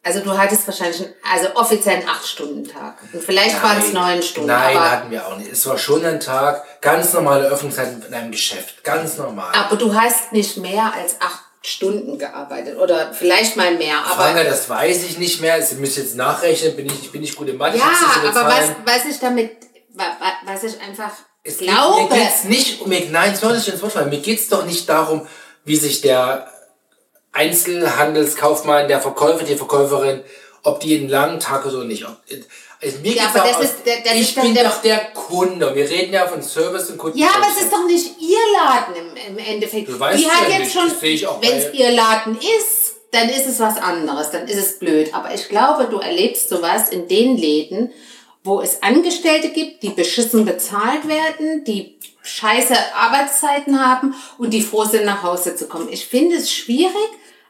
also 0.03 0.21
du 0.21 0.37
hattest 0.37 0.67
wahrscheinlich 0.67 1.03
einen, 1.03 1.15
also 1.33 1.55
offiziell 1.55 1.97
einen 1.97 2.09
8-Stunden-Tag. 2.09 2.97
Und 3.13 3.23
vielleicht 3.23 3.63
waren 3.63 3.79
es 3.79 3.93
9 3.93 4.23
Stunden. 4.23 4.49
Nein, 4.49 4.81
hatten 4.81 5.11
wir 5.13 5.29
auch 5.29 5.37
nicht. 5.37 5.53
Es 5.53 5.65
war 5.67 5.79
schon 5.79 6.05
ein 6.05 6.19
Tag, 6.19 6.81
ganz 6.81 7.13
normale 7.13 7.47
Öffnungszeiten 7.47 8.03
in 8.03 8.13
einem 8.13 8.33
Geschäft. 8.33 8.83
Ganz 8.83 9.17
normal. 9.19 9.55
aber 9.55 9.77
du 9.77 9.95
hast 9.95 10.33
nicht 10.33 10.57
mehr 10.57 10.93
als 10.93 11.21
8 11.21 11.39
Stunden 11.63 12.19
gearbeitet. 12.19 12.79
Oder 12.79 13.13
vielleicht 13.13 13.57
mal 13.57 13.75
mehr. 13.77 13.99
Aber, 13.99 14.15
Franga, 14.25 14.45
das 14.45 14.69
weiß 14.69 15.05
ich 15.05 15.19
nicht 15.19 15.41
mehr. 15.41 15.61
Sie 15.63 15.75
müssen 15.77 16.03
jetzt 16.03 16.17
nachrechnen. 16.17 16.75
Bin 16.77 16.87
ich, 16.87 17.03
ich 17.03 17.13
bin 17.13 17.21
nicht 17.21 17.37
gut 17.37 17.49
im 17.49 17.59
Mathe. 17.59 17.77
ich 17.77 17.83
ja, 17.83 17.89
aber 18.31 18.47
was, 18.47 18.71
was 18.85 19.05
ich 19.13 19.19
damit, 19.21 19.51
wa- 19.95 20.05
wa- 20.19 20.53
was 20.53 20.65
ich 20.65 20.81
einfach 20.81 21.13
Es 21.43 21.59
geht, 21.59 21.69
glaube. 21.69 22.15
mir 22.15 22.21
geht's 22.21 22.45
nicht 22.45 22.81
um, 22.81 22.89
nein, 22.91 23.33
es 23.35 23.43
nicht 23.43 23.69
ins 23.69 23.83
Wort 23.83 23.93
fallen. 23.93 24.09
Mir 24.09 24.21
geht's 24.21 24.49
doch 24.49 24.65
nicht 24.65 24.89
darum, 24.89 25.27
wie 25.65 25.77
sich 25.77 26.01
der 26.01 26.51
Einzelhandelskaufmann, 27.33 28.89
der 28.89 29.01
Verkäufer, 29.01 29.45
die 29.45 29.57
Verkäuferin, 29.57 30.23
ob 30.63 30.81
die 30.81 30.99
einen 30.99 31.09
langen 31.09 31.41
Tag 31.41 31.67
oder 31.67 31.85
nicht. 31.85 32.07
Ob, 32.07 32.17
also 32.83 32.99
mir 33.01 33.15
Ja, 33.15 33.25
aber 33.35 33.39
das 33.49 33.57
aus- 33.57 33.65
ist 33.65 33.87
der- 33.87 34.01
das 34.03 34.15
ich 34.15 34.21
ist 34.23 34.35
bin 34.41 34.55
der- 34.55 34.65
doch 34.65 34.83
der 34.83 34.99
Kunde. 35.13 35.75
Wir 35.75 35.89
reden 35.89 36.13
ja 36.13 36.27
von 36.27 36.43
Service 36.43 36.91
und 36.91 36.99
Kunden. 36.99 37.19
Ja, 37.19 37.29
aber 37.37 37.47
es 37.55 37.63
ist 37.63 37.73
doch 37.73 37.85
nicht 37.87 38.21
ihr 38.21 38.39
Laden 38.55 38.95
im, 38.97 39.33
im 39.33 39.39
Endeffekt. 39.39 39.89
Du 39.89 39.99
weißt 39.99 40.19
Die 40.23 40.31
hat 40.31 40.49
ja 40.49 40.59
jetzt 40.59 40.75
nicht, 40.75 41.21
schon, 41.23 41.31
wenn 41.43 41.59
es 41.59 41.73
ihr 41.75 41.91
Laden 41.93 42.37
ist, 42.39 42.95
dann 43.13 43.29
ist 43.29 43.47
es 43.47 43.59
was 43.61 43.77
anderes, 43.77 44.31
dann 44.31 44.47
ist 44.47 44.57
es 44.59 44.79
blöd. 44.79 45.13
Aber 45.15 45.35
ich 45.35 45.49
glaube, 45.49 45.89
du 45.91 45.99
erlebst 45.99 46.49
sowas 46.49 46.91
in 46.91 47.09
den 47.09 47.37
Läden, 47.37 47.93
wo 48.45 48.61
es 48.61 48.83
Angestellte 48.83 49.49
gibt, 49.51 49.83
die 49.83 49.91
beschissen 49.91 50.45
bezahlt 50.45 51.07
werden, 51.09 51.65
die 51.65 51.99
scheiße 52.23 52.75
Arbeitszeiten 52.95 53.85
haben 53.85 54.15
und 54.39 54.51
die 54.55 54.63
froh 54.63 54.85
sind, 54.85 55.05
nach 55.05 55.23
Hause 55.23 55.57
zu 55.57 55.67
kommen. 55.69 55.89
Ich 55.91 56.07
finde 56.07 56.37
es 56.37 56.51
schwierig. 56.53 56.95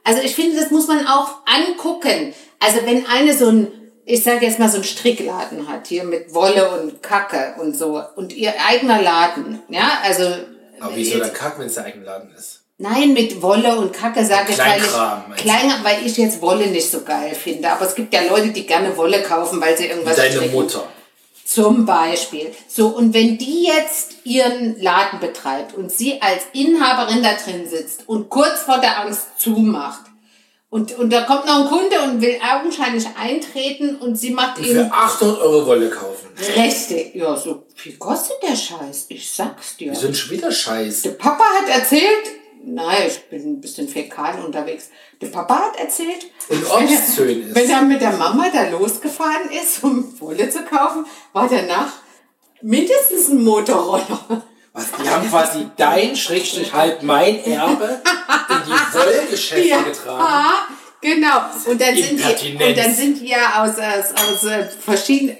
Also 0.02 0.22
ich 0.22 0.34
finde, 0.34 0.58
das 0.60 0.70
muss 0.70 0.88
man 0.88 1.06
auch 1.06 1.28
angucken. 1.44 2.34
Also 2.58 2.78
wenn 2.86 3.06
eine 3.06 3.36
so 3.36 3.48
ein, 3.48 3.68
ich 4.10 4.22
sage 4.22 4.46
jetzt 4.46 4.58
mal 4.58 4.68
so 4.68 4.78
ein 4.78 4.84
Strickladen 4.84 5.68
hat, 5.68 5.86
hier 5.86 6.04
mit 6.04 6.34
Wolle 6.34 6.70
und 6.70 7.02
Kacke 7.02 7.54
und 7.60 7.76
so, 7.76 8.02
und 8.16 8.32
ihr 8.32 8.52
eigener 8.68 9.00
Laden, 9.00 9.62
ja, 9.68 9.98
also 10.02 10.24
Aber 10.80 10.94
wieso 10.94 11.18
der 11.18 11.30
Kack, 11.30 11.58
wenn 11.58 11.66
es 11.66 11.74
der 11.74 11.84
eigene 11.84 12.04
Laden 12.04 12.30
ist? 12.36 12.60
Nein, 12.78 13.12
mit 13.12 13.42
Wolle 13.42 13.76
und 13.76 13.92
Kacke 13.92 14.24
sage 14.24 14.52
ich, 14.52 14.58
weil 14.58 14.78
ich, 14.78 14.90
meinst 14.90 15.28
du? 15.28 15.34
klein, 15.36 15.70
weil 15.82 16.06
ich 16.06 16.16
jetzt 16.16 16.40
Wolle 16.40 16.66
nicht 16.66 16.90
so 16.90 17.02
geil 17.02 17.34
finde. 17.34 17.70
Aber 17.70 17.84
es 17.84 17.94
gibt 17.94 18.14
ja 18.14 18.22
Leute, 18.22 18.48
die 18.48 18.64
gerne 18.64 18.96
Wolle 18.96 19.22
kaufen, 19.22 19.60
weil 19.60 19.76
sie 19.76 19.86
irgendwas 19.86 20.16
Deine 20.16 20.32
stricken. 20.32 20.54
Mutter. 20.54 20.84
Zum 21.44 21.84
Beispiel. 21.84 22.54
So, 22.68 22.88
und 22.88 23.12
wenn 23.12 23.36
die 23.36 23.66
jetzt 23.66 24.14
ihren 24.24 24.80
Laden 24.80 25.20
betreibt 25.20 25.74
und 25.74 25.92
sie 25.92 26.22
als 26.22 26.44
Inhaberin 26.54 27.22
da 27.22 27.34
drin 27.34 27.68
sitzt 27.68 28.08
und 28.08 28.30
kurz 28.30 28.60
vor 28.60 28.78
der 28.78 29.00
Angst 29.00 29.26
zumacht 29.38 30.09
und, 30.70 30.96
und 30.98 31.12
da 31.12 31.22
kommt 31.22 31.46
noch 31.46 31.62
ein 31.62 31.66
Kunde 31.66 32.00
und 32.04 32.20
will 32.20 32.38
augenscheinlich 32.40 33.04
eintreten 33.20 33.96
und 33.96 34.14
sie 34.14 34.30
macht 34.30 34.60
ihm 34.60 34.66
Für 34.66 34.92
800 34.92 35.40
Euro 35.40 35.66
Wolle 35.66 35.90
kaufen. 35.90 36.28
Rechte. 36.56 37.10
Ja, 37.12 37.36
so 37.36 37.64
viel 37.74 37.96
kostet 37.96 38.36
der 38.40 38.54
Scheiß. 38.54 39.06
Ich 39.08 39.28
sag's 39.30 39.76
dir. 39.76 39.90
Wir 39.90 39.98
sind 39.98 40.16
schon 40.16 40.30
wieder 40.30 40.52
scheiß. 40.52 41.02
Der 41.02 41.10
Papa 41.10 41.42
hat 41.42 41.68
erzählt, 41.68 42.30
nein, 42.64 43.08
ich 43.08 43.18
bin 43.28 43.54
ein 43.54 43.60
bisschen 43.60 43.88
fäkal 43.88 44.44
unterwegs. 44.44 44.90
Der 45.20 45.26
Papa 45.26 45.56
hat 45.56 45.80
erzählt, 45.80 46.26
Und 46.48 46.62
wenn 46.62 46.86
er, 46.86 46.94
ist. 46.94 47.54
wenn 47.54 47.70
er 47.70 47.82
mit 47.82 48.00
der 48.00 48.12
Mama 48.12 48.46
da 48.52 48.68
losgefahren 48.70 49.50
ist, 49.50 49.82
um 49.82 50.20
Wolle 50.20 50.48
zu 50.50 50.62
kaufen, 50.62 51.04
war 51.32 51.48
danach 51.48 51.92
mindestens 52.62 53.28
ein 53.28 53.42
Motorroller. 53.42 54.44
Was, 54.72 54.86
die 55.02 55.08
haben 55.10 55.28
quasi 55.28 55.66
dein, 55.76 56.14
Schrägstrich, 56.14 56.72
halt 56.72 57.02
mein 57.02 57.44
Erbe 57.44 58.00
die 58.92 58.98
Wollgeschäfte 58.98 59.84
getragen. 59.84 60.48
Genau. 61.00 61.38
Und 61.66 61.80
dann 61.80 61.94
sind 61.96 62.20
die, 62.20 62.52
und 62.64 62.76
dann 62.76 62.94
sind 62.94 63.20
die 63.20 63.28
ja 63.28 63.62
aus, 63.62 63.70
aus, 63.78 64.14
aus 64.14 64.44
äh, 64.50 64.68
verschiedenen. 64.68 65.38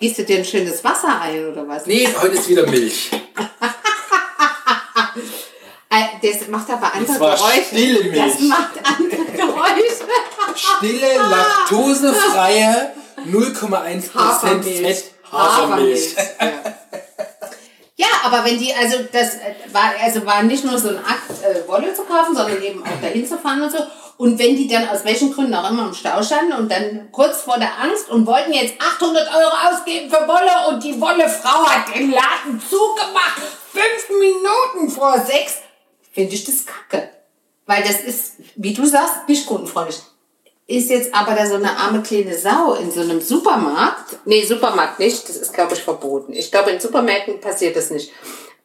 Gießt 0.00 0.18
du 0.18 0.24
dir 0.24 0.38
ein 0.38 0.44
schönes 0.44 0.82
Wasser 0.84 1.20
ein 1.20 1.48
oder 1.48 1.66
was? 1.68 1.86
Nee, 1.86 2.08
heute 2.20 2.34
ist 2.34 2.48
wieder 2.48 2.66
Milch. 2.66 3.10
Äh, 5.94 6.26
Das 6.26 6.48
macht 6.48 6.70
aber 6.70 6.94
andere 6.94 7.20
war 7.20 7.36
Geräusche. 7.36 7.64
stille 7.68 8.04
Milch. 8.04 8.32
Das 8.32 8.40
macht 8.40 8.70
andere 8.82 9.24
Geräusche. 9.26 9.84
Stille, 10.56 11.16
laktosefreie, 11.30 12.92
0,1% 13.30 14.14
Hafermilch. 14.14 14.80
Fett 14.80 15.04
Hafermilch. 15.30 16.14
Ja. 16.40 16.48
ja, 18.02 18.08
aber 18.24 18.44
wenn 18.44 18.58
die, 18.58 18.74
also 18.74 18.96
das 19.12 19.36
äh, 19.36 19.54
war, 19.72 19.92
also 20.02 20.26
war 20.26 20.42
nicht 20.42 20.64
nur 20.64 20.76
so 20.76 20.88
ein 20.88 20.98
Akt, 20.98 21.30
äh, 21.44 21.68
Wolle 21.68 21.94
zu 21.94 22.02
kaufen, 22.02 22.34
sondern 22.34 22.60
eben 22.60 22.82
auch 22.82 23.00
dahin 23.00 23.24
zu 23.24 23.38
fahren 23.38 23.62
und 23.62 23.70
so. 23.70 23.78
Und 24.16 24.40
wenn 24.40 24.56
die 24.56 24.66
dann 24.66 24.88
aus 24.88 25.04
welchen 25.04 25.32
Gründen 25.32 25.54
auch 25.54 25.70
immer 25.70 25.86
im 25.86 25.94
Stau 25.94 26.20
standen 26.20 26.52
und 26.54 26.68
dann 26.70 27.12
kurz 27.12 27.42
vor 27.42 27.58
der 27.58 27.78
Angst 27.80 28.10
und 28.10 28.26
wollten 28.26 28.52
jetzt 28.52 28.74
800 28.80 29.28
Euro 29.28 29.52
ausgeben 29.68 30.10
für 30.10 30.26
Wolle 30.26 30.68
und 30.68 30.82
die 30.82 31.00
Wollefrau 31.00 31.64
hat 31.64 31.94
den 31.94 32.10
Laden 32.10 32.60
zugemacht, 32.68 33.40
fünf 33.70 34.18
Minuten 34.18 34.90
vor 34.90 35.20
sechs, 35.20 35.58
finde 36.10 36.34
ich 36.34 36.44
das 36.44 36.66
kacke. 36.66 37.08
Weil 37.66 37.84
das 37.84 38.00
ist, 38.00 38.34
wie 38.56 38.74
du 38.74 38.84
sagst, 38.84 39.28
nicht 39.28 39.46
kundenfreundlich. 39.46 40.00
Ist 40.72 40.88
jetzt 40.88 41.14
aber 41.14 41.34
da 41.34 41.46
so 41.46 41.56
eine 41.56 41.76
arme 41.76 42.02
kleine 42.02 42.34
Sau 42.36 42.72
in 42.74 42.90
so 42.90 43.02
einem 43.02 43.20
Supermarkt? 43.20 44.16
Nee, 44.24 44.42
Supermarkt 44.42 44.98
nicht. 45.00 45.28
Das 45.28 45.36
ist, 45.36 45.52
glaube 45.52 45.74
ich, 45.74 45.80
verboten. 45.82 46.32
Ich 46.32 46.50
glaube, 46.50 46.70
in 46.70 46.80
Supermärkten 46.80 47.40
passiert 47.40 47.76
das 47.76 47.90
nicht. 47.90 48.10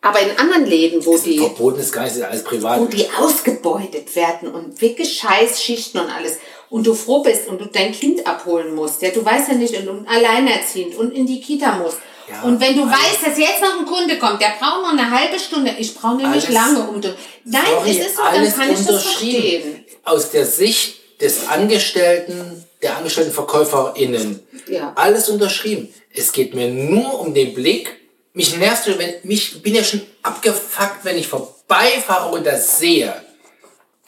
Aber 0.01 0.19
in 0.21 0.29
anderen 0.37 0.65
Läden, 0.65 1.05
wo 1.05 1.17
die, 1.17 1.37
Verboten 1.37 1.81
ist 1.81 1.91
gar 1.91 2.03
nicht 2.05 2.21
alles 2.21 2.45
privat. 2.45 2.79
wo 2.79 2.85
die 2.85 3.05
ausgebeutet 3.19 4.15
werden 4.15 4.47
und 4.49 4.79
wirklich 4.79 5.17
Scheißschichten 5.17 5.99
und 5.99 6.09
alles. 6.09 6.37
Und 6.69 6.87
du 6.87 6.93
froh 6.93 7.23
bist 7.23 7.47
und 7.49 7.59
du 7.59 7.65
dein 7.65 7.91
Kind 7.91 8.25
abholen 8.25 8.73
musst. 8.73 9.01
Ja, 9.01 9.09
du 9.09 9.25
weißt 9.25 9.49
ja 9.49 9.55
nicht, 9.55 9.75
und 9.75 9.85
du 9.85 10.05
alleinerziehend 10.09 10.95
und 10.95 11.11
in 11.11 11.25
die 11.25 11.41
Kita 11.41 11.73
musst. 11.77 11.97
Ja, 12.29 12.43
und 12.43 12.61
wenn 12.61 12.75
du 12.77 12.83
alles- 12.83 12.93
weißt, 12.93 13.27
dass 13.27 13.37
jetzt 13.37 13.61
noch 13.61 13.79
ein 13.79 13.85
Kunde 13.85 14.17
kommt, 14.17 14.41
der 14.41 14.53
braucht 14.59 14.83
noch 14.83 14.93
eine 14.93 15.09
halbe 15.11 15.37
Stunde. 15.39 15.75
Ich 15.77 15.93
brauche 15.93 16.15
nämlich 16.15 16.45
Alles- 16.47 16.53
lange, 16.53 16.87
um. 16.87 17.01
Nein, 17.43 17.61
Sorry, 17.73 17.89
es 17.99 18.07
ist 18.07 18.15
so, 18.15 18.21
dann 18.23 18.53
kann 18.53 18.71
ich 18.71 18.85
das 18.85 19.03
verstehen. 19.03 19.85
Aus 20.05 20.31
der 20.31 20.45
Sicht 20.45 20.96
des 21.21 21.47
Angestellten, 21.47 22.63
der 22.81 22.97
angestellten 22.97 23.31
VerkäuferInnen. 23.31 24.39
Ja. 24.67 24.93
Alles 24.95 25.29
unterschrieben. 25.29 25.93
Es 26.13 26.31
geht 26.31 26.53
mir 26.53 26.67
nur 26.69 27.19
um 27.19 27.33
den 27.33 27.53
Blick. 27.53 27.95
Mich 28.33 28.55
nervst 28.57 28.87
du, 28.87 28.97
wenn, 28.99 29.15
mich, 29.23 29.55
ich 29.55 29.61
bin 29.63 29.73
ja 29.75 29.83
schon 29.83 30.01
abgefuckt, 30.21 31.03
wenn 31.03 31.17
ich 31.17 31.27
vorbeifahre 31.27 32.29
und 32.29 32.45
das 32.45 32.79
sehe. 32.79 33.13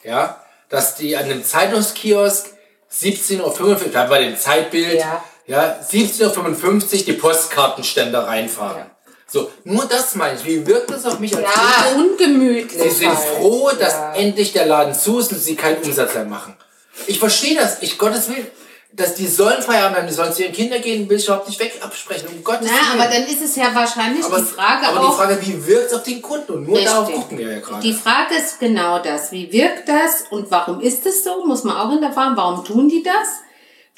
Ja, 0.04 0.44
dass 0.70 0.96
die 0.96 1.18
an 1.18 1.26
einem 1.26 1.44
Zeitungskiosk 1.44 2.48
17.55 2.94 3.42
Uhr, 3.42 3.76
bleiben 3.76 4.10
bei 4.10 4.24
dem 4.24 4.38
Zeitbild, 4.38 5.00
Ja. 5.00 5.24
ja, 5.48 5.80
17.55 5.82 7.00
Uhr 7.00 7.06
die 7.06 7.14
Postkartenständer 7.14 8.28
reinfahren. 8.28 8.86
So, 9.28 9.52
nur 9.64 9.86
das 9.86 10.16
meine 10.16 10.40
ich. 10.40 10.46
Wie 10.46 10.66
wirkt 10.66 10.90
das 10.90 11.06
auf 11.06 11.20
mich 11.20 11.36
als 11.36 11.46
Ja, 11.46 11.92
ungemütlich. 11.96 12.82
Sie 12.82 12.90
sind 12.90 13.16
halt. 13.16 13.28
froh, 13.38 13.70
dass 13.80 13.94
Ja. 13.94 14.14
endlich 14.16 14.54
der 14.54 14.66
Laden 14.66 14.96
zu 14.96 15.20
ist 15.20 15.32
und 15.32 15.40
sie 15.40 15.56
keinen 15.56 15.84
Umsatz 15.84 16.16
mehr 16.16 16.26
machen. 16.26 16.56
Ich 17.08 17.20
verstehe 17.20 17.56
das. 17.56 17.78
Ich, 17.82 17.98
Gottes 17.98 18.30
Willen, 18.30 18.48
dass 18.92 19.14
die 19.16 19.28
sollen 19.28 19.62
Feierabend 19.62 19.98
haben, 19.98 20.08
die 20.08 20.14
sollen 20.14 20.34
zu 20.34 20.42
ihren 20.44 20.52
Kindern 20.54 20.82
gehen, 20.82 21.08
will 21.10 21.18
ich 21.18 21.26
überhaupt 21.26 21.48
nicht 21.48 21.60
weg 21.60 21.74
absprechen. 21.82 22.28
Um 22.30 22.44
Gottes 22.44 22.68
Na, 22.72 22.94
Willen. 22.94 23.02
aber 23.02 23.12
dann 23.14 23.24
ist 23.24 23.42
es 23.42 23.56
ja 23.56 23.74
wahrscheinlich 23.74 24.26
aber, 24.26 24.38
die 24.40 24.44
Frage 24.44 24.88
aber 24.88 25.02
auch. 25.02 25.12
die 25.12 25.16
Frage, 25.18 25.40
wie 25.42 25.68
wirkt 25.68 25.88
es 25.88 25.94
auf 25.94 26.04
den 26.04 26.22
Kunden? 26.22 26.52
Und 26.54 26.68
nur 26.68 26.76
Richtig. 26.78 26.92
darauf 26.92 27.12
gucken 27.14 27.38
wir 27.38 27.54
ja 27.54 27.60
gerade. 27.60 27.82
Die 27.82 27.94
Frage 27.94 28.36
ist 28.36 28.60
genau 28.60 29.00
das. 29.00 29.32
Wie 29.32 29.52
wirkt 29.52 29.88
das 29.88 30.24
und 30.32 30.50
warum 30.52 30.82
ist 30.82 31.06
es 31.06 31.24
so? 31.24 31.46
Muss 31.46 31.64
man 31.64 31.78
auch 31.78 31.92
hinterfragen. 31.92 32.36
Warum 32.36 32.66
tun 32.66 32.90
die 32.90 33.04
das? 33.04 33.14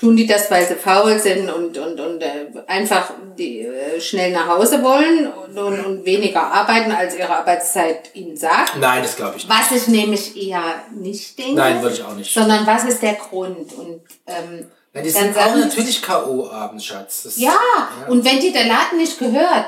Tun 0.02 0.16
die 0.16 0.26
das, 0.26 0.50
weil 0.50 0.68
sie 0.68 0.74
faul 0.74 1.20
sind 1.20 1.48
und, 1.48 1.78
und, 1.78 2.00
und 2.00 2.24
äh, 2.24 2.48
einfach 2.66 3.12
die, 3.38 3.60
äh, 3.60 4.02
schnell 4.02 4.32
nach 4.32 4.48
Hause 4.48 4.82
wollen 4.82 5.28
und, 5.28 5.56
und, 5.56 5.86
und 5.86 6.06
weniger 6.06 6.42
arbeiten, 6.42 6.92
als 6.92 7.16
ihre 7.16 7.30
Arbeitszeit 7.30 8.10
ihnen 8.16 8.36
sagt? 8.36 8.78
Nein, 8.80 9.04
das 9.04 9.16
glaube 9.16 9.38
ich 9.38 9.48
nicht. 9.48 9.60
Was 9.60 9.72
ich 9.72 9.88
nämlich 9.90 10.36
eher 10.36 10.64
nicht 10.92 11.38
denke. 11.38 11.54
Nein, 11.54 11.84
würde 11.84 11.94
ich 11.94 12.04
auch 12.04 12.16
nicht. 12.16 12.34
Sondern 12.34 12.66
was 12.66 12.84
ist 12.86 13.04
der 13.04 13.14
Grund? 13.14 13.74
Und 13.74 14.02
ähm, 14.26 14.66
Na, 14.92 15.02
die 15.02 15.12
Dann 15.12 15.34
sind 15.34 15.38
auch 15.38 15.56
natürlich 15.56 16.02
K.O. 16.02 16.50
abends, 16.50 16.84
Schatz. 16.84 17.22
Das, 17.22 17.38
Ja, 17.38 17.60
und 18.08 18.26
wenn 18.26 18.40
dir 18.40 18.54
der 18.54 18.66
Laden 18.66 18.98
nicht 18.98 19.20
gehört, 19.20 19.68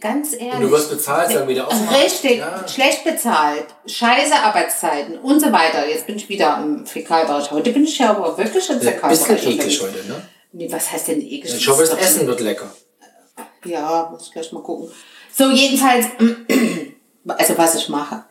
ganz 0.00 0.32
ehrlich. 0.32 0.54
Und 0.54 0.60
du 0.62 0.70
wirst 0.72 0.90
bezahlt, 0.90 1.30
sagen 1.30 1.48
wieder 1.48 1.66
aufmachen. 1.68 1.96
Richtig, 2.02 2.38
Ja. 2.38 2.66
schlecht 2.66 3.04
bezahlt, 3.04 3.66
scheiße 3.86 4.34
Arbeitszeiten 4.34 5.18
und 5.18 5.40
so 5.40 5.52
weiter. 5.52 5.88
Jetzt 5.88 6.06
bin 6.06 6.16
ich 6.16 6.28
wieder 6.28 6.58
im 6.62 6.86
Fäkalbereich. 6.86 7.50
Heute 7.50 7.70
bin 7.72 7.84
ich 7.84 7.98
ja 7.98 8.10
aber 8.10 8.36
wirklich 8.36 8.68
im 8.68 8.76
Ein 8.76 8.82
Fäkalbereich. 8.82 9.26
bisschen 9.28 9.52
eklig 9.52 9.80
heute, 9.82 10.04
ne? 10.08 10.28
Nee, 10.52 10.72
was 10.72 10.90
heißt 10.90 11.08
denn 11.08 11.20
eklig? 11.20 11.54
Ich 11.54 11.68
hoffe, 11.68 11.82
das 11.82 11.94
Essen 11.98 12.26
wird 12.26 12.40
lecker. 12.40 12.72
Ja, 13.64 14.08
muss 14.10 14.26
ich 14.26 14.32
gleich 14.32 14.50
mal 14.52 14.62
gucken. 14.62 14.90
So, 15.32 15.50
jedenfalls, 15.50 16.06
also 17.26 17.58
was 17.58 17.74
ich 17.74 17.88
mache. 17.88 18.24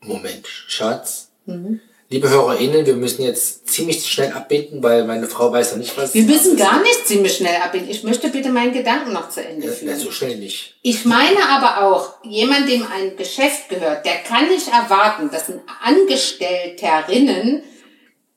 Moment, 0.00 0.46
Schatz. 0.46 1.28
Mhm. 1.46 1.80
Liebe 2.08 2.30
HörerInnen, 2.30 2.86
wir 2.86 2.94
müssen 2.94 3.22
jetzt 3.22 3.66
ziemlich 3.68 4.06
schnell 4.06 4.32
abbinden, 4.32 4.80
weil 4.80 5.04
meine 5.06 5.26
Frau 5.26 5.50
weiß 5.50 5.72
ja 5.72 5.76
nicht, 5.78 5.96
was 5.96 6.14
Wir 6.14 6.22
müssen 6.22 6.56
gar 6.56 6.80
nicht 6.80 7.04
ziemlich 7.04 7.36
schnell 7.36 7.56
abbinden. 7.56 7.90
Ich 7.90 8.04
möchte 8.04 8.28
bitte 8.28 8.50
meinen 8.50 8.72
Gedanken 8.72 9.12
noch 9.12 9.28
zu 9.28 9.44
Ende 9.44 9.66
Ja, 9.66 9.72
führen. 9.72 9.98
so 9.98 10.12
schnell 10.12 10.36
nicht. 10.36 10.76
Ich 10.82 11.04
meine 11.04 11.48
aber 11.48 11.84
auch, 11.84 12.14
jemand, 12.22 12.68
dem 12.68 12.86
ein 12.86 13.16
Geschäft 13.16 13.68
gehört, 13.70 14.06
der 14.06 14.18
kann 14.18 14.46
nicht 14.48 14.68
erwarten, 14.68 15.30
dass 15.32 15.48
ein 15.48 15.60
Angestellterinnen, 15.82 17.64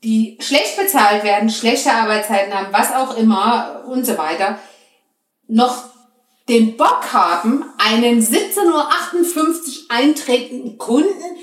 die 0.04 0.40
schlecht 0.42 0.76
bezahlt 0.76 1.24
werden, 1.24 1.52
schlechte 1.52 1.92
Arbeitszeiten 1.92 2.52
haben, 2.52 2.74
was 2.74 2.92
auch 2.92 3.18
immer 3.18 3.84
und 3.88 4.04
so 4.04 4.18
weiter, 4.18 4.58
noch 5.48 5.84
den 6.48 6.76
Bock 6.76 7.14
haben, 7.14 7.66
einen 7.78 8.20
17.58 8.20 8.66
Uhr 8.66 8.86
eintretenden 9.90 10.80
Kunden 10.80 11.38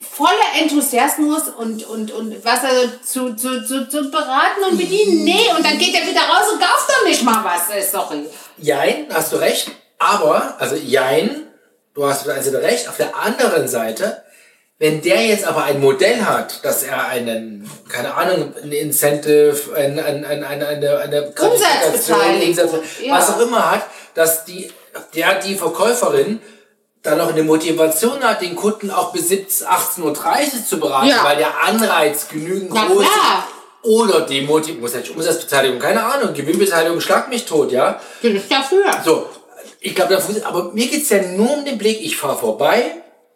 voller 0.00 0.60
Enthusiasmus 0.60 1.48
und, 1.58 1.84
und, 1.86 2.10
und 2.12 2.44
was 2.44 2.64
er 2.64 3.02
zu, 3.02 3.34
zu, 3.36 3.64
zu, 3.66 3.88
zu 3.88 4.10
beraten 4.10 4.64
und 4.70 4.78
bedienen. 4.78 5.24
Nee, 5.24 5.50
und 5.56 5.64
dann 5.64 5.78
geht 5.78 5.94
er 5.94 6.06
wieder 6.06 6.22
raus 6.22 6.50
und 6.52 6.60
kauft 6.60 6.88
doch 6.88 7.06
nicht 7.06 7.22
mal 7.22 7.44
was. 7.44 7.90
Sorry. 7.90 8.26
Jein, 8.56 9.06
hast 9.12 9.32
du 9.32 9.36
recht. 9.36 9.70
Aber, 9.98 10.56
also 10.58 10.76
Jein, 10.76 11.46
du 11.94 12.06
hast 12.06 12.26
Seite 12.26 12.62
recht. 12.62 12.88
Auf 12.88 12.96
der 12.96 13.14
anderen 13.14 13.68
Seite, 13.68 14.22
wenn 14.78 15.02
der 15.02 15.26
jetzt 15.26 15.44
aber 15.44 15.64
ein 15.64 15.80
Modell 15.80 16.24
hat, 16.24 16.64
dass 16.64 16.82
er 16.82 17.06
einen, 17.08 17.70
keine 17.90 18.14
Ahnung, 18.14 18.54
ein 18.62 18.72
Incentive, 18.72 19.74
ein, 19.76 19.98
ein, 19.98 20.24
ein, 20.24 20.42
eine, 20.42 20.66
eine, 20.66 20.98
eine 20.98 21.26
Umsatzbeteiligung, 21.28 22.80
was 23.10 23.30
auch 23.30 23.40
immer 23.40 23.70
hat, 23.72 23.82
dass 24.14 24.46
die, 24.46 24.72
der, 25.14 25.34
die 25.40 25.54
Verkäuferin 25.54 26.40
dann 27.02 27.18
noch 27.18 27.28
eine 27.30 27.42
Motivation 27.42 28.22
hat, 28.22 28.42
den 28.42 28.54
Kunden 28.56 28.90
auch 28.90 29.12
bis 29.12 29.28
17, 29.28 29.66
18.30 29.66 30.02
Uhr 30.02 30.14
zu 30.68 30.78
beraten, 30.80 31.08
Ja. 31.08 31.24
weil 31.24 31.36
der 31.38 31.62
Anreiz 31.64 32.28
genügend 32.28 32.70
Na 32.74 32.86
groß 32.86 33.02
ist. 33.02 33.10
klar. 33.12 33.48
Oder 33.82 34.20
die 34.22 34.42
Motivation, 34.42 35.00
nicht 35.00 35.16
Umsatzbeteiligung, 35.16 35.78
keine 35.78 36.02
Ahnung, 36.04 36.34
Gewinnbeteiligung, 36.34 37.00
schlag 37.00 37.28
mich 37.30 37.46
tot, 37.46 37.72
ja. 37.72 37.98
Bin 38.20 38.36
ich 38.36 38.46
dafür. 38.48 38.84
So, 39.04 39.26
ich 39.80 39.94
glaube, 39.94 40.22
aber 40.44 40.72
mir 40.72 40.86
geht's 40.88 41.08
ja 41.08 41.22
nur 41.22 41.50
um 41.58 41.64
den 41.64 41.78
Blick. 41.78 42.02
Ich 42.02 42.18
fahre 42.18 42.36
vorbei 42.36 42.82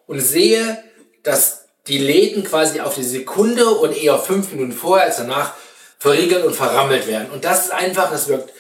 und 0.06 0.20
sehe, 0.20 0.84
dass 1.22 1.64
die 1.86 1.96
Läden 1.96 2.44
quasi 2.44 2.80
auf 2.80 2.94
die 2.94 3.02
Sekunde 3.04 3.66
und 3.70 3.96
eher 3.96 4.18
fünf 4.18 4.52
Minuten 4.52 4.72
vorher 4.72 5.06
als 5.06 5.16
danach 5.16 5.52
verriegelt 5.98 6.44
und 6.44 6.54
verrammelt 6.54 7.06
werden. 7.06 7.30
Und 7.30 7.46
das 7.46 7.64
ist 7.66 7.72
einfach, 7.72 8.10
das 8.10 8.28
wirkt 8.28 8.50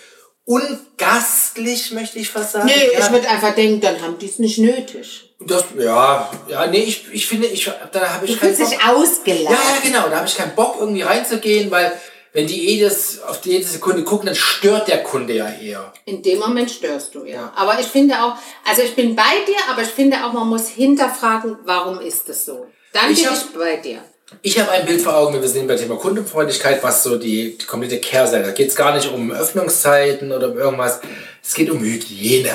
ungastlich, 0.44 1.90
möchte 1.92 2.18
ich 2.18 2.30
fast 2.30 2.52
sagen. 2.52 2.66
Nee, 2.66 2.92
ja. 2.92 3.00
ich 3.00 3.10
würde 3.10 3.28
einfach 3.28 3.54
denken, 3.54 3.80
dann 3.80 4.00
haben 4.02 4.18
die 4.18 4.26
es 4.26 4.38
nicht 4.38 4.58
nötig. 4.58 5.34
das, 5.40 5.64
ja, 5.78 6.30
ja, 6.48 6.66
nee, 6.66 6.82
ich, 6.82 7.06
ich 7.12 7.26
finde, 7.26 7.46
ich, 7.46 7.70
da 7.92 8.14
habe 8.14 8.26
ich 8.26 8.32
Du 8.34 8.38
keinen 8.38 8.56
Bock. 8.56 8.68
dich 8.70 8.84
ausgelacht. 8.84 9.44
Ja, 9.50 9.50
ja, 9.74 9.80
genau. 9.82 10.08
Da 10.08 10.16
habe 10.18 10.26
ich 10.28 10.36
keinen 10.36 10.54
Bock, 10.54 10.76
irgendwie 10.80 11.02
reinzugehen, 11.02 11.70
weil 11.70 11.92
wenn 12.32 12.46
die 12.46 12.60
jedes, 12.66 13.22
auf 13.22 13.40
die 13.40 13.50
jede 13.52 13.64
Sekunde 13.64 14.02
gucken, 14.02 14.26
dann 14.26 14.34
stört 14.34 14.88
der 14.88 15.02
Kunde 15.02 15.34
ja 15.34 15.48
eher. 15.50 15.92
In 16.04 16.22
dem 16.22 16.40
Moment 16.40 16.70
störst 16.70 17.14
du, 17.14 17.24
ja. 17.24 17.52
Aber 17.54 17.78
ich 17.78 17.86
finde 17.86 18.14
auch, 18.22 18.34
also 18.64 18.82
ich 18.82 18.94
bin 18.96 19.14
bei 19.14 19.22
dir, 19.46 19.56
aber 19.70 19.82
ich 19.82 19.88
finde 19.88 20.24
auch, 20.24 20.32
man 20.32 20.48
muss 20.48 20.68
hinterfragen, 20.68 21.58
warum 21.64 22.00
ist 22.00 22.28
es 22.28 22.44
so? 22.44 22.66
Dann 22.92 23.12
Ich 23.12 23.22
bin 23.22 23.30
hab- 23.30 23.36
ich 23.36 23.54
bei 23.58 23.76
dir. 23.76 24.02
Ich 24.42 24.58
habe 24.58 24.70
ein 24.70 24.86
Bild 24.86 25.00
vor 25.00 25.16
Augen, 25.16 25.40
wir 25.40 25.48
sind 25.48 25.66
beim 25.66 25.78
Thema 25.78 25.96
Kundenfreundlichkeit, 25.96 26.82
was 26.82 27.02
so 27.02 27.16
die, 27.16 27.56
die 27.58 27.66
komplette 27.66 27.98
Kehrseite. 27.98 28.44
Da 28.44 28.50
geht 28.52 28.68
es 28.68 28.76
gar 28.76 28.94
nicht 28.94 29.10
um 29.10 29.32
Öffnungszeiten 29.32 30.32
oder 30.32 30.50
um 30.50 30.58
irgendwas. 30.58 31.00
Es 31.42 31.54
geht 31.54 31.70
um 31.70 31.80
Hygiene. 31.82 32.50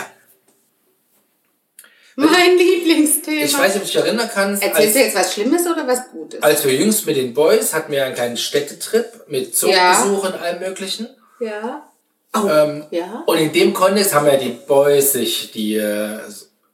Mein 2.15 2.57
Lieblingsthema. 2.57 3.45
Ich 3.45 3.57
weiß 3.57 3.75
nicht, 3.75 3.77
ob 3.77 3.81
du 3.81 3.87
dich 3.87 3.95
erinnern 3.95 4.29
kannst. 4.33 4.61
Erzählst 4.61 4.95
du 4.95 4.99
jetzt 4.99 5.15
was 5.15 5.33
Schlimmes 5.33 5.65
oder 5.65 5.87
was 5.87 6.09
Gutes? 6.11 6.43
als 6.43 6.65
wir 6.65 6.73
jüngst 6.73 7.05
mit 7.05 7.15
den 7.15 7.33
Boys 7.33 7.73
hatten 7.73 7.91
wir 7.93 8.03
einen 8.05 8.15
kleinen 8.15 8.35
Städtetrip 8.37 9.05
mit 9.27 9.55
Zugbesuch 9.55 10.23
und 10.25 10.33
allem 10.33 10.59
möglichen. 10.59 11.07
Ja. 11.39 11.89
Oh, 12.35 12.47
Ähm, 12.47 12.83
ja. 12.91 13.23
Und 13.25 13.37
in 13.37 13.53
dem 13.53 13.73
Kontext 13.73 14.13
haben 14.13 14.27
ja 14.27 14.35
die 14.35 14.49
Boys 14.67 15.13
sich 15.13 15.51
die, 15.51 15.75
äh, 15.75 16.19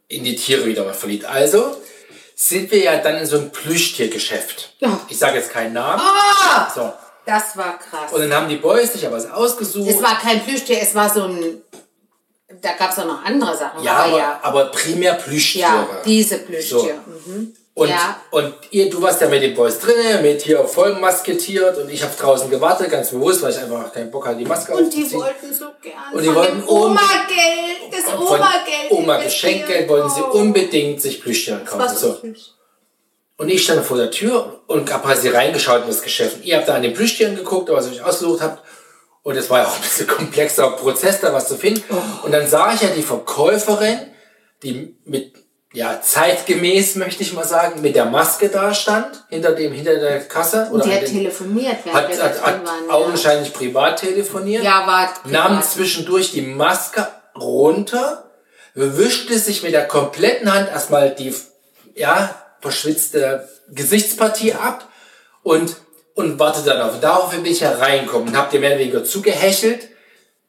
in 0.08 0.24
die 0.24 0.36
Tiere 0.36 0.66
wieder 0.66 0.84
mal 0.84 0.93
verliebt. 0.95 1.26
Also 1.26 1.78
sind 2.36 2.69
wir 2.71 2.79
ja 2.79 2.97
dann 2.97 3.15
in 3.17 3.25
so 3.25 3.38
ein 3.38 3.51
Plüschtiergeschäft. 3.51 4.73
Ja. 4.79 4.99
Ich 5.07 5.17
sage 5.17 5.38
jetzt 5.38 5.49
keinen 5.51 5.73
Namen. 5.73 6.01
Ah, 6.01 6.69
So. 6.73 6.91
das 7.25 7.55
war 7.57 7.79
krass. 7.79 8.11
Und 8.11 8.21
dann 8.21 8.33
haben 8.33 8.49
die 8.49 8.57
Boys 8.57 8.93
sich 8.93 9.05
aber 9.07 9.15
was 9.15 9.29
ausgesucht. 9.31 9.89
Es 9.89 10.01
war 10.03 10.19
kein 10.19 10.43
Plüschtier, 10.43 10.79
es 10.81 10.93
war 10.93 11.09
so 11.09 11.23
ein, 11.23 11.61
da 12.61 12.73
gab 12.73 12.91
es 12.91 12.99
auch 12.99 13.05
noch 13.05 13.23
andere 13.23 13.55
Sachen. 13.55 13.81
ja, 13.83 13.93
aber 13.93 14.03
aber, 14.07 14.17
ja. 14.17 14.39
aber 14.43 14.65
primär 14.65 15.13
Plüschtiere. 15.13 15.65
Ja, 15.65 15.88
diese 16.05 16.39
Plüschtier. 16.39 16.99
Mhm. 17.25 17.55
Und, 17.78 17.89
Ja. 17.89 18.21
und 18.32 18.53
ihr, 18.71 18.89
du 18.89 19.01
warst 19.01 19.19
ja 19.19 19.28
mit 19.28 19.43
den 19.43 19.53
Boys 19.53 19.80
drinnen, 19.80 20.21
mit 20.21 20.41
hier 20.41 20.63
voll 20.65 20.93
masketiert 20.93 21.78
und 21.78 21.89
ich 21.91 22.01
habe 22.01 22.13
draußen 22.17 22.49
gewartet, 22.49 22.89
ganz 22.89 23.09
bewusst, 23.09 23.41
weil 23.43 23.51
ich 23.51 23.57
einfach 23.59 23.91
keinen 23.91 24.09
Bock 24.09 24.26
hatte, 24.26 24.38
die 24.38 24.45
Maske 24.45 24.71
Und 24.73 24.93
die 24.93 25.11
wollten 25.11 25.53
so 25.53 25.65
gern 25.82 25.93
Und 26.13 26.21
die 26.21 26.28
von 26.28 26.36
wollten 26.36 26.63
Oma-Geld, 26.65 27.91
das 27.91 28.13
Oma-Geld. 28.17 28.91
Oma 28.91 29.15
investieren. 29.17 29.53
Geschenkgeld 29.57 29.89
wollten 29.89 30.09
sie 30.09 30.21
Oh. 30.21 30.38
unbedingt 30.39 31.01
sich 31.01 31.21
Plüschtiere 31.21 31.65
kaufen. 31.65 31.95
so. 31.97 32.17
Und 33.38 33.49
ich 33.49 33.61
stand 33.65 33.86
vor 33.86 33.97
der 33.97 34.09
Tür 34.09 34.61
und 34.67 34.91
habe 34.93 35.03
quasi 35.05 35.28
reingeschaut 35.28 35.82
in 35.82 35.88
das 35.89 36.01
Geschäft. 36.01 36.38
Und 36.38 36.45
ihr 36.45 36.55
habt 36.55 36.69
da 36.69 36.76
an 36.76 36.82
den 36.82 36.93
Plüschtieren 36.93 37.36
geguckt, 37.36 37.69
was 37.69 37.88
ihr 37.88 37.91
euch 37.91 38.03
ausgesucht 38.03 38.41
habt. 38.41 38.63
Und 39.23 39.36
es 39.36 39.49
war 39.49 39.59
ja 39.59 39.67
auch 39.67 39.76
ein 39.76 39.82
bisschen 39.82 40.07
komplexer 40.07 40.69
Prozess, 40.71 41.19
da 41.19 41.34
was 41.34 41.49
zu 41.49 41.57
finden. 41.57 41.84
Oh. 41.89 42.26
Und 42.26 42.32
dann 42.32 42.47
sah 42.47 42.73
ich 42.73 42.80
ja 42.82 42.88
die 42.95 43.01
Verkäuferin, 43.03 43.99
die 44.63 44.95
mit, 45.03 45.34
ja, 45.76 46.01
zeitgemäß, 46.01 46.95
möchte 46.95 47.21
ich 47.21 47.34
mal 47.34 47.43
sagen, 47.45 47.82
mit 47.82 47.95
der 47.95 48.05
Maske 48.05 48.49
da 48.49 48.73
stand, 48.73 49.26
hinter 49.30 49.51
dem, 49.51 49.73
hinter 49.73 49.95
der 49.99 50.21
Kasse. 50.21 50.69
Und 50.71 50.86
die 50.86 50.93
hat 50.93 51.05
telefoniert, 51.05 51.78
während 51.84 52.01
hat, 52.01 52.09
wir 52.09 52.23
hat, 52.23 52.41
hat 52.41 52.65
waren. 52.65 52.89
augenscheinlich 52.89 53.53
privat 53.53 53.99
telefoniert 53.99 54.63
Ja, 54.63 54.88
war 54.88 55.13
nahm 55.26 55.57
privat. 55.57 55.69
zwischendurch 55.69 56.32
die 56.32 56.41
Maske 56.43 57.07
runter, 57.38 58.32
wischte 58.73 59.38
sich 59.38 59.63
mit 59.63 59.73
der 59.73 59.86
kompletten 59.88 60.51
Hand 60.51 60.69
erstmal 60.69 61.13
die 61.13 61.36
ja, 61.93 62.34
verschwitzte 62.61 63.47
Gesichtspartie 63.69 64.53
ab 64.53 64.88
und, 65.43 65.76
und 66.13 66.39
wartete 66.39 66.69
dann 66.69 66.82
auf. 66.82 66.99
Daraufhin 67.01 67.43
bin 67.43 67.51
ich 67.51 67.61
hereingekommen 67.61 68.30
und 68.30 68.38
hab 68.38 68.49
dir 68.49 68.59
mehr 68.59 68.71
oder 68.71 68.80
weniger 68.80 69.03
zugehechelt. 69.03 69.89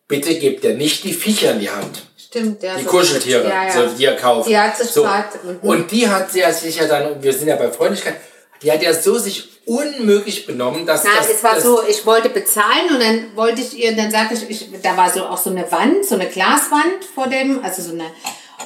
Bitte 0.08 0.36
gebt 0.36 0.62
ihr 0.62 0.74
nicht 0.74 1.02
die 1.02 1.12
Viecher 1.12 1.52
in 1.52 1.60
die 1.60 1.70
Hand. 1.70 2.02
Stimmt, 2.36 2.62
ja. 2.62 2.76
Die 2.76 2.84
so- 2.84 2.90
Kuscheltiere, 2.90 3.48
Ja, 3.48 3.66
ja. 3.66 3.72
so, 3.72 3.94
die 3.96 4.02
ihr 4.02 4.16
kauft. 4.16 4.48
Die 4.48 4.58
hat 4.58 4.76
sich 4.76 4.88
so. 4.90 5.04
mhm. 5.04 5.58
Und 5.62 5.90
die 5.90 6.08
hat 6.08 6.30
sie 6.30 6.40
ja 6.40 6.52
sich 6.52 6.76
ja 6.76 6.86
dann, 6.86 7.22
wir 7.22 7.32
sind 7.32 7.48
ja 7.48 7.56
bei 7.56 7.70
Freundlichkeit, 7.70 8.16
die 8.62 8.70
hat 8.70 8.82
ja 8.82 8.92
so 8.92 9.18
sich 9.18 9.48
unmöglich 9.66 10.46
benommen, 10.46 10.86
dass 10.86 11.04
Na, 11.04 11.10
dass- 11.18 11.30
es 11.30 11.42
war 11.42 11.54
dass- 11.54 11.64
so, 11.64 11.82
ich 11.88 12.04
wollte 12.06 12.28
bezahlen 12.28 12.88
und 12.94 13.00
dann 13.00 13.36
wollte 13.36 13.60
ich 13.62 13.76
ihr, 13.78 13.96
dann 13.96 14.10
sagte 14.10 14.34
ich, 14.34 14.48
ich, 14.50 14.68
da 14.82 14.96
war 14.96 15.10
so 15.12 15.24
auch 15.24 15.38
so 15.38 15.50
eine 15.50 15.70
Wand, 15.72 16.04
so 16.04 16.14
eine 16.14 16.26
Glaswand 16.26 17.04
vor 17.14 17.26
dem, 17.28 17.62
also 17.64 17.82
so 17.82 17.92
eine, 17.92 18.04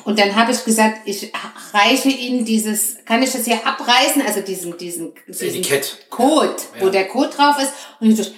und 0.05 0.19
dann 0.19 0.35
habe 0.37 0.53
ich 0.53 0.65
gesagt, 0.65 0.99
ich 1.07 1.33
reiche 1.73 2.09
Ihnen 2.11 2.45
dieses, 2.45 2.97
kann 3.05 3.23
ich 3.23 3.33
das 3.33 3.45
hier 3.45 3.59
abreißen, 3.67 4.23
also 4.27 4.41
diesen, 4.41 4.77
diesen, 4.79 5.13
diesen 5.27 5.49
Etikett. 5.49 6.07
Code, 6.11 6.57
wo 6.79 6.87
Ja. 6.87 6.91
der 6.93 7.09
Code 7.09 7.31
drauf 7.37 7.57
ist, 7.61 7.73
und 8.01 8.11
ich 8.11 8.17
so, 8.17 8.31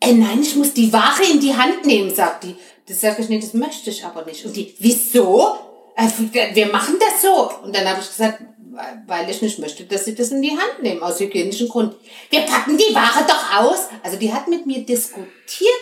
äh, 0.00 0.12
nein, 0.12 0.40
ich 0.42 0.54
muss 0.56 0.72
die 0.74 0.92
Ware 0.92 1.22
in 1.32 1.40
die 1.40 1.54
Hand 1.56 1.86
nehmen, 1.86 2.14
sagt 2.14 2.44
die. 2.44 2.56
Das 2.92 3.00
sag 3.00 3.18
ich, 3.18 3.28
nee, 3.30 3.40
das 3.40 3.54
möchte 3.54 3.88
ich 3.90 4.04
aber 4.04 4.22
nicht. 4.26 4.44
Und 4.44 4.54
die, 4.54 4.74
wieso? 4.78 5.56
Äh, 5.96 6.54
Wir 6.54 6.66
machen 6.66 6.96
das 7.00 7.22
so. 7.22 7.50
Und 7.62 7.74
dann 7.74 7.88
habe 7.88 8.00
ich 8.00 8.06
gesagt, 8.08 8.40
weil 9.06 9.28
ich 9.30 9.40
nicht 9.42 9.58
möchte, 9.58 9.84
dass 9.84 10.04
sie 10.04 10.14
das 10.14 10.28
in 10.28 10.42
die 10.42 10.50
Hand 10.50 10.82
nehmen, 10.82 11.02
aus 11.02 11.20
hygienischen 11.20 11.68
Gründen. 11.68 11.94
Wir 12.30 12.40
packen 12.42 12.76
die 12.76 12.94
Ware 12.94 13.24
doch 13.26 13.60
aus. 13.60 13.78
Also 14.02 14.16
die 14.18 14.32
hat 14.32 14.48
mit 14.48 14.66
mir 14.66 14.84
diskutiert 14.84 15.28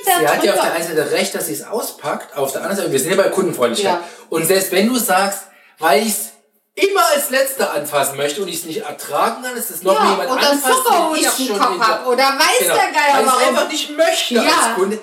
Sie 0.05 0.13
hat 0.13 0.23
ja 0.23 0.31
auf 0.35 0.41
der 0.43 0.53
darüber. 0.55 0.73
einen 0.75 0.87
Seite 0.97 1.11
recht, 1.13 1.35
dass 1.35 1.47
sie 1.47 1.53
es 1.55 1.65
auspackt, 1.65 2.37
auf 2.37 2.53
der 2.53 2.63
anderen 2.63 2.77
Seite, 2.79 2.93
wir 2.93 2.99
sind 3.01 3.11
ja 3.11 3.17
bei 3.17 3.29
Kundenfreundlichkeit. 3.29 3.95
Ja. 4.01 4.05
Und 4.29 4.45
selbst 4.47 4.71
wenn 4.73 4.89
du 4.89 4.97
sagst, 4.97 5.45
weil 5.79 6.03
ich 6.03 6.09
es 6.09 6.31
immer 6.75 7.03
als 7.15 7.31
Letzter 7.31 7.73
anfassen 7.75 8.17
möchte 8.17 8.43
und 8.43 8.49
ich 8.49 8.57
es 8.57 8.65
nicht 8.65 8.83
ertragen 8.83 9.43
kann, 9.43 9.57
ist 9.57 9.71
es 9.71 9.83
noch 9.83 9.95
Ja, 9.95 10.11
jemand 10.11 10.31
oder 10.31 10.51
anfasst, 10.51 10.81
den 10.89 11.15
ich 11.41 11.47
schon 11.49 11.59
Kopf 11.59 11.79
hab. 11.81 12.07
Oder 12.07 12.23
weiß 12.25 12.59
Genau. 12.61 12.75
der 12.75 12.85
Geier 12.93 13.19
Weil 13.19 13.27
warum. 13.27 13.49
einfach 13.49 13.69
nicht 13.69 13.91
möchte 13.97 14.35
Ja. 14.35 14.43
als 14.43 14.75
Kunde. 14.77 14.99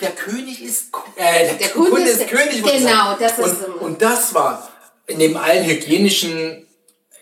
Der, 0.00 0.10
König 0.10 0.62
ist, 0.62 0.86
äh, 1.16 1.44
der, 1.46 1.54
Der 1.54 1.68
Kunde, 1.70 1.90
Kunde 1.90 2.08
ist 2.10 2.20
ist- 2.20 2.28
König. 2.28 2.62
genau, 2.62 3.16
das 3.18 3.32
ist 3.32 3.38
und, 3.44 3.58
so. 3.60 3.66
und 3.84 4.02
das 4.02 4.34
war 4.34 4.68
neben 5.08 5.36
allen 5.36 5.64
hygienischen, 5.64 6.66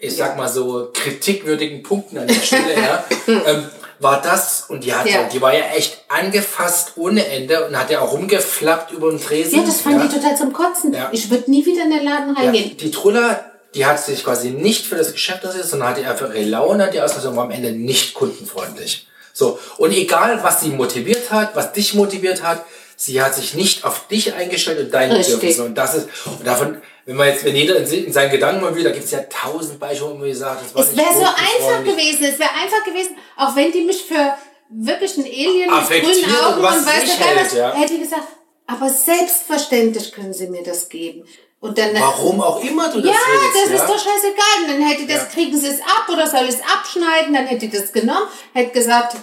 ich 0.00 0.16
Ja. 0.16 0.26
sag 0.26 0.36
mal 0.36 0.48
so, 0.48 0.90
kritikwürdigen 0.92 1.82
Punkten 1.82 2.18
an 2.18 2.26
der 2.26 2.34
Stelle, 2.34 2.74
ja, 2.74 3.04
ähm, 3.28 3.68
war 3.98 4.20
das, 4.20 4.64
und 4.68 4.84
die 4.84 4.92
hat 4.94 5.06
Ja. 5.06 5.22
ja. 5.22 5.28
die 5.28 5.40
war 5.40 5.54
ja 5.56 5.64
echt 5.74 6.04
angefasst 6.08 6.92
ohne 6.96 7.26
Ende 7.26 7.66
und 7.66 7.78
hat 7.78 7.90
ja 7.90 8.00
auch 8.00 8.12
rumgeflappt 8.12 8.92
über 8.92 9.10
den 9.10 9.20
Tresen. 9.20 9.58
Ja, 9.60 9.64
das 9.64 9.80
fand 9.80 10.04
ich 10.04 10.12
total 10.12 10.36
zum 10.36 10.52
Kotzen. 10.52 10.92
Ja. 10.92 11.08
Ich 11.12 11.30
würde 11.30 11.50
nie 11.50 11.64
wieder 11.64 11.84
in 11.84 11.90
den 11.90 12.04
Laden 12.04 12.34
Ja, 12.36 12.42
reingehen. 12.42 12.76
die 12.76 12.90
Trulla, 12.90 13.52
die 13.74 13.86
hat 13.86 14.02
sich 14.02 14.22
quasi 14.22 14.50
nicht 14.50 14.86
für 14.86 14.96
das 14.96 15.12
Geschäft 15.12 15.38
interessiert, 15.44 15.66
sondern 15.68 15.88
hatte 15.90 16.06
einfach 16.06 16.28
ihre 16.34 16.44
Laune, 16.44 16.90
die 16.90 17.00
Ausrüstung 17.00 17.36
war 17.36 17.44
am 17.44 17.50
Ende 17.50 17.72
nicht 17.72 18.12
kundenfreundlich. 18.14 19.06
So. 19.36 19.58
Und 19.76 19.92
egal, 19.92 20.42
was 20.42 20.62
sie 20.62 20.70
motiviert 20.70 21.30
hat, 21.30 21.54
was 21.54 21.74
dich 21.74 21.92
motiviert 21.92 22.42
hat, 22.42 22.64
sie 22.96 23.20
hat 23.20 23.34
sich 23.34 23.52
nicht 23.52 23.84
auf 23.84 24.08
dich 24.08 24.32
eingestellt 24.32 24.78
und 24.78 24.94
deine. 24.94 25.18
Bedürfnisse. 25.18 25.62
Und 25.62 25.74
das 25.74 25.94
ist, 25.94 26.08
und 26.24 26.46
davon, 26.46 26.80
wenn 27.04 27.16
man 27.16 27.28
jetzt, 27.28 27.44
wenn 27.44 27.54
jeder 27.54 27.76
in, 27.76 27.84
in 28.06 28.12
seinen 28.14 28.30
Gedanken 28.30 28.62
mal 28.62 28.74
will, 28.74 28.82
da 28.82 28.92
gibt 28.92 29.04
es 29.04 29.10
ja 29.10 29.20
tausend 29.24 29.78
Beispiele, 29.78 30.12
wo 30.12 30.14
man 30.14 30.32
sagt, 30.32 30.64
das 30.64 30.74
war 30.74 30.82
Es 30.82 30.96
wäre 30.96 31.14
so 31.14 31.26
einfach 31.26 31.84
gewesen. 31.84 32.24
Es 32.24 32.38
wäre 32.38 32.50
einfach 32.50 32.82
gewesen, 32.82 33.14
auch 33.36 33.54
wenn 33.54 33.72
die 33.72 33.82
mich 33.82 34.04
für 34.04 34.38
wirklich 34.70 35.18
einen 35.18 35.26
Alien 35.26 35.70
mit 35.70 35.78
Affektiert 35.80 36.14
grünen 36.14 36.36
Augen 36.40 36.56
und 36.56 36.64
weiß 36.64 36.84
der 36.84 37.26
Geil 37.26 37.36
hält, 37.36 37.46
was, 37.46 37.52
ja. 37.52 37.74
hätte 37.74 37.92
ich 37.92 38.00
gesagt, 38.00 38.28
aber 38.66 38.88
selbstverständlich 38.88 40.12
können 40.12 40.32
sie 40.32 40.48
mir 40.48 40.62
das 40.62 40.88
geben. 40.88 41.24
Und 41.60 41.78
dann, 41.78 41.94
Warum 41.94 42.40
auch 42.42 42.62
immer 42.62 42.88
du 42.88 43.00
das 43.00 43.10
ja, 43.10 43.18
willst. 43.28 43.72
das 43.72 43.80
ist 43.80 43.88
doch 43.88 43.98
scheißegal. 43.98 44.62
Und 44.62 44.68
dann 44.68 44.82
hätte 44.82 45.06
das, 45.06 45.22
Ja. 45.22 45.28
kriegen 45.32 45.58
sie 45.58 45.68
es 45.68 45.80
ab 45.80 46.06
oder 46.12 46.26
soll 46.26 46.44
ich 46.44 46.50
es 46.56 46.60
abschneiden? 46.60 47.32
Dann 47.34 47.46
hätte 47.46 47.66
ich 47.66 47.72
das 47.72 47.92
genommen, 47.92 48.28
hätte 48.52 48.72
gesagt, 48.72 49.16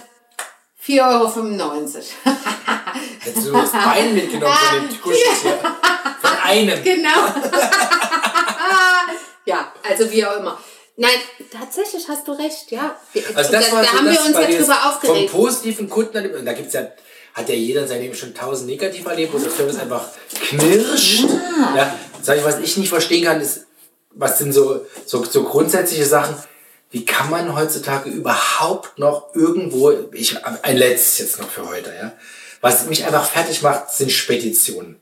4,95 0.84 1.00
Euro. 1.00 1.26
Hättest 3.20 3.46
du 3.46 3.52
das 3.52 3.72
Bein 3.72 4.14
mitgenommen 4.14 4.54
von 4.54 4.88
dem 4.88 5.00
Kuscheltier. 5.00 5.58
Von 6.20 6.30
einem. 6.44 6.84
Genau. 6.84 7.08
ja, 9.46 9.72
also 9.88 10.10
wie 10.10 10.26
auch 10.26 10.36
immer. 10.36 10.58
Nein, 10.96 11.14
tatsächlich 11.50 12.06
hast 12.08 12.28
du 12.28 12.32
recht, 12.32 12.70
ja. 12.70 12.96
Also 13.34 13.50
das 13.52 13.70
da, 13.70 13.76
war 13.76 13.82
da 13.82 13.88
so 13.88 13.98
haben 13.98 14.06
das, 14.06 14.14
wir 14.14 14.24
uns 14.26 14.36
ja 14.36 14.58
drüber 14.58 14.78
es 14.78 14.86
aufgeregt. 14.86 15.30
Vom 15.30 15.40
positiven 15.40 15.88
Kunden, 15.88 16.34
und 16.34 16.44
da 16.44 16.52
gibt's 16.52 16.74
ja, 16.74 16.86
hat 17.34 17.48
ja 17.48 17.54
jeder 17.54 17.82
in 17.82 17.88
seinem 17.88 18.02
Leben 18.02 18.14
schon 18.14 18.32
tausend 18.32 18.68
negativ 18.68 19.04
erlebt, 19.06 19.34
wo 19.34 19.38
der 19.38 19.50
Service 19.50 19.78
einfach 19.78 20.08
knirscht. 20.48 21.24
Ja. 21.76 21.98
Sag 22.22 22.38
ich, 22.38 22.44
was 22.44 22.60
ich 22.60 22.76
nicht 22.76 22.88
verstehen 22.88 23.24
kann, 23.24 23.40
ist, 23.40 23.66
was 24.10 24.38
sind 24.38 24.52
so, 24.52 24.86
so, 25.04 25.24
so 25.24 25.42
grundsätzliche 25.42 26.06
Sachen, 26.06 26.36
wie 26.90 27.04
kann 27.04 27.28
man 27.28 27.56
heutzutage 27.56 28.08
überhaupt 28.08 28.98
noch 29.00 29.34
irgendwo, 29.34 29.90
ich, 30.12 30.36
ein 30.44 30.76
letztes 30.76 31.18
jetzt 31.18 31.40
noch 31.40 31.50
für 31.50 31.68
heute, 31.68 31.92
ja. 31.92 32.12
Was 32.60 32.86
mich 32.86 33.04
einfach 33.04 33.26
fertig 33.26 33.62
macht, 33.62 33.90
sind 33.90 34.12
Speditionen. 34.12 35.00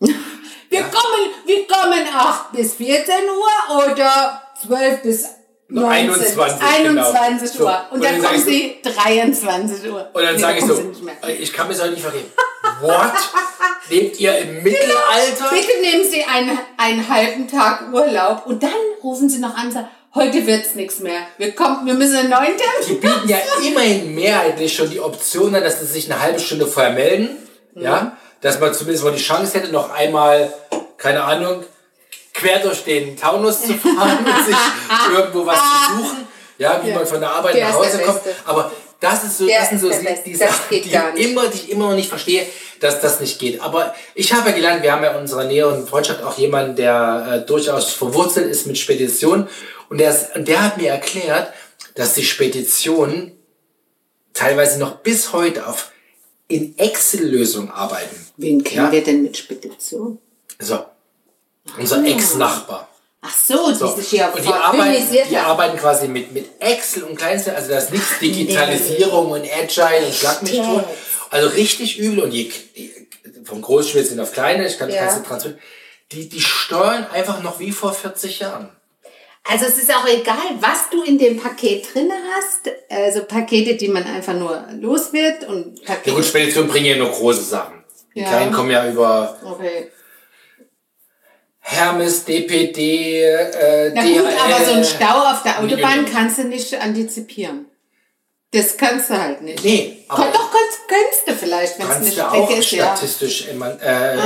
Wir 0.00 0.82
kommen, 0.82 1.30
wir 1.46 1.66
kommen 1.68 2.06
8 2.12 2.52
bis 2.52 2.74
14 2.74 3.14
Uhr 3.28 3.86
oder 3.86 4.42
12 4.66 5.02
bis 5.02 5.26
19, 5.74 6.10
21, 6.10 6.62
21 6.62 7.52
genau. 7.52 7.64
Uhr. 7.64 7.80
Und 7.90 7.96
und 7.96 8.04
dann 8.04 8.22
dann 8.22 8.30
kommen 8.30 8.44
sie 8.44 8.76
23 8.82 9.90
Uhr. 9.90 10.08
Und 10.12 10.22
dann 10.22 10.34
Nee, 10.34 10.40
sage 10.40 10.58
ich 10.58 10.64
so, 10.64 10.74
mehr. 11.02 11.14
ich 11.40 11.52
kann 11.52 11.66
mir 11.68 11.74
das 11.74 11.82
heute 11.82 11.92
nicht 11.94 12.02
vergeben. 12.02 12.32
What? 12.80 13.12
Lebt 13.90 14.18
ihr 14.20 14.38
im 14.38 14.62
Mittelalter? 14.62 15.50
Bitte 15.50 15.80
nehmen 15.82 16.04
Sie 16.10 16.24
einen, 16.24 16.58
einen 16.78 17.08
halben 17.08 17.48
Tag 17.48 17.92
Urlaub 17.92 18.46
und 18.46 18.62
dann 18.62 18.70
rufen 19.02 19.28
Sie 19.28 19.38
noch 19.38 19.54
an 19.56 19.66
und 19.66 19.72
sagen, 19.72 19.88
heute 20.14 20.46
wird's 20.46 20.74
nichts 20.74 21.00
mehr. 21.00 21.20
Wir, 21.38 21.52
kommen, 21.54 21.84
wir 21.86 21.94
müssen 21.94 22.16
einen 22.16 22.30
neuen 22.30 22.52
Die 22.86 22.94
Termin. 22.98 23.00
bieten 23.00 23.28
ja 23.28 23.38
immerhin 23.68 24.14
mehrheitlich 24.14 24.74
schon 24.74 24.88
die 24.90 25.00
Option 25.00 25.54
an, 25.54 25.62
dass 25.62 25.80
sie 25.80 25.86
sich 25.86 26.10
eine 26.10 26.20
halbe 26.22 26.38
Stunde 26.40 26.66
vorher 26.66 26.92
melden. 26.92 27.36
Ja? 27.74 28.16
Dass 28.40 28.60
man 28.60 28.72
zumindest 28.72 29.04
mal 29.04 29.12
die 29.12 29.22
Chance 29.22 29.58
hätte, 29.58 29.72
noch 29.72 29.90
einmal, 29.90 30.52
keine 30.96 31.24
Ahnung, 31.24 31.64
quer 32.34 32.58
durch 32.58 32.84
den 32.84 33.16
Taunus 33.16 33.62
zu 33.62 33.74
fahren 33.74 34.18
und 34.18 34.46
sich 34.46 34.56
irgendwo 35.16 35.46
was 35.46 35.58
zu 35.58 35.96
suchen. 35.96 36.26
Ja, 36.58 36.80
wie 36.84 36.92
man 36.92 37.06
von 37.06 37.20
der 37.20 37.30
Arbeit 37.30 37.54
Der 37.54 37.68
nach 37.68 37.74
Hause 37.74 37.98
kommt. 38.00 38.20
Aber 38.44 38.70
das 39.00 39.24
ist 39.24 39.38
so, 39.38 39.46
Der 39.46 39.60
das 39.60 39.68
sind 39.70 39.80
so 39.80 39.90
die, 39.90 40.34
Sachen, 40.36 40.52
die, 40.70 41.22
immer, 41.24 41.48
die 41.48 41.56
ich 41.58 41.70
immer 41.70 41.88
noch 41.88 41.96
nicht 41.96 42.08
verstehe, 42.08 42.46
dass 42.80 43.00
das 43.00 43.20
nicht 43.20 43.38
geht. 43.38 43.60
Aber 43.60 43.94
ich 44.14 44.32
habe 44.32 44.50
ja 44.50 44.54
gelernt, 44.54 44.82
wir 44.82 44.92
haben 44.92 45.02
ja 45.02 45.12
in 45.12 45.20
unserer 45.20 45.44
näheren 45.44 45.86
Freundschaft 45.86 46.22
auch 46.22 46.38
jemanden, 46.38 46.76
der 46.76 47.42
äh, 47.42 47.46
durchaus 47.46 47.92
verwurzelt 47.92 48.50
ist 48.50 48.66
mit 48.66 48.78
Spedition. 48.78 49.48
Und 49.88 49.98
der, 49.98 50.10
ist, 50.10 50.34
und 50.36 50.48
der 50.48 50.62
hat 50.62 50.76
mir 50.76 50.90
erklärt, 50.90 51.52
dass 51.94 52.14
die 52.14 52.24
Speditionen 52.24 53.32
teilweise 54.32 54.78
noch 54.78 54.96
bis 54.96 55.32
heute 55.32 55.66
auf 55.66 55.90
in 56.48 56.78
Excel-Lösungen 56.78 57.70
arbeiten. 57.70 58.26
Wen 58.36 58.62
kennen 58.62 58.86
Ja? 58.86 58.92
wir 58.92 59.02
denn 59.02 59.22
mit 59.22 59.36
Spedition? 59.36 60.18
So. 60.58 60.84
Unser 61.78 62.04
Ex-Nachbar. 62.04 62.88
Ach 63.22 63.34
so, 63.34 63.70
die 63.70 63.74
So. 63.76 63.88
sich 63.96 64.08
hier 64.08 64.30
Und 64.34 64.44
die 64.44 64.48
arbeiten, 64.52 65.06
die 65.30 65.36
arbeiten 65.38 65.78
quasi 65.78 66.08
mit, 66.08 66.32
mit 66.32 66.60
Excel 66.60 67.04
und 67.04 67.16
Kleinste, 67.16 67.56
also 67.56 67.70
das 67.70 67.84
ist 67.84 67.92
nichts 67.92 68.18
Digitalisierung 68.18 69.30
und 69.30 69.42
Agile 69.50 70.06
und 70.06 70.14
Schlag 70.14 70.42
mich 70.42 70.58
tot. 70.58 70.84
Also 71.30 71.48
richtig 71.48 71.98
übel 71.98 72.22
und 72.24 72.32
je, 72.32 72.50
vom 73.44 73.62
Großschwitz 73.62 74.16
auf 74.18 74.32
Kleine, 74.32 74.66
ich 74.66 74.78
kann 74.78 74.90
Ja. 74.90 75.06
du 75.16 75.22
transferieren. 75.22 75.60
Die, 76.12 76.28
die 76.28 76.40
steuern 76.40 77.06
einfach 77.12 77.42
noch 77.42 77.58
wie 77.58 77.72
vor 77.72 77.94
40 77.94 78.40
Jahren. 78.40 78.68
Also 79.50 79.64
es 79.66 79.78
ist 79.78 79.90
auch 79.94 80.06
egal, 80.06 80.36
was 80.60 80.90
du 80.90 81.02
in 81.02 81.18
dem 81.18 81.38
Paket 81.40 81.92
drin 81.92 82.10
hast. 82.34 82.70
Also 82.90 83.24
Pakete, 83.24 83.74
die 83.76 83.88
man 83.88 84.04
einfach 84.04 84.34
nur 84.34 84.66
los 84.80 85.12
wird 85.12 85.44
und 85.48 85.78
Ja 85.80 85.94
Pakete. 85.94 86.14
gut, 86.16 86.24
Spedition 86.24 86.68
bringen 86.68 86.86
ja 86.86 86.96
nur 86.96 87.10
große 87.10 87.42
Sachen. 87.42 87.82
Die 88.14 88.20
Ja. 88.20 88.28
kleinen 88.28 88.52
kommen 88.52 88.70
ja 88.70 88.88
über 88.88 89.38
Okay. 89.44 89.90
Hermes, 91.66 92.24
DPD, 92.26 93.22
äh, 93.22 93.90
Na 93.94 94.02
gut, 94.02 94.12
DHL. 94.16 94.26
aber 94.38 94.64
so 94.66 94.72
ein 94.72 94.84
Stau 94.84 95.30
auf 95.30 95.42
der 95.42 95.60
Autobahn 95.60 96.04
Nee. 96.04 96.10
kannst 96.12 96.38
du 96.38 96.44
nicht 96.44 96.74
antizipieren. 96.80 97.66
Das 98.52 98.76
kannst 98.76 99.10
du 99.10 99.18
halt 99.18 99.40
nicht. 99.42 99.64
Nee, 99.64 100.04
aber 100.08 100.24
Kon- 100.24 100.32
Doch, 100.32 100.50
kannst, 100.52 100.78
könntest 100.88 101.22
du 101.26 101.32
vielleicht, 101.34 101.78
wenn 101.78 101.86
es 101.86 101.90
eine 101.92 102.00
kannst 102.04 102.08
du 102.08 102.12
Strecke 102.22 102.30
auch 102.32 102.50
ist, 102.50 102.70
ja. 102.70 102.84
statistisch 102.96 103.48
eman 103.48 103.80
äh, 103.80 104.14
äh, 104.14 104.18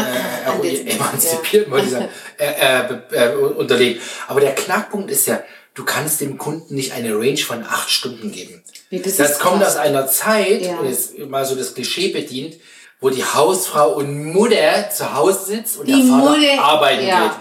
antizipiert, 0.46 0.94
emanzipiert, 0.96 1.70
wollte 1.70 1.86
ich 1.86 1.92
sagen, 1.92 2.08
äh, 2.38 3.14
äh, 3.14 3.26
äh, 3.28 3.34
unterlegen. 3.36 4.02
Aber 4.26 4.40
der 4.40 4.54
Knackpunkt 4.54 5.10
ist 5.10 5.26
ja, 5.28 5.42
du 5.74 5.84
kannst 5.84 6.20
dem 6.20 6.36
Kunden 6.36 6.74
nicht 6.74 6.92
eine 6.92 7.14
Range 7.14 7.38
von 7.38 7.62
acht 7.64 7.88
Stunden 7.88 8.30
geben. 8.32 8.62
Nee, 8.90 8.98
das 9.02 9.16
das 9.16 9.38
kommt 9.38 9.62
krass. 9.62 9.76
aus 9.76 9.80
einer 9.80 10.06
Zeit, 10.08 10.60
Ja. 10.62 10.76
und 10.76 10.90
jetzt 10.90 11.16
mal 11.20 11.44
so 11.46 11.54
das 11.54 11.72
Klischee 11.74 12.08
bedient, 12.08 12.56
wo 13.00 13.10
die 13.10 13.24
Hausfrau 13.24 13.92
und 13.94 14.32
Mutter 14.32 14.90
zu 14.90 15.14
Hause 15.14 15.44
sitzt 15.44 15.78
und 15.78 15.86
Die 15.86 15.92
der 15.92 16.02
Vater 16.18 16.36
Mutter, 16.38 16.62
arbeiten 16.62 17.06
ja. 17.06 17.22
geht. 17.22 17.32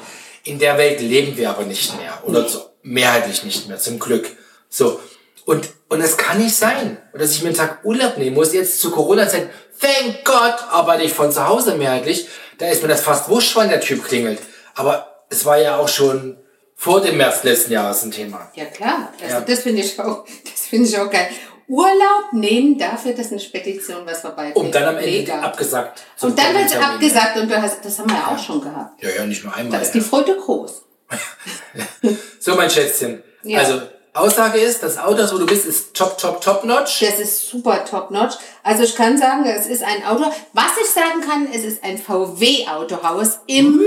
In 0.53 0.60
der 0.60 0.78
Welt 0.78 1.01
leben 1.01 1.36
wir 1.36 1.49
aber 1.49 1.64
nicht 1.64 1.95
mehr. 1.97 2.14
Oder 2.26 2.47
zu, 2.47 2.60
mehrheitlich 2.84 3.43
nicht 3.43 3.68
mehr, 3.68 3.78
zum 3.78 3.99
Glück. 3.99 4.30
So. 4.70 4.99
Und, 5.45 5.70
und 5.89 6.01
es 6.01 6.18
kann 6.18 6.38
nicht 6.39 6.55
sein, 6.55 6.97
dass 7.14 7.32
ich 7.32 7.41
mir 7.41 7.49
einen 7.49 7.58
Tag 7.58 7.80
Urlaub 7.84 8.18
nehmen 8.18 8.36
muss. 8.36 8.53
Jetzt 8.53 8.80
zu 8.80 8.91
Corona-Zeit, 8.91 9.49
thank 9.80 10.24
Gott, 10.26 10.55
arbeite 10.70 11.03
ich 11.03 11.14
von 11.14 11.32
zu 11.32 11.47
Hause 11.47 11.76
mehrheitlich. 11.76 12.28
Da 12.60 12.68
ist 12.70 12.82
mir 12.82 12.89
das 12.89 13.01
fast 13.01 13.30
wurscht, 13.30 13.55
wann 13.55 13.70
der 13.70 13.82
Typ 13.82 14.03
klingelt. 14.05 14.39
Aber 14.76 15.26
es 15.30 15.45
war 15.45 15.58
ja 15.58 15.78
auch 15.78 15.88
schon 15.88 16.38
vor 16.76 17.01
dem 17.01 17.18
März 17.18 17.43
letzten 17.43 17.72
Jahres 17.74 18.03
ein 18.03 18.12
Thema. 18.12 18.51
Ja 18.55 18.66
klar, 18.66 19.12
also 19.22 19.36
Ja. 19.36 19.41
das 19.41 19.60
finde 19.62 19.82
ich 19.82 19.99
auch, 19.99 20.26
das 20.43 20.68
finde 20.70 20.88
ich 20.88 20.97
auch 20.97 21.10
geil. 21.10 21.28
Urlaub 21.68 22.32
nehmen 22.32 22.78
dafür, 22.78 23.13
dass 23.13 23.32
eine 23.32 23.39
Spedition 23.39 24.05
was 24.05 24.22
vorbeikommt. 24.22 24.55
Und 24.65 24.74
dann 24.74 24.84
am 24.86 24.97
Ende 24.97 25.09
Mega. 25.11 25.41
abgesagt. 25.41 26.01
Und 26.22 26.38
dann 26.39 26.53
wird 26.55 26.65
es 26.70 26.76
abgesagt 26.78 27.38
und 27.38 27.49
du 27.51 27.61
hast, 27.61 27.84
das 27.84 27.99
haben 27.99 28.09
wir 28.09 28.15
ja 28.18 28.28
auch 28.28 28.39
schon 28.41 28.61
gehabt. 28.61 29.01
Ja, 29.03 29.09
ja, 29.09 29.26
nicht 29.26 29.43
nur 29.43 29.51
Da 29.53 29.59
einmal. 29.59 29.82
ist 29.82 29.93
Ja. 29.93 30.01
die 30.01 30.07
Freude 30.07 30.38
groß. 30.38 30.84
So, 32.39 32.55
mein 32.55 32.70
Schätzchen. 32.70 33.22
Ja. 33.43 33.59
Also, 33.59 33.82
Aussage 34.13 34.57
ist, 34.59 34.82
das 34.82 34.97
Auto, 34.97 35.22
wo 35.34 35.38
du 35.38 35.45
bist, 35.45 35.65
ist 35.65 35.93
top, 35.93 36.18
top, 36.18 36.39
top 36.41 36.63
notch. 36.63 37.01
Das 37.01 37.20
ist 37.20 37.49
super 37.49 37.84
top-notch. 37.86 38.36
Also 38.63 38.84
ich 38.84 38.95
kann 38.95 39.18
sagen, 39.18 39.45
es 39.45 39.68
ist 39.68 39.84
ein 39.84 40.03
Auto. 40.05 40.32
Was 40.53 40.72
ich 40.82 40.89
sagen 40.89 41.22
kann, 41.22 41.47
es 41.53 41.63
ist 41.63 41.84
ein 41.84 41.97
VW-Autohaus 41.99 43.39
im 43.45 43.80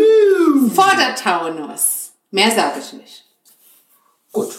Vordertaunus. 0.72 2.12
Mehr 2.30 2.50
sage 2.50 2.78
ich 2.80 2.92
nicht. 2.92 3.24
Gut, 4.30 4.54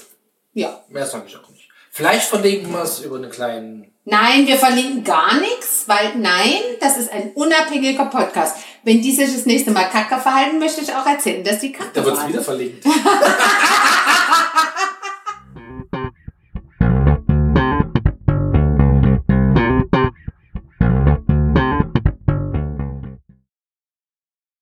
Ja. 0.54 0.82
mehr 0.90 1.06
sage 1.06 1.26
ich 1.28 1.36
auch 1.38 1.48
nicht. 1.48 1.51
Vielleicht 1.94 2.30
verlegen 2.30 2.72
wir 2.72 2.84
es 2.84 3.02
über 3.02 3.18
einen 3.18 3.30
kleinen... 3.30 3.92
Nein, 4.06 4.48
wir 4.48 4.56
verlinken 4.56 5.04
gar 5.04 5.40
nichts, 5.42 5.84
weil 5.88 6.16
nein, 6.16 6.62
das 6.80 6.98
ist 6.98 7.12
ein 7.12 7.34
unabhängiger 7.36 8.06
Podcast. 8.06 8.56
Wenn 8.84 9.02
die 9.02 9.12
sich 9.12 9.32
das 9.32 9.46
nächste 9.46 9.72
Mal 9.72 9.90
kacke 9.90 10.20
verhalten, 10.20 10.58
möchte 10.58 10.82
ich 10.82 10.96
auch 10.96 11.06
erzählen, 11.06 11.44
dass 11.44 11.60
die 11.60 11.74
kacke 11.74 11.92
Da 11.94 12.06
wird 12.06 12.18
es 12.18 12.28
wieder 12.30 12.42
verlinkt. 12.42 12.86